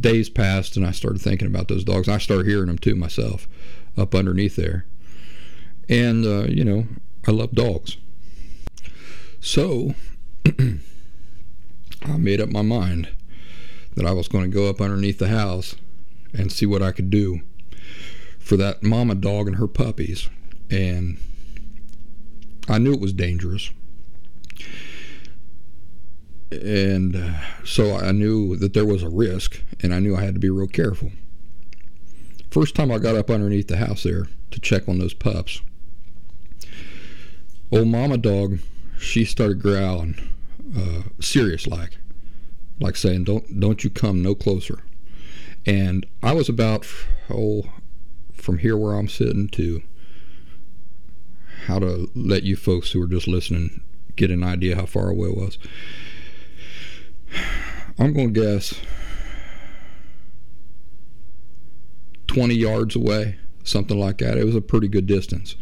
days 0.00 0.28
passed, 0.28 0.76
and 0.76 0.86
I 0.86 0.90
started 0.90 1.20
thinking 1.20 1.46
about 1.46 1.68
those 1.68 1.84
dogs. 1.84 2.08
I 2.08 2.18
started 2.18 2.46
hearing 2.46 2.66
them 2.66 2.78
too 2.78 2.94
myself 2.94 3.46
up 3.96 4.14
underneath 4.14 4.56
there 4.56 4.86
and, 5.88 6.24
uh, 6.24 6.46
you 6.48 6.64
know, 6.64 6.86
I 7.26 7.30
love 7.30 7.52
dogs. 7.52 7.96
So 9.40 9.94
I 10.46 12.16
made 12.18 12.40
up 12.40 12.48
my 12.48 12.62
mind 12.62 13.08
that 13.94 14.06
I 14.06 14.12
was 14.12 14.28
going 14.28 14.44
to 14.44 14.54
go 14.54 14.68
up 14.68 14.80
underneath 14.80 15.18
the 15.18 15.28
house 15.28 15.76
and 16.34 16.52
see 16.52 16.66
what 16.66 16.82
I 16.82 16.92
could 16.92 17.10
do 17.10 17.40
for 18.38 18.56
that 18.56 18.82
mama 18.82 19.14
dog 19.14 19.46
and 19.46 19.56
her 19.56 19.68
puppies. 19.68 20.28
And 20.70 21.18
I 22.68 22.78
knew 22.78 22.92
it 22.92 23.00
was 23.00 23.12
dangerous. 23.12 23.70
And 26.50 27.16
uh, 27.16 27.34
so 27.64 27.96
I 27.96 28.12
knew 28.12 28.56
that 28.56 28.72
there 28.72 28.84
was 28.84 29.02
a 29.02 29.08
risk, 29.08 29.62
and 29.80 29.92
I 29.92 29.98
knew 29.98 30.16
I 30.16 30.22
had 30.22 30.34
to 30.34 30.40
be 30.40 30.50
real 30.50 30.68
careful. 30.68 31.10
First 32.50 32.74
time 32.74 32.90
I 32.90 32.98
got 32.98 33.16
up 33.16 33.30
underneath 33.30 33.68
the 33.68 33.76
house 33.76 34.04
there 34.04 34.28
to 34.52 34.60
check 34.60 34.88
on 34.88 34.98
those 34.98 35.12
pups, 35.12 35.60
old 37.70 37.88
mama 37.88 38.16
dog, 38.16 38.58
she 38.98 39.24
started 39.24 39.60
growling, 39.60 40.16
uh, 40.76 41.02
serious 41.20 41.66
like, 41.66 41.98
like 42.80 42.96
saying, 42.96 43.24
"Don't 43.24 43.60
don't 43.60 43.84
you 43.84 43.90
come 43.90 44.22
no 44.22 44.34
closer." 44.34 44.80
And 45.66 46.06
I 46.22 46.32
was 46.32 46.48
about 46.48 46.86
oh, 47.28 47.64
from 48.32 48.58
here 48.58 48.76
where 48.76 48.94
I'm 48.94 49.08
sitting 49.08 49.48
to 49.48 49.82
how 51.66 51.78
to 51.80 52.08
let 52.14 52.44
you 52.44 52.56
folks 52.56 52.92
who 52.92 53.02
are 53.02 53.08
just 53.08 53.26
listening 53.26 53.82
get 54.14 54.30
an 54.30 54.42
idea 54.42 54.76
how 54.76 54.86
far 54.86 55.10
away 55.10 55.28
it 55.28 55.36
was. 55.36 55.58
I'm 57.98 58.12
going 58.12 58.32
to 58.32 58.40
guess 58.40 58.74
20 62.28 62.54
yards 62.54 62.94
away, 62.94 63.38
something 63.64 63.98
like 63.98 64.18
that. 64.18 64.38
It 64.38 64.44
was 64.44 64.54
a 64.54 64.60
pretty 64.60 64.88
good 64.88 65.06
distance. 65.06 65.56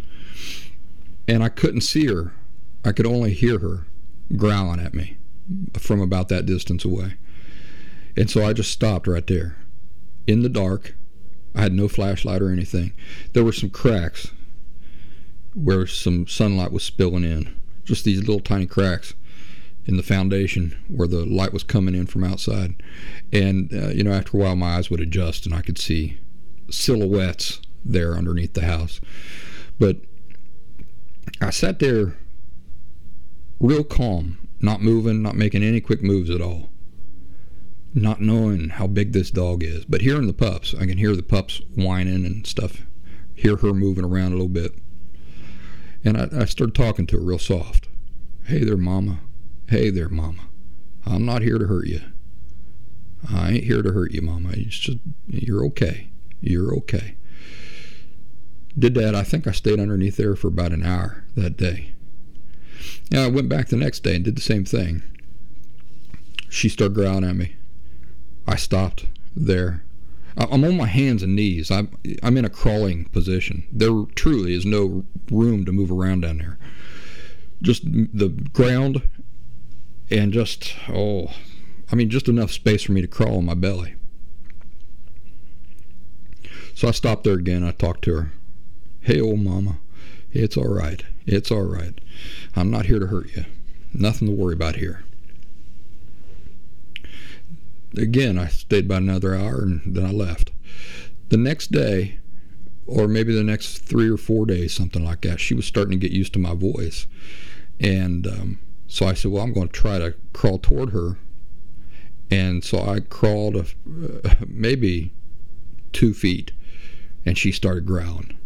And 1.26 1.42
I 1.42 1.48
couldn't 1.48 1.80
see 1.80 2.06
her. 2.06 2.34
I 2.84 2.92
could 2.92 3.06
only 3.06 3.32
hear 3.32 3.58
her 3.60 3.86
growling 4.36 4.80
at 4.80 4.94
me 4.94 5.16
from 5.78 6.00
about 6.00 6.28
that 6.28 6.46
distance 6.46 6.84
away. 6.84 7.14
And 8.16 8.30
so 8.30 8.44
I 8.44 8.52
just 8.52 8.70
stopped 8.70 9.06
right 9.06 9.26
there 9.26 9.56
in 10.26 10.42
the 10.42 10.48
dark. 10.48 10.94
I 11.54 11.62
had 11.62 11.72
no 11.72 11.88
flashlight 11.88 12.42
or 12.42 12.50
anything. 12.50 12.92
There 13.32 13.44
were 13.44 13.52
some 13.52 13.70
cracks 13.70 14.30
where 15.54 15.86
some 15.86 16.26
sunlight 16.26 16.72
was 16.72 16.82
spilling 16.82 17.24
in, 17.24 17.54
just 17.84 18.04
these 18.04 18.20
little 18.20 18.40
tiny 18.40 18.66
cracks 18.66 19.14
in 19.86 19.96
the 19.96 20.02
foundation 20.02 20.76
where 20.88 21.08
the 21.08 21.24
light 21.24 21.52
was 21.52 21.62
coming 21.62 21.94
in 21.94 22.06
from 22.06 22.24
outside. 22.24 22.82
And, 23.32 23.72
uh, 23.72 23.88
you 23.88 24.02
know, 24.02 24.12
after 24.12 24.36
a 24.36 24.40
while, 24.40 24.56
my 24.56 24.76
eyes 24.76 24.90
would 24.90 25.00
adjust 25.00 25.46
and 25.46 25.54
I 25.54 25.60
could 25.60 25.78
see 25.78 26.18
silhouettes 26.70 27.60
there 27.84 28.14
underneath 28.14 28.54
the 28.54 28.64
house. 28.64 29.00
But 29.78 29.98
I 31.40 31.50
sat 31.50 31.78
there 31.78 32.16
real 33.60 33.84
calm, 33.84 34.48
not 34.60 34.82
moving, 34.82 35.22
not 35.22 35.36
making 35.36 35.62
any 35.62 35.80
quick 35.80 36.02
moves 36.02 36.30
at 36.30 36.40
all. 36.40 36.70
Not 37.92 38.20
knowing 38.20 38.70
how 38.70 38.88
big 38.88 39.12
this 39.12 39.30
dog 39.30 39.62
is, 39.62 39.84
but 39.84 40.00
hearing 40.00 40.26
the 40.26 40.32
pups, 40.32 40.74
I 40.74 40.86
can 40.86 40.98
hear 40.98 41.14
the 41.14 41.22
pups 41.22 41.60
whining 41.76 42.24
and 42.24 42.44
stuff, 42.44 42.86
hear 43.34 43.56
her 43.56 43.72
moving 43.72 44.04
around 44.04 44.32
a 44.32 44.36
little 44.36 44.48
bit. 44.48 44.74
And 46.04 46.16
I, 46.16 46.28
I 46.42 46.44
started 46.44 46.74
talking 46.74 47.06
to 47.06 47.16
her 47.16 47.22
real 47.24 47.38
soft. 47.38 47.88
Hey 48.44 48.62
there, 48.62 48.76
Mama. 48.76 49.20
Hey 49.68 49.90
there, 49.90 50.08
Mama. 50.08 50.42
I'm 51.06 51.24
not 51.24 51.42
here 51.42 51.58
to 51.58 51.66
hurt 51.66 51.86
you. 51.86 52.00
I 53.28 53.52
ain't 53.52 53.64
here 53.64 53.82
to 53.82 53.92
hurt 53.92 54.12
you, 54.12 54.20
Mama. 54.20 54.50
It's 54.52 54.78
just, 54.78 54.98
you're 55.26 55.64
okay. 55.66 56.10
You're 56.40 56.74
okay. 56.76 57.16
Did 58.78 58.94
that. 58.94 59.14
I 59.14 59.22
think 59.22 59.46
I 59.46 59.52
stayed 59.52 59.80
underneath 59.80 60.16
there 60.16 60.36
for 60.36 60.48
about 60.48 60.72
an 60.72 60.84
hour 60.84 61.24
that 61.36 61.56
day. 61.56 61.94
Yeah, 63.10 63.22
I 63.22 63.28
went 63.28 63.48
back 63.48 63.68
the 63.68 63.76
next 63.76 64.00
day 64.00 64.16
and 64.16 64.24
did 64.24 64.36
the 64.36 64.42
same 64.42 64.64
thing. 64.64 65.02
She 66.50 66.68
started 66.68 66.94
growling 66.94 67.24
at 67.24 67.36
me. 67.36 67.56
I 68.46 68.56
stopped 68.56 69.06
there. 69.34 69.84
I'm 70.36 70.64
on 70.64 70.76
my 70.76 70.86
hands 70.86 71.22
and 71.22 71.36
knees. 71.36 71.70
I'm 71.70 71.96
I'm 72.22 72.36
in 72.36 72.44
a 72.44 72.50
crawling 72.50 73.06
position. 73.06 73.66
There 73.70 74.04
truly 74.14 74.54
is 74.54 74.66
no 74.66 75.04
room 75.30 75.64
to 75.64 75.72
move 75.72 75.92
around 75.92 76.22
down 76.22 76.38
there. 76.38 76.58
Just 77.62 77.84
the 77.84 78.28
ground 78.52 79.08
and 80.10 80.32
just 80.32 80.74
oh, 80.88 81.30
I 81.90 81.96
mean 81.96 82.10
just 82.10 82.28
enough 82.28 82.50
space 82.50 82.82
for 82.82 82.92
me 82.92 83.00
to 83.00 83.06
crawl 83.06 83.38
on 83.38 83.44
my 83.46 83.54
belly. 83.54 83.94
So 86.74 86.88
I 86.88 86.90
stopped 86.90 87.24
there 87.24 87.34
again. 87.34 87.62
I 87.62 87.70
talked 87.70 88.02
to 88.04 88.14
her. 88.14 88.32
Hey, 89.00 89.20
old 89.20 89.40
mama, 89.40 89.78
it's 90.32 90.56
all 90.56 90.68
right. 90.68 91.04
It's 91.26 91.50
all 91.50 91.62
right. 91.62 92.00
I'm 92.56 92.70
not 92.70 92.86
here 92.86 92.98
to 92.98 93.06
hurt 93.06 93.34
you. 93.36 93.44
Nothing 93.92 94.28
to 94.28 94.34
worry 94.34 94.54
about 94.54 94.76
here. 94.76 95.04
Again, 97.96 98.38
I 98.38 98.48
stayed 98.48 98.86
about 98.86 99.02
another 99.02 99.34
hour 99.34 99.62
and 99.62 99.82
then 99.84 100.04
I 100.04 100.10
left. 100.10 100.50
The 101.28 101.36
next 101.36 101.70
day, 101.70 102.18
or 102.86 103.08
maybe 103.08 103.34
the 103.34 103.42
next 103.42 103.78
three 103.78 104.10
or 104.10 104.16
four 104.16 104.46
days, 104.46 104.74
something 104.74 105.04
like 105.04 105.22
that, 105.22 105.40
she 105.40 105.54
was 105.54 105.66
starting 105.66 105.92
to 105.92 106.08
get 106.08 106.12
used 106.12 106.32
to 106.34 106.38
my 106.38 106.54
voice. 106.54 107.06
And 107.80 108.26
um, 108.26 108.58
so 108.86 109.06
I 109.06 109.14
said, 109.14 109.30
Well, 109.30 109.42
I'm 109.42 109.52
going 109.52 109.68
to 109.68 109.72
try 109.72 109.98
to 109.98 110.14
crawl 110.32 110.58
toward 110.58 110.90
her. 110.90 111.18
And 112.30 112.64
so 112.64 112.80
I 112.80 113.00
crawled 113.00 113.56
a, 113.56 113.66
uh, 114.24 114.34
maybe 114.46 115.12
two 115.92 116.14
feet 116.14 116.52
and 117.24 117.38
she 117.38 117.52
started 117.52 117.86
growling. 117.86 118.36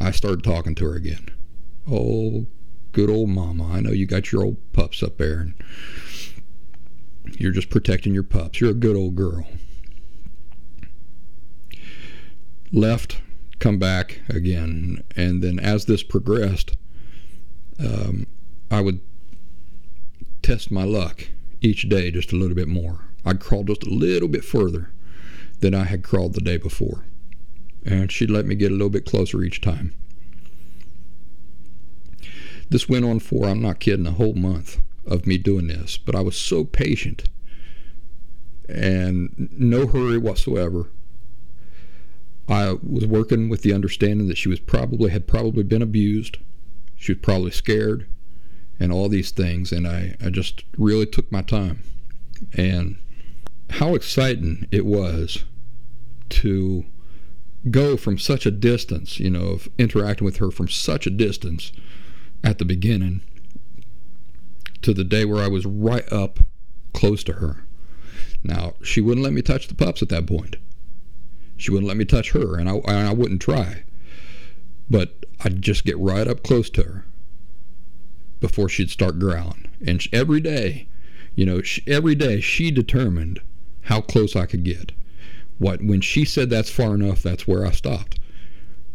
I 0.00 0.10
started 0.10 0.42
talking 0.42 0.74
to 0.76 0.86
her 0.86 0.94
again. 0.94 1.28
Oh, 1.90 2.46
good 2.92 3.10
old 3.10 3.30
mama. 3.30 3.68
I 3.72 3.80
know 3.80 3.90
you 3.90 4.06
got 4.06 4.32
your 4.32 4.44
old 4.44 4.56
pups 4.72 5.02
up 5.02 5.18
there 5.18 5.40
and 5.40 5.54
you're 7.24 7.52
just 7.52 7.70
protecting 7.70 8.14
your 8.14 8.22
pups. 8.22 8.60
You're 8.60 8.70
a 8.70 8.74
good 8.74 8.96
old 8.96 9.14
girl. 9.14 9.46
Left, 12.72 13.20
come 13.58 13.78
back 13.78 14.20
again. 14.28 15.02
And 15.16 15.42
then 15.42 15.58
as 15.58 15.84
this 15.84 16.02
progressed, 16.02 16.76
um, 17.78 18.26
I 18.70 18.80
would 18.80 19.00
test 20.42 20.70
my 20.70 20.84
luck 20.84 21.28
each 21.60 21.88
day 21.88 22.10
just 22.10 22.32
a 22.32 22.36
little 22.36 22.56
bit 22.56 22.68
more. 22.68 23.00
I'd 23.24 23.40
crawl 23.40 23.64
just 23.64 23.86
a 23.86 23.90
little 23.90 24.28
bit 24.28 24.44
further 24.44 24.90
than 25.60 25.74
I 25.74 25.84
had 25.84 26.02
crawled 26.02 26.34
the 26.34 26.40
day 26.40 26.56
before 26.56 27.04
and 27.84 28.10
she'd 28.10 28.30
let 28.30 28.46
me 28.46 28.54
get 28.54 28.70
a 28.70 28.74
little 28.74 28.90
bit 28.90 29.06
closer 29.06 29.42
each 29.42 29.60
time. 29.60 29.94
This 32.70 32.88
went 32.88 33.04
on 33.04 33.18
for, 33.18 33.46
I'm 33.46 33.60
not 33.60 33.80
kidding, 33.80 34.06
a 34.06 34.12
whole 34.12 34.34
month 34.34 34.80
of 35.06 35.26
me 35.26 35.38
doing 35.38 35.66
this, 35.66 35.96
but 35.96 36.14
I 36.14 36.20
was 36.20 36.36
so 36.36 36.64
patient 36.64 37.24
and 38.68 39.48
no 39.52 39.86
hurry 39.86 40.18
whatsoever. 40.18 40.88
I 42.48 42.76
was 42.82 43.06
working 43.06 43.48
with 43.48 43.62
the 43.62 43.72
understanding 43.72 44.28
that 44.28 44.38
she 44.38 44.48
was 44.48 44.60
probably 44.60 45.10
had 45.10 45.26
probably 45.26 45.62
been 45.62 45.82
abused. 45.82 46.38
She 46.96 47.12
was 47.12 47.20
probably 47.22 47.50
scared 47.50 48.06
and 48.78 48.92
all 48.92 49.08
these 49.08 49.30
things 49.30 49.72
and 49.72 49.86
I, 49.86 50.16
I 50.24 50.30
just 50.30 50.64
really 50.76 51.06
took 51.06 51.30
my 51.30 51.42
time. 51.42 51.82
And 52.54 52.98
how 53.70 53.94
exciting 53.94 54.66
it 54.70 54.84
was 54.84 55.44
to 56.30 56.84
go 57.70 57.96
from 57.96 58.18
such 58.18 58.44
a 58.44 58.50
distance, 58.50 59.20
you 59.20 59.30
know, 59.30 59.46
of 59.46 59.68
interacting 59.78 60.24
with 60.24 60.38
her 60.38 60.50
from 60.50 60.68
such 60.68 61.06
a 61.06 61.10
distance 61.10 61.72
at 62.42 62.58
the 62.58 62.64
beginning 62.64 63.22
to 64.82 64.94
the 64.94 65.04
day 65.04 65.24
where 65.24 65.42
I 65.42 65.48
was 65.48 65.66
right 65.66 66.10
up 66.12 66.40
close 66.92 67.24
to 67.24 67.34
her. 67.34 67.64
Now, 68.44 68.74
she 68.82 69.00
wouldn't 69.00 69.24
let 69.24 69.32
me 69.32 69.42
touch 69.42 69.68
the 69.68 69.74
pups 69.74 70.02
at 70.02 70.08
that 70.10 70.26
point. 70.26 70.56
She 71.56 71.70
wouldn't 71.70 71.88
let 71.88 71.96
me 71.96 72.04
touch 72.04 72.32
her, 72.32 72.56
and 72.58 72.68
I, 72.68 72.74
and 72.74 73.08
I 73.08 73.12
wouldn't 73.12 73.40
try. 73.40 73.84
But 74.90 75.24
I'd 75.44 75.62
just 75.62 75.84
get 75.84 75.98
right 75.98 76.26
up 76.26 76.42
close 76.42 76.68
to 76.70 76.82
her 76.82 77.04
before 78.40 78.68
she'd 78.68 78.90
start 78.90 79.18
growling. 79.18 79.70
And 79.86 80.04
every 80.12 80.40
day, 80.40 80.88
you 81.34 81.46
know, 81.46 81.62
she, 81.62 81.82
every 81.86 82.14
day 82.14 82.40
she 82.40 82.70
determined 82.70 83.40
how 83.82 84.00
close 84.00 84.34
I 84.34 84.46
could 84.46 84.64
get 84.64 84.92
what 85.62 85.82
when 85.82 86.00
she 86.00 86.24
said 86.24 86.50
that's 86.50 86.70
far 86.70 86.94
enough, 86.94 87.22
that's 87.22 87.46
where 87.46 87.64
I 87.64 87.70
stopped. 87.70 88.18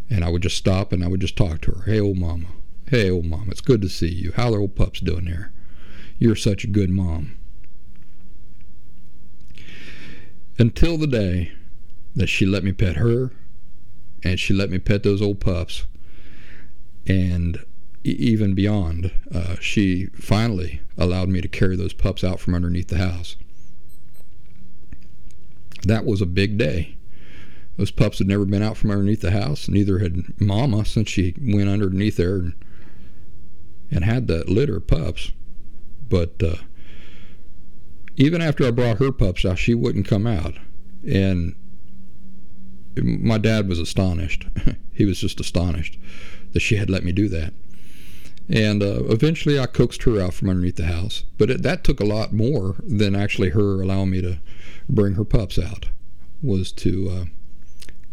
And 0.09 0.23
I 0.23 0.29
would 0.29 0.43
just 0.43 0.57
stop 0.57 0.91
and 0.91 1.03
I 1.03 1.07
would 1.07 1.21
just 1.21 1.38
talk 1.38 1.61
to 1.61 1.71
her. 1.71 1.83
Hey, 1.83 1.99
old 1.99 2.17
mama. 2.17 2.47
Hey, 2.88 3.09
old 3.09 3.25
mama. 3.25 3.51
It's 3.51 3.61
good 3.61 3.81
to 3.81 3.89
see 3.89 4.09
you. 4.09 4.33
How 4.35 4.53
are 4.53 4.59
old 4.59 4.75
pups 4.75 4.99
doing 4.99 5.25
there? 5.25 5.51
You're 6.20 6.36
such 6.36 6.63
a 6.63 6.68
good 6.68 6.89
mom. 6.89 7.38
Until 10.59 10.97
the 10.97 11.07
day 11.07 11.51
that 12.15 12.28
she 12.28 12.45
let 12.45 12.63
me 12.63 12.72
pet 12.72 12.95
her 12.95 13.32
and 14.24 14.39
she 14.39 14.53
let 14.53 14.72
me 14.72 14.80
pet 14.80 15.03
those 15.03 15.22
old 15.22 15.39
pups. 15.39 15.86
And 17.05 17.63
even 18.03 18.55
beyond, 18.55 19.11
uh, 19.34 19.55
she 19.59 20.07
finally 20.07 20.82
allowed 20.97 21.30
me 21.30 21.41
to 21.41 21.47
carry 21.47 21.76
those 21.76 21.93
pups 21.93 22.24
out 22.24 22.39
from 22.39 22.55
underneath 22.55 22.88
the 22.88 22.97
house 22.97 23.36
that 25.88 26.05
was 26.05 26.22
a 26.22 26.26
big 26.26 26.57
day. 26.57 26.97
Those 27.78 27.91
pups 27.91 28.18
had 28.18 28.28
never 28.28 28.45
been 28.45 28.63
out 28.63 28.78
from 28.78 28.91
underneath 28.91 29.22
the 29.22 29.32
house. 29.32 29.70
Neither 29.70 29.99
had 29.99 30.39
Mama 30.41 30.84
since 30.86 31.09
she 31.09 31.36
went 31.39 31.70
underneath 31.70 32.18
there 32.18 32.36
and, 32.36 32.53
and 33.91 34.03
had 34.03 34.28
that 34.28 34.49
litter 34.49 34.78
of 34.78 34.88
pups. 34.88 35.32
But 36.10 36.41
uh, 36.41 36.55
even 38.16 38.41
after 38.41 38.66
I 38.66 38.72
brought 38.72 38.97
her 38.97 39.12
pups 39.12 39.45
out, 39.45 39.60
she 39.60 39.74
wouldn't 39.74 40.08
come 40.08 40.28
out. 40.28 40.55
And 41.08 41.55
my 43.01 43.38
dad 43.38 43.68
was 43.68 43.80
astonished. 43.80 44.47
he 44.93 45.05
was 45.05 45.20
just 45.20 45.39
astonished 45.39 45.97
that 46.53 46.62
she 46.62 46.78
had 46.78 46.89
let 46.89 47.03
me 47.03 47.12
do 47.12 47.30
that. 47.30 47.53
And 48.49 48.82
uh, 48.82 49.03
eventually 49.05 49.60
I 49.60 49.66
coaxed 49.66 50.03
her 50.03 50.22
out 50.22 50.34
from 50.34 50.49
underneath 50.49 50.78
the 50.78 50.86
house. 50.86 51.24
But 51.38 51.49
it, 51.51 51.64
that 51.64 51.84
took 51.84 51.99
a 51.99 52.05
lot 52.05 52.34
more 52.34 52.76
than 52.80 53.16
actually 53.16 53.49
her 53.49 53.82
allowing 53.82 54.10
me 54.10 54.22
to 54.22 54.39
bring 54.89 55.14
her 55.14 55.26
pups 55.26 55.60
out, 55.60 55.88
was 56.41 56.72
to 56.72 57.10
uh, 57.10 57.26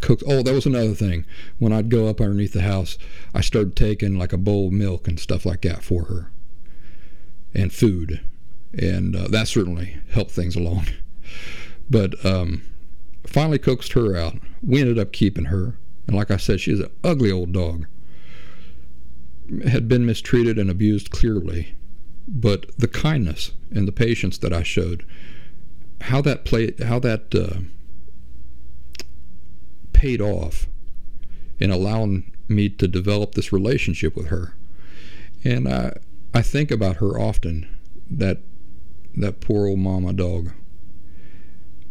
cook. 0.01 0.23
Oh, 0.27 0.43
that 0.43 0.53
was 0.53 0.67
another 0.67 0.95
thing. 0.95 1.25
When 1.59 1.73
I'd 1.73 1.89
go 1.89 2.09
up 2.09 2.21
underneath 2.21 2.53
the 2.53 2.63
house, 2.63 2.99
I 3.33 3.43
started 3.43 3.77
taking 3.77 4.19
like 4.19 4.33
a 4.33 4.39
bowl 4.39 4.67
of 4.67 4.73
milk 4.73 5.07
and 5.07 5.21
stuff 5.21 5.47
like 5.47 5.63
that 5.63 5.85
for 5.85 6.05
her 6.07 6.33
and 7.55 7.73
food. 7.73 8.21
And 8.77 9.15
uh, 9.15 9.29
that 9.29 9.49
certainly 9.49 9.99
helped 10.11 10.33
things 10.33 10.57
along. 10.57 10.87
But 11.91 12.25
um, 12.25 12.63
finally 13.27 13.59
coaxed 13.59 13.93
her 13.93 14.17
out. 14.17 14.37
We 14.63 14.81
ended 14.81 14.99
up 14.99 15.13
keeping 15.13 15.45
her. 15.45 15.77
And 16.07 16.17
like 16.17 16.31
I 16.31 16.39
said, 16.39 16.59
she's 16.59 16.81
an 16.81 16.91
ugly 17.05 17.31
old 17.31 17.53
dog 17.53 17.85
had 19.67 19.89
been 19.89 20.07
mistreated 20.07 20.59
and 20.59 20.71
abused 20.71 21.11
clearly, 21.11 21.75
but 22.27 22.67
the 22.79 22.89
kindness 22.89 23.53
and 23.71 23.87
the 23.87 23.93
patience 23.93 24.39
that 24.39 24.53
I 24.53 24.63
showed 24.63 25.05
how 26.03 26.21
that 26.23 26.45
played, 26.45 26.81
how 26.81 26.99
that 27.01 27.35
uh, 27.35 27.61
paid 29.93 30.21
off 30.21 30.67
in 31.59 31.71
allowing 31.71 32.33
me 32.49 32.69
to 32.69 32.89
develop 32.89 33.35
this 33.35 33.53
relationship 33.53 34.17
with 34.17 34.27
her. 34.27 34.55
And 35.45 35.69
I, 35.69 35.97
I 36.35 36.43
think 36.43 36.73
about 36.73 36.97
her 36.97 37.19
often. 37.19 37.69
That 38.11 38.43
that 39.17 39.41
poor 39.41 39.69
old 39.69 39.79
mama 39.79 40.13
dog. 40.13 40.51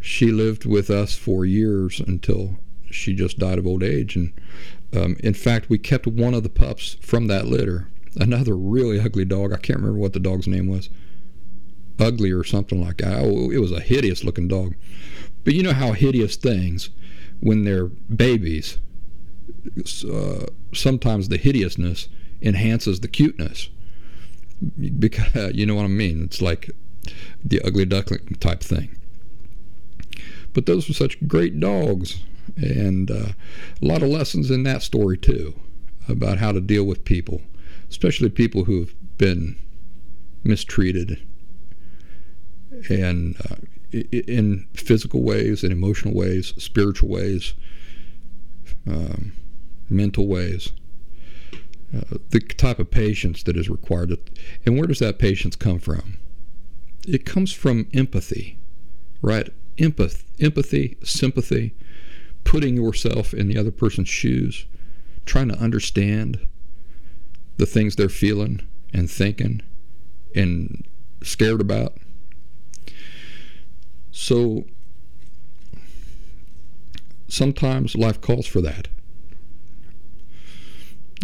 She 0.01 0.31
lived 0.31 0.65
with 0.65 0.89
us 0.89 1.15
for 1.15 1.45
years 1.45 2.01
until 2.01 2.57
she 2.91 3.13
just 3.13 3.39
died 3.39 3.57
of 3.57 3.65
old 3.65 3.81
age. 3.81 4.17
And 4.17 4.33
um, 4.93 5.15
in 5.21 5.33
fact, 5.33 5.69
we 5.69 5.77
kept 5.77 6.05
one 6.05 6.33
of 6.33 6.43
the 6.43 6.49
pups 6.49 6.97
from 7.01 7.27
that 7.27 7.47
litter. 7.47 7.89
Another 8.17 8.55
really 8.55 8.99
ugly 8.99 9.23
dog. 9.23 9.53
I 9.53 9.57
can't 9.57 9.79
remember 9.79 9.97
what 9.97 10.11
the 10.11 10.19
dog's 10.19 10.47
name 10.47 10.67
was. 10.67 10.89
Ugly 11.97 12.31
or 12.31 12.43
something 12.43 12.83
like 12.83 12.97
that. 12.97 13.23
Oh, 13.23 13.49
it 13.49 13.59
was 13.59 13.71
a 13.71 13.79
hideous 13.79 14.25
looking 14.25 14.49
dog. 14.49 14.75
But 15.45 15.53
you 15.53 15.63
know 15.63 15.73
how 15.73 15.93
hideous 15.93 16.35
things, 16.35 16.89
when 17.39 17.63
they're 17.63 17.85
babies, 17.85 18.79
uh, 20.03 20.45
sometimes 20.73 21.29
the 21.29 21.37
hideousness 21.37 22.09
enhances 22.41 22.99
the 22.99 23.07
cuteness. 23.07 23.69
Because 24.99 25.53
you 25.55 25.66
know 25.66 25.76
what 25.76 25.86
I 25.86 25.89
mean. 25.89 26.24
It's 26.24 26.41
like 26.41 26.70
the 27.43 27.61
ugly 27.61 27.86
duckling 27.86 28.38
type 28.39 28.61
thing. 28.61 28.95
But 30.53 30.66
those 30.66 30.88
were 30.88 30.93
such 30.93 31.26
great 31.28 31.59
dogs, 31.59 32.20
and 32.55 33.09
uh, 33.09 33.30
a 33.82 33.86
lot 33.86 34.03
of 34.03 34.09
lessons 34.09 34.51
in 34.51 34.64
that 34.64 34.84
story 34.84 35.18
too 35.18 35.55
about 36.07 36.38
how 36.38 36.51
to 36.51 36.61
deal 36.61 36.84
with 36.84 37.05
people, 37.05 37.41
especially 37.89 38.30
people 38.30 38.66
who've 38.66 38.93
been 39.18 39.57
mistreated 40.43 41.26
and 42.89 43.36
uh, 43.49 43.55
in 43.91 44.68
physical 44.74 45.22
ways 45.22 45.64
and 45.64 45.72
emotional 45.72 46.14
ways, 46.14 46.53
spiritual 46.57 47.09
ways, 47.09 47.53
um, 48.88 49.34
mental 49.89 50.28
ways. 50.28 50.72
The 52.29 52.39
type 52.39 52.79
of 52.79 52.89
patience 52.89 53.43
that 53.43 53.55
is 53.55 53.69
required. 53.69 54.17
And 54.65 54.77
where 54.77 54.87
does 54.87 54.99
that 54.99 55.19
patience 55.19 55.55
come 55.55 55.77
from? 55.79 56.17
It 57.07 57.25
comes 57.25 57.51
from 57.51 57.87
empathy, 57.93 58.57
right? 59.21 59.49
Empath, 59.77 60.23
empathy, 60.39 60.97
sympathy, 61.03 61.75
putting 62.43 62.75
yourself 62.75 63.33
in 63.33 63.47
the 63.47 63.57
other 63.57 63.71
person's 63.71 64.09
shoes, 64.09 64.65
trying 65.25 65.49
to 65.49 65.57
understand 65.57 66.47
the 67.57 67.65
things 67.65 67.95
they're 67.95 68.09
feeling 68.09 68.61
and 68.93 69.09
thinking 69.09 69.61
and 70.35 70.87
scared 71.21 71.61
about. 71.61 71.97
So 74.11 74.65
sometimes 77.27 77.95
life 77.95 78.21
calls 78.21 78.47
for 78.47 78.61
that. 78.61 78.87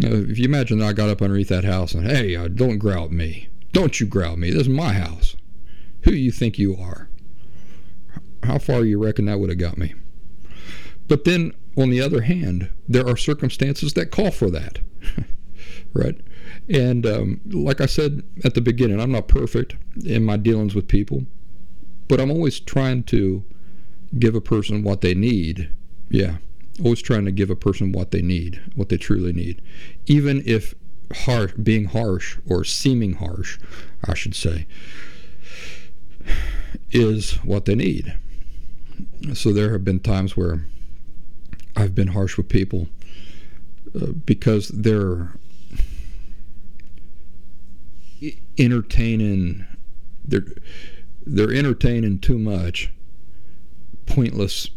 Now, 0.00 0.12
if 0.12 0.38
you 0.38 0.46
imagine 0.46 0.78
that 0.78 0.86
I 0.86 0.92
got 0.94 1.10
up 1.10 1.20
underneath 1.20 1.48
that 1.48 1.64
house 1.64 1.92
and, 1.92 2.06
hey, 2.06 2.34
uh, 2.34 2.48
don't 2.48 2.78
growl 2.78 3.04
at 3.04 3.12
me. 3.12 3.48
Don't 3.72 4.00
you 4.00 4.06
growl 4.06 4.32
at 4.32 4.38
me. 4.38 4.50
This 4.50 4.62
is 4.62 4.68
my 4.68 4.94
house. 4.94 5.36
Who 6.02 6.12
you 6.12 6.32
think 6.32 6.58
you 6.58 6.74
are? 6.76 7.10
How 8.42 8.58
far 8.58 8.84
you 8.84 9.02
reckon 9.02 9.26
that 9.26 9.38
would 9.38 9.50
have 9.50 9.58
got 9.58 9.76
me? 9.76 9.94
But 11.06 11.24
then, 11.24 11.52
on 11.76 11.90
the 11.90 12.00
other 12.00 12.22
hand, 12.22 12.70
there 12.88 13.06
are 13.06 13.16
circumstances 13.16 13.92
that 13.92 14.10
call 14.10 14.30
for 14.30 14.48
that, 14.50 14.78
right? 15.92 16.18
And 16.68 17.04
um, 17.04 17.40
like 17.46 17.82
I 17.82 17.86
said 17.86 18.22
at 18.42 18.54
the 18.54 18.62
beginning, 18.62 19.00
I'm 19.00 19.12
not 19.12 19.28
perfect 19.28 19.76
in 20.04 20.24
my 20.24 20.38
dealings 20.38 20.74
with 20.74 20.88
people, 20.88 21.26
but 22.08 22.20
I'm 22.20 22.30
always 22.30 22.58
trying 22.58 23.02
to 23.04 23.44
give 24.18 24.34
a 24.34 24.40
person 24.40 24.82
what 24.82 25.02
they 25.02 25.14
need. 25.14 25.70
Yeah, 26.08 26.36
always 26.82 27.02
trying 27.02 27.24
to 27.24 27.32
give 27.32 27.50
a 27.50 27.56
person 27.56 27.92
what 27.92 28.10
they 28.10 28.22
need, 28.22 28.60
what 28.74 28.88
they 28.88 28.96
truly 28.96 29.32
need, 29.32 29.62
even 30.06 30.42
if 30.46 30.74
harsh, 31.12 31.52
being 31.54 31.86
harsh 31.86 32.38
or 32.48 32.64
seeming 32.64 33.14
harsh, 33.14 33.58
I 34.04 34.14
should 34.14 34.34
say, 34.34 34.66
is 36.90 37.32
what 37.44 37.64
they 37.64 37.74
need. 37.74 38.16
So 39.34 39.52
there 39.52 39.72
have 39.72 39.84
been 39.84 40.00
times 40.00 40.36
where 40.36 40.64
I've 41.76 41.94
been 41.94 42.08
harsh 42.08 42.36
with 42.36 42.48
people 42.48 42.88
uh, 43.94 44.12
because 44.24 44.68
they're 44.68 45.32
entertaining 48.58 49.66
they're 50.22 50.44
they're 51.24 51.52
entertaining 51.52 52.18
too 52.18 52.38
much 52.38 52.92
pointless 54.04 54.68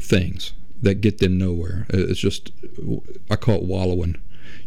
things 0.00 0.52
that 0.82 1.00
get 1.00 1.18
them 1.18 1.38
nowhere. 1.38 1.86
It's 1.90 2.20
just 2.20 2.50
I 3.30 3.36
call 3.36 3.56
it 3.56 3.62
wallowing, 3.62 4.20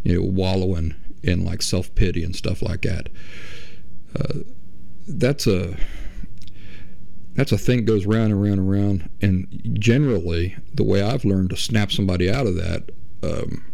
you 0.03 0.15
know, 0.15 0.27
wallowing 0.27 0.95
in 1.21 1.43
like 1.43 1.61
self 1.61 1.93
pity 1.95 2.23
and 2.23 2.35
stuff 2.35 2.61
like 2.61 2.81
that. 2.81 3.09
Uh, 4.17 4.39
that's 5.07 5.45
a 5.45 5.75
that's 7.35 7.51
a 7.51 7.57
thing 7.57 7.79
that 7.79 7.85
goes 7.85 8.05
round 8.05 8.31
and 8.31 8.41
round 8.41 8.59
and 8.59 8.71
round. 8.71 9.09
And 9.21 9.77
generally, 9.79 10.55
the 10.73 10.83
way 10.83 11.01
I've 11.01 11.25
learned 11.25 11.49
to 11.49 11.57
snap 11.57 11.91
somebody 11.91 12.31
out 12.31 12.47
of 12.47 12.55
that 12.55 12.91
um, 13.23 13.65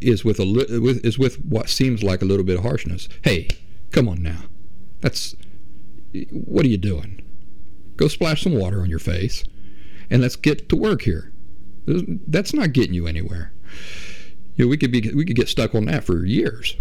is 0.00 0.24
with 0.24 0.40
a 0.40 0.44
li- 0.44 0.78
with, 0.78 1.04
is 1.04 1.18
with 1.18 1.36
what 1.44 1.68
seems 1.68 2.02
like 2.02 2.22
a 2.22 2.24
little 2.24 2.44
bit 2.44 2.56
of 2.56 2.64
harshness. 2.64 3.08
Hey, 3.22 3.48
come 3.90 4.08
on 4.08 4.22
now, 4.22 4.42
that's 5.00 5.36
what 6.30 6.64
are 6.64 6.68
you 6.68 6.78
doing? 6.78 7.20
Go 7.96 8.08
splash 8.08 8.42
some 8.42 8.58
water 8.58 8.80
on 8.80 8.88
your 8.88 8.98
face, 8.98 9.44
and 10.10 10.22
let's 10.22 10.36
get 10.36 10.68
to 10.70 10.76
work 10.76 11.02
here. 11.02 11.31
That's 11.86 12.54
not 12.54 12.72
getting 12.72 12.94
you 12.94 13.06
anywhere. 13.06 13.52
You 14.56 14.64
know, 14.64 14.68
we 14.68 14.76
could 14.76 14.92
be 14.92 15.10
we 15.14 15.24
could 15.24 15.36
get 15.36 15.48
stuck 15.48 15.74
on 15.74 15.86
that 15.86 16.04
for 16.04 16.24
years. 16.24 16.76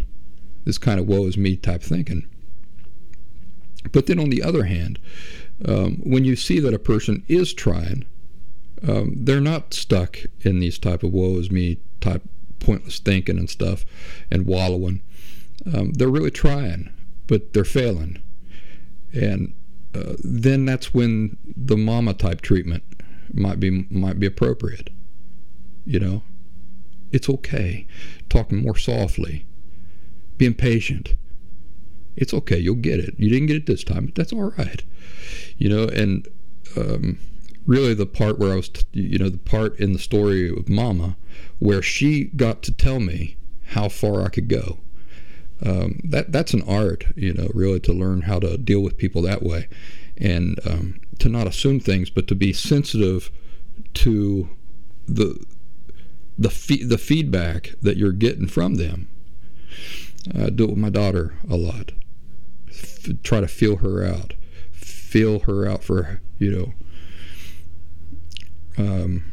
This 0.65 0.77
kind 0.77 0.99
of 0.99 1.07
woe 1.07 1.25
is 1.25 1.37
me 1.37 1.55
type 1.55 1.81
thinking. 1.81 2.27
But 3.91 4.05
then 4.05 4.19
on 4.19 4.29
the 4.29 4.43
other 4.43 4.65
hand, 4.65 4.99
um, 5.65 5.97
when 6.03 6.23
you 6.23 6.35
see 6.35 6.59
that 6.59 6.73
a 6.73 6.79
person 6.79 7.23
is 7.27 7.53
trying, 7.53 8.05
um, 8.87 9.13
they're 9.15 9.41
not 9.41 9.73
stuck 9.73 10.19
in 10.41 10.59
these 10.59 10.77
type 10.77 11.03
of 11.03 11.11
woe 11.11 11.37
is 11.37 11.49
me 11.51 11.79
type 11.99 12.23
pointless 12.59 12.99
thinking 12.99 13.37
and 13.37 13.49
stuff 13.49 13.85
and 14.29 14.45
wallowing. 14.45 15.01
Um, 15.73 15.93
they're 15.93 16.09
really 16.09 16.31
trying, 16.31 16.91
but 17.27 17.53
they're 17.53 17.63
failing. 17.63 18.21
And 19.13 19.53
uh, 19.93 20.13
then 20.23 20.65
that's 20.65 20.93
when 20.93 21.37
the 21.45 21.77
mama 21.77 22.13
type 22.13 22.41
treatment 22.41 22.83
might 23.33 23.59
be 23.59 23.87
might 23.89 24.19
be 24.19 24.27
appropriate. 24.27 24.89
You 25.85 25.99
know, 25.99 26.23
it's 27.11 27.29
okay. 27.29 27.87
Talking 28.29 28.61
more 28.61 28.77
softly, 28.77 29.45
being 30.37 30.53
patient. 30.53 31.15
It's 32.15 32.33
okay. 32.33 32.57
You'll 32.57 32.75
get 32.75 32.99
it. 32.99 33.15
You 33.17 33.29
didn't 33.29 33.47
get 33.47 33.55
it 33.55 33.65
this 33.65 33.83
time, 33.83 34.05
but 34.05 34.15
that's 34.15 34.33
all 34.33 34.51
right 34.57 34.83
you 35.57 35.69
know, 35.69 35.83
and 35.83 36.27
um, 36.75 37.19
really 37.65 37.93
the 37.93 38.05
part 38.05 38.39
where 38.39 38.53
I 38.53 38.55
was, 38.55 38.69
t- 38.69 38.85
you 38.93 39.19
know, 39.19 39.29
the 39.29 39.37
part 39.37 39.79
in 39.79 39.93
the 39.93 39.99
story 39.99 40.49
of 40.49 40.69
Mama 40.69 41.17
where 41.59 41.81
she 41.81 42.25
got 42.25 42.63
to 42.63 42.71
tell 42.71 42.99
me 42.99 43.37
how 43.67 43.89
far 43.89 44.23
I 44.23 44.29
could 44.29 44.47
go. 44.47 44.79
Um, 45.63 45.99
that 46.03 46.31
that's 46.31 46.55
an 46.55 46.63
art, 46.63 47.05
you 47.15 47.33
know, 47.33 47.49
really 47.53 47.79
to 47.81 47.93
learn 47.93 48.21
how 48.21 48.39
to 48.39 48.57
deal 48.57 48.81
with 48.81 48.97
people 48.97 49.21
that 49.21 49.43
way, 49.43 49.69
and 50.17 50.59
um, 50.65 50.99
to 51.21 51.29
not 51.29 51.45
assume 51.45 51.79
things, 51.79 52.09
but 52.09 52.27
to 52.27 52.35
be 52.35 52.51
sensitive 52.51 53.29
to 53.93 54.49
the 55.07 55.45
the 56.37 56.49
the 56.83 56.97
feedback 56.97 57.75
that 57.81 57.95
you're 57.95 58.11
getting 58.11 58.47
from 58.47 58.75
them. 58.75 59.07
I 60.35 60.49
do 60.49 60.63
it 60.63 60.71
with 60.71 60.79
my 60.79 60.89
daughter 60.89 61.35
a 61.47 61.55
lot. 61.55 61.91
F- 62.69 63.21
try 63.21 63.39
to 63.39 63.47
feel 63.47 63.77
her 63.77 64.03
out 64.03 64.33
feel 64.71 65.41
her 65.41 65.67
out 65.67 65.83
for 65.83 66.21
you 66.39 66.73
know 68.77 68.83
um, 68.83 69.31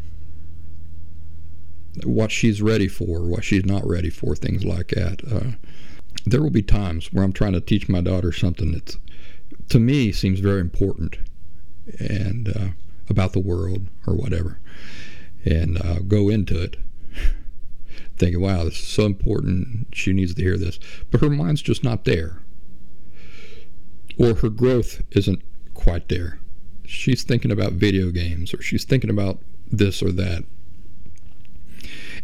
what 2.05 2.31
she's 2.31 2.61
ready 2.61 2.89
for, 2.89 3.23
what 3.23 3.45
she's 3.45 3.65
not 3.65 3.87
ready 3.87 4.11
for, 4.11 4.37
things 4.37 4.63
like 4.63 4.89
that. 4.89 5.23
Uh, 5.31 5.53
there 6.27 6.43
will 6.43 6.51
be 6.51 6.63
times 6.63 7.13
where 7.13 7.25
I'm 7.25 7.33
trying 7.33 7.53
to 7.53 7.61
teach 7.61 7.89
my 7.89 8.01
daughter 8.03 8.33
something 8.33 8.73
that, 8.73 8.97
to 9.71 9.79
me, 9.79 10.13
seems 10.13 10.41
very 10.41 10.61
important 10.61 11.17
and 11.99 12.49
uh, 12.49 12.69
about 13.09 13.33
the 13.33 13.41
world 13.41 13.89
or 14.07 14.15
whatever, 14.15 14.61
and 15.45 15.81
uh, 15.83 16.01
go 16.01 16.29
into 16.29 16.61
it 16.61 16.77
thinking, 18.17 18.41
"Wow, 18.41 18.65
this 18.65 18.81
is 18.81 18.87
so 18.89 19.05
important. 19.07 19.89
She 19.93 20.13
needs 20.13 20.35
to 20.35 20.43
hear 20.43 20.59
this," 20.59 20.79
but 21.11 21.21
her 21.21 21.31
mind's 21.31 21.63
just 21.63 21.85
not 21.85 22.05
there, 22.05 22.43
or 24.19 24.35
her 24.35 24.51
growth 24.51 25.03
isn't 25.13 25.43
quite 25.79 26.09
there. 26.09 26.39
She's 26.85 27.23
thinking 27.23 27.53
about 27.53 27.73
video 27.75 28.11
games 28.11 28.53
or 28.53 28.61
she's 28.61 28.85
thinking 28.85 29.11
about 29.11 29.39
this 29.71 30.03
or 30.03 30.11
that. 30.13 30.45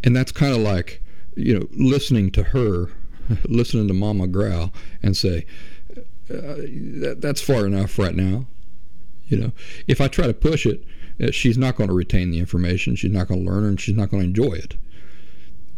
And 0.02 0.14
that's 0.14 0.32
kind 0.32 0.54
of 0.54 0.60
like, 0.60 1.02
you 1.36 1.58
know, 1.58 1.68
listening 1.72 2.30
to 2.32 2.42
her, 2.42 2.90
listening 3.44 3.88
to 3.88 3.94
Mama 3.94 4.26
growl 4.26 4.72
and 5.02 5.16
say, 5.16 5.46
uh, 6.30 6.56
that, 7.00 7.18
that's 7.20 7.40
far 7.40 7.66
enough 7.66 7.98
right 7.98 8.14
now. 8.14 8.46
You 9.26 9.38
know, 9.38 9.52
if 9.86 10.00
I 10.00 10.08
try 10.08 10.26
to 10.26 10.34
push 10.34 10.66
it, 10.66 10.84
uh, 11.22 11.30
she's 11.30 11.56
not 11.56 11.76
going 11.76 11.88
to 11.88 11.94
retain 11.94 12.30
the 12.30 12.38
information. 12.38 12.96
She's 12.96 13.12
not 13.12 13.28
going 13.28 13.44
to 13.44 13.50
learn, 13.50 13.64
and 13.64 13.80
she's 13.80 13.96
not 13.96 14.10
going 14.10 14.22
to 14.22 14.28
enjoy 14.28 14.54
it. 14.54 14.76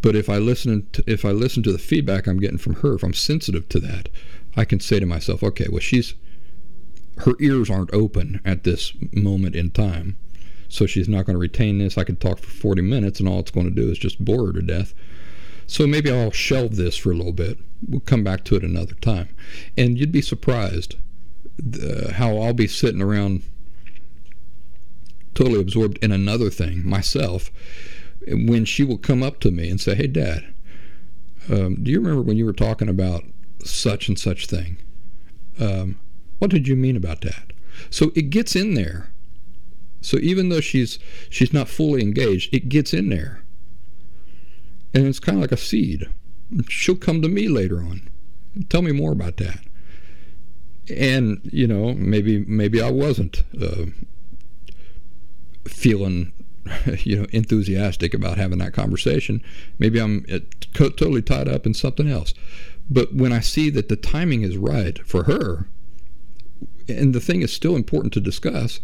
But 0.02 0.16
if 0.16 0.28
I 0.28 0.38
listen, 0.38 0.86
to, 0.92 1.04
if 1.06 1.24
I 1.24 1.30
listen 1.30 1.62
to 1.64 1.72
the 1.72 1.78
feedback 1.78 2.26
I'm 2.26 2.38
getting 2.38 2.58
from 2.58 2.76
her, 2.76 2.94
if 2.94 3.02
I'm 3.02 3.14
sensitive 3.14 3.68
to 3.70 3.80
that, 3.80 4.08
I 4.56 4.64
can 4.64 4.80
say 4.80 5.00
to 5.00 5.06
myself, 5.06 5.42
okay, 5.42 5.66
well, 5.70 5.80
she's 5.80 6.14
her 7.18 7.32
ears 7.40 7.70
aren't 7.70 7.94
open 7.94 8.40
at 8.44 8.64
this 8.64 8.92
moment 9.12 9.56
in 9.56 9.70
time, 9.70 10.18
so 10.68 10.84
she's 10.84 11.08
not 11.08 11.24
going 11.24 11.34
to 11.34 11.40
retain 11.40 11.78
this. 11.78 11.96
I 11.96 12.04
could 12.04 12.20
talk 12.20 12.38
for 12.38 12.50
40 12.50 12.82
minutes, 12.82 13.20
and 13.20 13.28
all 13.28 13.40
it's 13.40 13.50
going 13.50 13.66
to 13.66 13.74
do 13.74 13.90
is 13.90 13.98
just 13.98 14.22
bore 14.22 14.46
her 14.46 14.52
to 14.52 14.62
death. 14.62 14.92
So 15.66 15.86
maybe 15.86 16.10
I'll 16.10 16.30
shelve 16.30 16.76
this 16.76 16.96
for 16.96 17.10
a 17.10 17.16
little 17.16 17.32
bit. 17.32 17.58
We'll 17.88 18.00
come 18.00 18.22
back 18.22 18.44
to 18.44 18.56
it 18.56 18.62
another 18.62 18.94
time. 18.94 19.34
And 19.76 19.98
you'd 19.98 20.12
be 20.12 20.22
surprised 20.22 20.96
the, 21.58 22.12
how 22.14 22.38
I'll 22.38 22.52
be 22.52 22.66
sitting 22.66 23.02
around 23.02 23.42
totally 25.34 25.60
absorbed 25.60 25.98
in 26.02 26.12
another 26.12 26.50
thing 26.50 26.86
myself 26.88 27.50
when 28.26 28.64
she 28.64 28.82
will 28.84 28.98
come 28.98 29.22
up 29.22 29.38
to 29.40 29.50
me 29.50 29.68
and 29.68 29.80
say, 29.80 29.94
Hey, 29.94 30.06
Dad, 30.06 30.44
um, 31.50 31.82
do 31.82 31.90
you 31.90 32.00
remember 32.00 32.22
when 32.22 32.36
you 32.36 32.44
were 32.44 32.52
talking 32.52 32.88
about 32.88 33.24
such 33.64 34.08
and 34.08 34.18
such 34.18 34.46
thing? 34.46 34.78
Um, 35.60 35.98
what 36.38 36.50
did 36.50 36.66
you 36.66 36.76
mean 36.76 36.96
about 36.96 37.20
that? 37.22 37.52
So 37.90 38.10
it 38.14 38.30
gets 38.30 38.56
in 38.56 38.74
there. 38.74 39.12
So 40.00 40.18
even 40.18 40.48
though 40.48 40.60
she's 40.60 40.98
she's 41.30 41.52
not 41.52 41.68
fully 41.68 42.02
engaged, 42.02 42.54
it 42.54 42.68
gets 42.68 42.92
in 42.92 43.08
there 43.08 43.42
and 44.96 45.06
it's 45.06 45.20
kind 45.20 45.36
of 45.36 45.42
like 45.42 45.52
a 45.52 45.58
seed. 45.58 46.08
She'll 46.68 46.96
come 46.96 47.20
to 47.20 47.28
me 47.28 47.48
later 47.48 47.80
on. 47.80 48.08
Tell 48.70 48.80
me 48.80 48.92
more 48.92 49.12
about 49.12 49.36
that. 49.36 49.60
And 50.88 51.40
you 51.44 51.66
know, 51.66 51.94
maybe 51.94 52.44
maybe 52.46 52.80
I 52.80 52.90
wasn't 52.90 53.42
uh, 53.60 53.86
feeling 55.66 56.32
you 56.98 57.16
know 57.16 57.26
enthusiastic 57.32 58.14
about 58.14 58.38
having 58.38 58.58
that 58.58 58.72
conversation. 58.72 59.42
Maybe 59.78 60.00
I'm 60.00 60.24
uh, 60.32 60.40
totally 60.74 61.22
tied 61.22 61.48
up 61.48 61.66
in 61.66 61.74
something 61.74 62.08
else. 62.08 62.34
But 62.88 63.14
when 63.14 63.32
I 63.32 63.40
see 63.40 63.70
that 63.70 63.88
the 63.88 63.96
timing 63.96 64.42
is 64.42 64.56
right 64.56 64.98
for 65.06 65.24
her, 65.24 65.68
and 66.88 67.14
the 67.14 67.20
thing 67.20 67.42
is 67.42 67.52
still 67.52 67.74
important 67.74 68.12
to 68.14 68.20
discuss, 68.20 68.80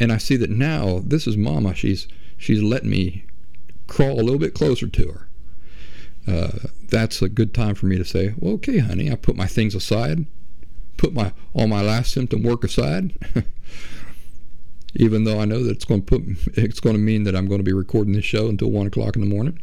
and 0.00 0.10
I 0.10 0.18
see 0.18 0.36
that 0.36 0.50
now 0.50 1.00
this 1.04 1.28
is 1.28 1.36
Mama. 1.36 1.74
She's 1.74 2.08
she's 2.36 2.62
letting 2.62 2.90
me 2.90 3.24
crawl 3.86 4.20
a 4.20 4.22
little 4.22 4.38
bit 4.38 4.54
closer 4.54 4.88
to 4.88 5.08
her 5.12 5.28
uh, 6.26 6.50
that's 6.88 7.22
a 7.22 7.28
good 7.28 7.54
time 7.54 7.74
for 7.74 7.86
me 7.86 7.96
to 7.96 8.04
say, 8.04 8.34
well, 8.38 8.54
okay, 8.54 8.78
honey, 8.78 9.10
I 9.10 9.16
put 9.16 9.36
my 9.36 9.46
things 9.46 9.74
aside, 9.74 10.26
put 10.96 11.12
my 11.12 11.32
all 11.54 11.66
my 11.66 11.82
last 11.82 12.12
symptom 12.12 12.42
work 12.42 12.64
aside, 12.64 13.16
even 14.94 15.24
though 15.24 15.40
I 15.40 15.44
know 15.44 15.62
that 15.62 15.70
it's 15.70 15.84
going 15.84 16.02
to 16.02 16.06
put 16.06 16.22
it's 16.56 16.80
going 16.80 16.96
to 16.96 17.00
mean 17.00 17.24
that 17.24 17.34
I'm 17.36 17.46
going 17.46 17.60
to 17.60 17.64
be 17.64 17.72
recording 17.72 18.14
this 18.14 18.24
show 18.24 18.48
until 18.48 18.70
one 18.70 18.86
o'clock 18.86 19.16
in 19.16 19.22
the 19.22 19.28
morning 19.28 19.60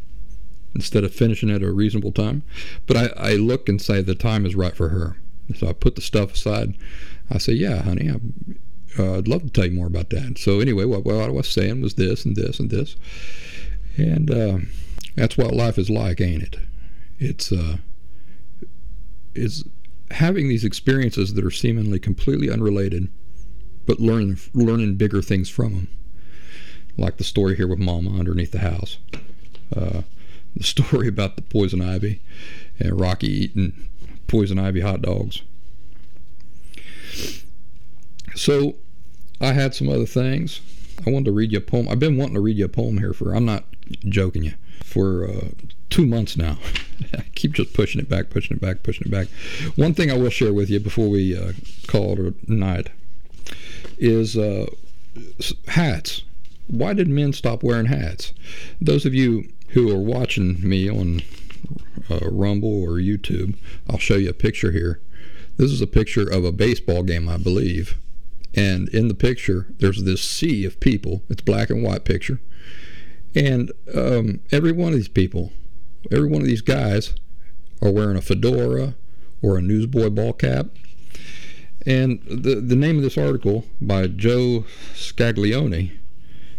instead 0.75 1.03
of 1.03 1.13
finishing 1.13 1.49
at 1.49 1.63
a 1.63 1.71
reasonable 1.71 2.11
time. 2.11 2.43
But 2.85 2.97
I, 2.97 3.31
I 3.31 3.35
look 3.35 3.67
and 3.67 3.81
say 3.81 4.01
the 4.01 4.15
time 4.15 4.45
is 4.45 4.55
right 4.55 4.75
for 4.75 4.89
her, 4.89 5.17
so 5.55 5.67
I 5.67 5.73
put 5.73 5.95
the 5.95 6.01
stuff 6.01 6.33
aside. 6.33 6.75
I 7.29 7.39
say, 7.39 7.53
yeah, 7.53 7.81
honey, 7.81 8.09
I, 8.09 9.01
uh, 9.01 9.17
I'd 9.17 9.27
love 9.27 9.43
to 9.43 9.49
tell 9.49 9.65
you 9.65 9.71
more 9.71 9.87
about 9.87 10.09
that. 10.11 10.37
So 10.37 10.59
anyway, 10.59 10.85
what, 10.85 11.03
what 11.03 11.15
I 11.15 11.29
was 11.29 11.49
saying 11.49 11.81
was 11.81 11.95
this 11.95 12.25
and 12.25 12.35
this 12.35 12.59
and 12.59 12.69
this, 12.69 12.95
and. 13.97 14.31
Uh, 14.31 14.57
that's 15.17 15.35
what 15.35 15.55
life 15.55 15.79
is 15.79 15.89
like, 15.89 16.21
ain't 16.21 16.43
it? 16.43 16.57
It's 17.17 17.51
uh, 17.51 17.77
it's 19.33 19.63
having 20.11 20.47
these 20.47 20.63
experiences 20.63 21.33
that 21.33 21.45
are 21.45 21.51
seemingly 21.51 21.99
completely 21.99 22.49
unrelated, 22.49 23.09
but 23.85 23.99
learning 23.99 24.37
learning 24.53 24.95
bigger 24.95 25.21
things 25.21 25.49
from 25.49 25.73
them. 25.73 25.87
Like 26.97 27.17
the 27.17 27.23
story 27.23 27.55
here 27.55 27.67
with 27.67 27.79
Mama 27.79 28.17
underneath 28.17 28.51
the 28.51 28.59
house, 28.59 28.97
uh, 29.75 30.01
the 30.55 30.63
story 30.63 31.07
about 31.07 31.35
the 31.35 31.41
poison 31.43 31.81
ivy, 31.81 32.21
and 32.79 32.99
Rocky 32.99 33.27
eating 33.27 33.89
poison 34.27 34.57
ivy 34.57 34.81
hot 34.81 35.01
dogs. 35.01 35.41
So, 38.35 38.75
I 39.41 39.53
had 39.53 39.73
some 39.73 39.89
other 39.89 40.05
things. 40.05 40.61
I 41.05 41.09
wanted 41.09 41.25
to 41.25 41.31
read 41.31 41.51
you 41.51 41.59
a 41.59 41.61
poem. 41.61 41.87
I've 41.87 41.99
been 41.99 42.17
wanting 42.17 42.35
to 42.35 42.41
read 42.41 42.57
you 42.57 42.65
a 42.65 42.69
poem 42.69 42.97
here 42.97 43.13
for. 43.13 43.33
I'm 43.33 43.45
not 43.45 43.65
joking 44.07 44.43
you 44.43 44.53
for 44.83 45.27
uh, 45.27 45.49
two 45.89 46.05
months 46.05 46.37
now. 46.37 46.57
I 47.13 47.23
keep 47.35 47.53
just 47.53 47.73
pushing 47.73 48.01
it 48.01 48.09
back, 48.09 48.29
pushing 48.29 48.57
it 48.57 48.61
back, 48.61 48.83
pushing 48.83 49.07
it 49.07 49.11
back. 49.11 49.27
One 49.75 49.93
thing 49.93 50.11
I 50.11 50.17
will 50.17 50.29
share 50.29 50.53
with 50.53 50.69
you 50.69 50.79
before 50.79 51.09
we 51.09 51.37
uh, 51.37 51.53
call 51.87 52.13
it 52.13 52.33
a 52.47 52.53
night 52.53 52.89
is 53.97 54.37
uh, 54.37 54.67
hats. 55.67 56.23
Why 56.67 56.93
did 56.93 57.07
men 57.07 57.33
stop 57.33 57.63
wearing 57.63 57.85
hats? 57.85 58.33
Those 58.81 59.05
of 59.05 59.13
you 59.13 59.49
who 59.69 59.91
are 59.91 60.01
watching 60.01 60.67
me 60.67 60.89
on 60.89 61.21
uh, 62.09 62.29
Rumble 62.29 62.83
or 62.83 62.93
YouTube, 62.93 63.55
I'll 63.89 63.97
show 63.97 64.15
you 64.15 64.29
a 64.29 64.33
picture 64.33 64.71
here. 64.71 64.99
This 65.57 65.71
is 65.71 65.81
a 65.81 65.87
picture 65.87 66.29
of 66.29 66.43
a 66.43 66.51
baseball 66.51 67.03
game, 67.03 67.27
I 67.27 67.37
believe. 67.37 67.97
And 68.53 68.89
in 68.89 69.07
the 69.07 69.13
picture, 69.13 69.67
there's 69.79 70.03
this 70.03 70.21
sea 70.21 70.65
of 70.65 70.79
people. 70.79 71.23
It's 71.29 71.41
black 71.41 71.69
and 71.69 71.83
white 71.83 72.05
picture. 72.05 72.39
And 73.35 73.71
um, 73.93 74.39
every 74.51 74.71
one 74.71 74.89
of 74.89 74.95
these 74.95 75.07
people, 75.07 75.51
every 76.11 76.27
one 76.27 76.41
of 76.41 76.47
these 76.47 76.61
guys 76.61 77.13
are 77.81 77.91
wearing 77.91 78.17
a 78.17 78.21
fedora 78.21 78.95
or 79.41 79.57
a 79.57 79.61
newsboy 79.61 80.09
ball 80.09 80.33
cap. 80.33 80.67
And 81.85 82.21
the, 82.23 82.55
the 82.55 82.75
name 82.75 82.97
of 82.97 83.03
this 83.03 83.17
article 83.17 83.65
by 83.79 84.07
Joe 84.07 84.65
Scaglione 84.93 85.91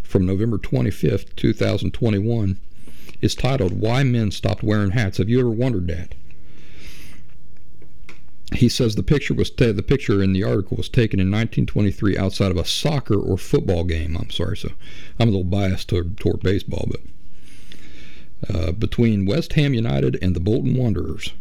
from 0.02 0.24
November 0.24 0.58
25th, 0.58 1.36
2021 1.36 2.58
is 3.20 3.34
titled 3.34 3.80
Why 3.80 4.04
Men 4.04 4.30
Stopped 4.30 4.62
Wearing 4.62 4.92
Hats. 4.92 5.18
Have 5.18 5.28
you 5.28 5.40
ever 5.40 5.50
wondered 5.50 5.88
that? 5.88 6.14
he 8.54 8.68
says 8.68 8.94
the 8.94 9.02
picture 9.02 9.34
was 9.34 9.50
the 9.50 9.82
picture 9.82 10.22
in 10.22 10.32
the 10.32 10.42
article 10.42 10.76
was 10.76 10.88
taken 10.88 11.20
in 11.20 11.26
1923 11.26 12.16
outside 12.16 12.50
of 12.50 12.56
a 12.56 12.64
soccer 12.64 13.18
or 13.18 13.36
football 13.36 13.84
game. 13.84 14.16
I'm 14.16 14.30
sorry, 14.30 14.56
so 14.56 14.70
I'm 15.18 15.28
a 15.28 15.32
little 15.32 15.44
biased 15.44 15.88
toward, 15.88 16.16
toward 16.18 16.40
baseball, 16.40 16.86
but 16.88 17.00
uh, 18.52 18.72
between 18.72 19.26
West 19.26 19.54
Ham 19.54 19.74
United 19.74 20.18
and 20.22 20.34
the 20.34 20.40
Bolton 20.40 20.74
Wanderers. 20.74 21.32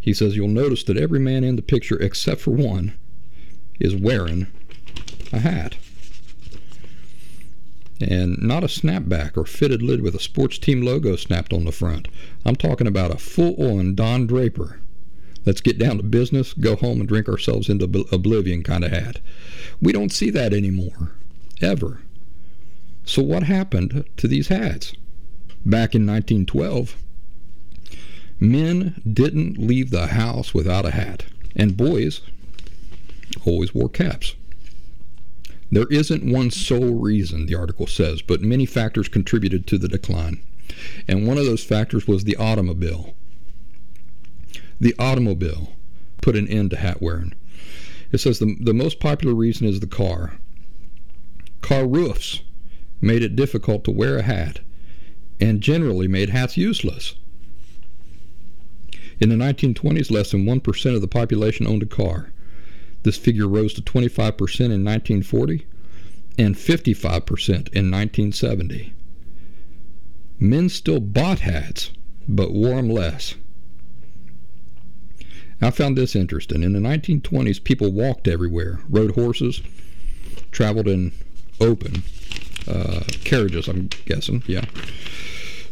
He 0.00 0.12
says 0.12 0.36
you'll 0.36 0.48
notice 0.48 0.84
that 0.84 0.96
every 0.96 1.18
man 1.18 1.44
in 1.44 1.56
the 1.56 1.62
picture 1.62 2.00
except 2.00 2.40
for 2.40 2.52
one 2.52 2.94
is 3.80 3.94
wearing 3.94 4.46
a 5.32 5.40
hat. 5.40 5.76
And 8.00 8.40
not 8.40 8.62
a 8.62 8.68
snapback 8.68 9.36
or 9.36 9.44
fitted 9.44 9.82
lid 9.82 10.02
with 10.02 10.14
a 10.14 10.20
sports 10.20 10.56
team 10.58 10.82
logo 10.82 11.16
snapped 11.16 11.52
on 11.52 11.64
the 11.64 11.72
front. 11.72 12.06
I'm 12.44 12.56
talking 12.56 12.86
about 12.86 13.12
a 13.12 13.18
full 13.18 13.56
on 13.60 13.96
Don 13.96 14.26
Draper 14.26 14.80
let's 15.48 15.62
get 15.62 15.78
down 15.78 15.96
to 15.96 16.02
business, 16.02 16.52
go 16.52 16.76
home 16.76 17.00
and 17.00 17.08
drink 17.08 17.26
ourselves 17.26 17.70
into 17.70 18.06
oblivion 18.12 18.62
kind 18.62 18.84
of 18.84 18.90
hat. 18.90 19.18
We 19.80 19.92
don't 19.92 20.12
see 20.12 20.28
that 20.28 20.52
anymore, 20.52 21.12
ever. 21.62 22.02
So, 23.04 23.22
what 23.22 23.44
happened 23.44 24.04
to 24.18 24.28
these 24.28 24.48
hats? 24.48 24.92
Back 25.68 25.94
in 25.94 26.06
1912, 26.06 26.96
men 28.40 29.02
didn't 29.06 29.58
leave 29.58 29.90
the 29.90 30.06
house 30.06 30.54
without 30.54 30.86
a 30.86 30.92
hat, 30.92 31.26
and 31.54 31.76
boys 31.76 32.22
always 33.44 33.74
wore 33.74 33.90
caps. 33.90 34.34
There 35.70 35.86
isn't 35.90 36.24
one 36.24 36.50
sole 36.50 36.94
reason, 36.94 37.44
the 37.44 37.54
article 37.54 37.86
says, 37.86 38.22
but 38.22 38.40
many 38.40 38.64
factors 38.64 39.08
contributed 39.08 39.66
to 39.66 39.76
the 39.76 39.88
decline. 39.88 40.40
And 41.06 41.28
one 41.28 41.36
of 41.36 41.44
those 41.44 41.64
factors 41.64 42.08
was 42.08 42.24
the 42.24 42.36
automobile. 42.36 43.14
The 44.80 44.94
automobile 44.98 45.74
put 46.22 46.34
an 46.34 46.48
end 46.48 46.70
to 46.70 46.78
hat 46.78 47.02
wearing. 47.02 47.34
It 48.10 48.18
says 48.18 48.38
the, 48.38 48.56
the 48.58 48.72
most 48.72 49.00
popular 49.00 49.34
reason 49.34 49.66
is 49.66 49.80
the 49.80 49.86
car. 49.86 50.38
Car 51.60 51.86
roofs 51.86 52.40
made 53.02 53.22
it 53.22 53.36
difficult 53.36 53.84
to 53.84 53.90
wear 53.90 54.16
a 54.16 54.22
hat 54.22 54.60
and 55.40 55.60
generally 55.60 56.08
made 56.08 56.30
hats 56.30 56.56
useless. 56.56 57.14
In 59.20 59.28
the 59.28 59.34
1920s, 59.34 60.10
less 60.10 60.30
than 60.30 60.44
1% 60.44 60.94
of 60.94 61.00
the 61.00 61.08
population 61.08 61.66
owned 61.66 61.82
a 61.82 61.86
car. 61.86 62.30
This 63.02 63.16
figure 63.16 63.48
rose 63.48 63.74
to 63.74 63.82
25% 63.82 64.16
in 64.60 64.84
1940 64.84 65.66
and 66.38 66.54
55% 66.54 67.48
in 67.48 67.90
1970. 67.90 68.92
Men 70.38 70.68
still 70.68 71.00
bought 71.00 71.40
hats, 71.40 71.90
but 72.28 72.52
wore 72.52 72.76
them 72.76 72.88
less. 72.88 73.34
I 75.60 75.70
found 75.70 75.98
this 75.98 76.14
interesting. 76.14 76.62
In 76.62 76.72
the 76.72 76.78
1920s, 76.78 77.62
people 77.62 77.90
walked 77.90 78.28
everywhere, 78.28 78.80
rode 78.88 79.16
horses, 79.16 79.60
traveled 80.52 80.86
in 80.86 81.12
open 81.60 82.04
uh, 82.68 83.00
carriages, 83.24 83.68
I'm 83.68 83.88
guessing, 84.04 84.42
yeah. 84.46 84.64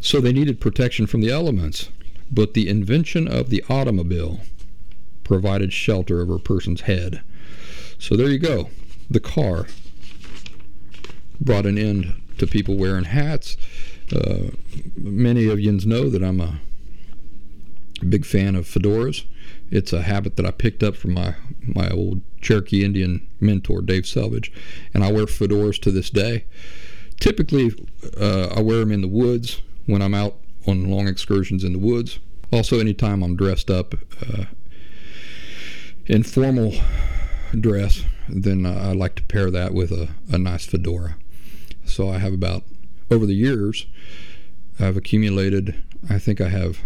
So 0.01 0.21
they 0.21 0.33
needed 0.33 0.61
protection 0.61 1.07
from 1.07 1.21
the 1.21 1.31
elements. 1.31 1.91
But 2.31 2.55
the 2.55 2.69
invention 2.69 3.29
of 3.29 3.51
the 3.51 3.63
automobile 3.69 4.41
provided 5.25 5.73
shelter 5.73 6.21
over 6.21 6.37
a 6.37 6.41
person's 6.41 6.83
head. 6.83 7.23
So 7.99 8.17
there 8.17 8.29
you 8.29 8.39
go. 8.39 8.71
the 9.09 9.21
car 9.21 9.67
brought 11.41 11.67
an 11.67 11.79
end 11.79 12.21
to 12.39 12.47
people 12.47 12.77
wearing 12.77 13.05
hats. 13.05 13.57
Uh, 14.13 14.51
many 14.97 15.49
of 15.49 15.61
you 15.61 15.73
know 15.87 16.09
that 16.11 16.23
I'm 16.23 16.41
a 16.41 16.61
big 18.09 18.25
fan 18.25 18.57
of 18.57 18.67
fedoras. 18.67 19.25
It's 19.71 19.93
a 19.93 20.03
habit 20.03 20.37
that 20.37 20.47
I 20.47 20.51
picked 20.51 20.83
up 20.83 20.97
from 20.97 21.15
my, 21.15 21.35
my 21.61 21.89
old 21.91 22.23
Cherokee 22.41 22.85
Indian 22.85 23.27
mentor, 23.41 23.83
Dave 23.83 24.07
Selvage, 24.07 24.53
and 24.95 25.03
I 25.03 25.11
wear 25.11 25.27
fedoras 25.27 25.81
to 25.83 25.91
this 25.91 26.11
day. 26.11 26.45
Typically, 27.19 27.73
uh, 28.21 28.49
I 28.55 28.61
wear 28.61 28.79
them 28.79 28.93
in 28.93 29.01
the 29.01 29.09
woods 29.09 29.63
when 29.87 30.03
I'm 30.03 30.15
out 30.15 30.37
on 30.67 30.91
long 30.91 31.09
excursions 31.09 31.65
in 31.65 31.73
the 31.73 31.79
woods. 31.79 32.19
Also, 32.53 32.79
anytime 32.79 33.23
I'm 33.23 33.37
dressed 33.37 33.71
up 33.71 33.95
uh, 34.23 34.45
in 36.07 36.23
formal 36.23 36.73
dress, 37.59 38.03
then 38.29 38.67
I 38.67 38.93
like 38.93 39.15
to 39.17 39.23
pair 39.23 39.51
that 39.51 39.75
with 39.75 39.91
a, 39.91 40.09
a 40.31 40.39
nice 40.39 40.65
fedora. 40.65 41.17
So 41.85 42.09
I 42.09 42.19
have 42.19 42.33
about, 42.33 42.65
over 43.11 43.27
the 43.27 43.35
years, 43.35 43.87
I've 44.79 44.97
accumulated, 44.97 45.83
I 46.09 46.19
think 46.19 46.41
I 46.41 46.49
have 46.49 46.81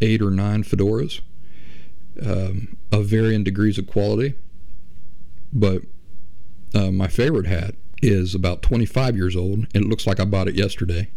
eight 0.00 0.22
or 0.22 0.30
nine 0.30 0.62
fedoras 0.62 1.20
um, 2.24 2.76
of 2.92 3.06
varying 3.06 3.44
degrees 3.44 3.78
of 3.78 3.86
quality. 3.86 4.34
But 5.52 5.82
uh, 6.74 6.90
my 6.90 7.08
favorite 7.08 7.46
hat 7.46 7.74
is 8.02 8.34
about 8.34 8.62
25 8.62 9.16
years 9.16 9.36
old, 9.36 9.66
and 9.74 9.84
it 9.84 9.88
looks 9.88 10.06
like 10.06 10.20
I 10.20 10.24
bought 10.24 10.48
it 10.48 10.54
yesterday. 10.54 11.10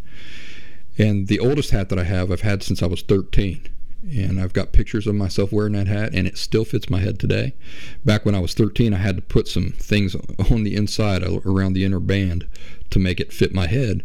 And 0.98 1.28
the 1.28 1.38
oldest 1.38 1.70
hat 1.70 1.88
that 1.88 1.98
I 1.98 2.04
have, 2.04 2.30
I've 2.30 2.40
had 2.40 2.62
since 2.62 2.82
I 2.82 2.86
was 2.86 3.02
13. 3.02 3.66
And 4.02 4.40
I've 4.40 4.54
got 4.54 4.72
pictures 4.72 5.06
of 5.06 5.14
myself 5.14 5.52
wearing 5.52 5.74
that 5.74 5.86
hat, 5.86 6.14
and 6.14 6.26
it 6.26 6.38
still 6.38 6.64
fits 6.64 6.88
my 6.88 7.00
head 7.00 7.18
today. 7.18 7.54
Back 8.04 8.24
when 8.24 8.34
I 8.34 8.38
was 8.38 8.54
13, 8.54 8.94
I 8.94 8.96
had 8.96 9.16
to 9.16 9.22
put 9.22 9.46
some 9.46 9.72
things 9.72 10.16
on 10.50 10.64
the 10.64 10.74
inside 10.74 11.22
around 11.22 11.74
the 11.74 11.84
inner 11.84 12.00
band 12.00 12.46
to 12.90 12.98
make 12.98 13.20
it 13.20 13.32
fit 13.32 13.54
my 13.54 13.66
head. 13.66 14.02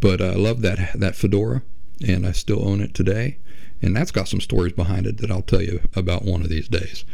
But 0.00 0.20
I 0.22 0.34
love 0.34 0.62
that 0.62 0.98
that 0.98 1.14
fedora, 1.14 1.62
and 2.06 2.26
I 2.26 2.32
still 2.32 2.66
own 2.66 2.80
it 2.80 2.94
today. 2.94 3.38
And 3.82 3.94
that's 3.94 4.10
got 4.10 4.28
some 4.28 4.40
stories 4.40 4.72
behind 4.72 5.06
it 5.06 5.18
that 5.18 5.30
I'll 5.30 5.42
tell 5.42 5.62
you 5.62 5.80
about 5.94 6.24
one 6.24 6.40
of 6.40 6.48
these 6.48 6.68
days. 6.68 7.04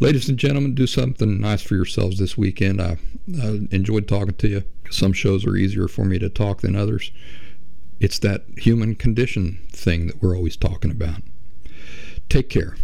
Ladies 0.00 0.28
and 0.28 0.38
gentlemen, 0.38 0.74
do 0.74 0.86
something 0.86 1.40
nice 1.40 1.62
for 1.62 1.74
yourselves 1.74 2.18
this 2.18 2.38
weekend. 2.38 2.80
I, 2.80 2.96
I 3.42 3.60
enjoyed 3.70 4.08
talking 4.08 4.34
to 4.34 4.48
you. 4.48 4.64
Some 4.90 5.12
shows 5.12 5.44
are 5.46 5.56
easier 5.56 5.86
for 5.88 6.04
me 6.04 6.18
to 6.18 6.28
talk 6.30 6.62
than 6.62 6.76
others. 6.76 7.10
It's 8.00 8.18
that 8.20 8.44
human 8.56 8.94
condition 8.94 9.60
thing 9.70 10.06
that 10.06 10.22
we're 10.22 10.36
always 10.36 10.56
talking 10.56 10.90
about. 10.90 11.20
Take 12.28 12.48
care. 12.48 12.76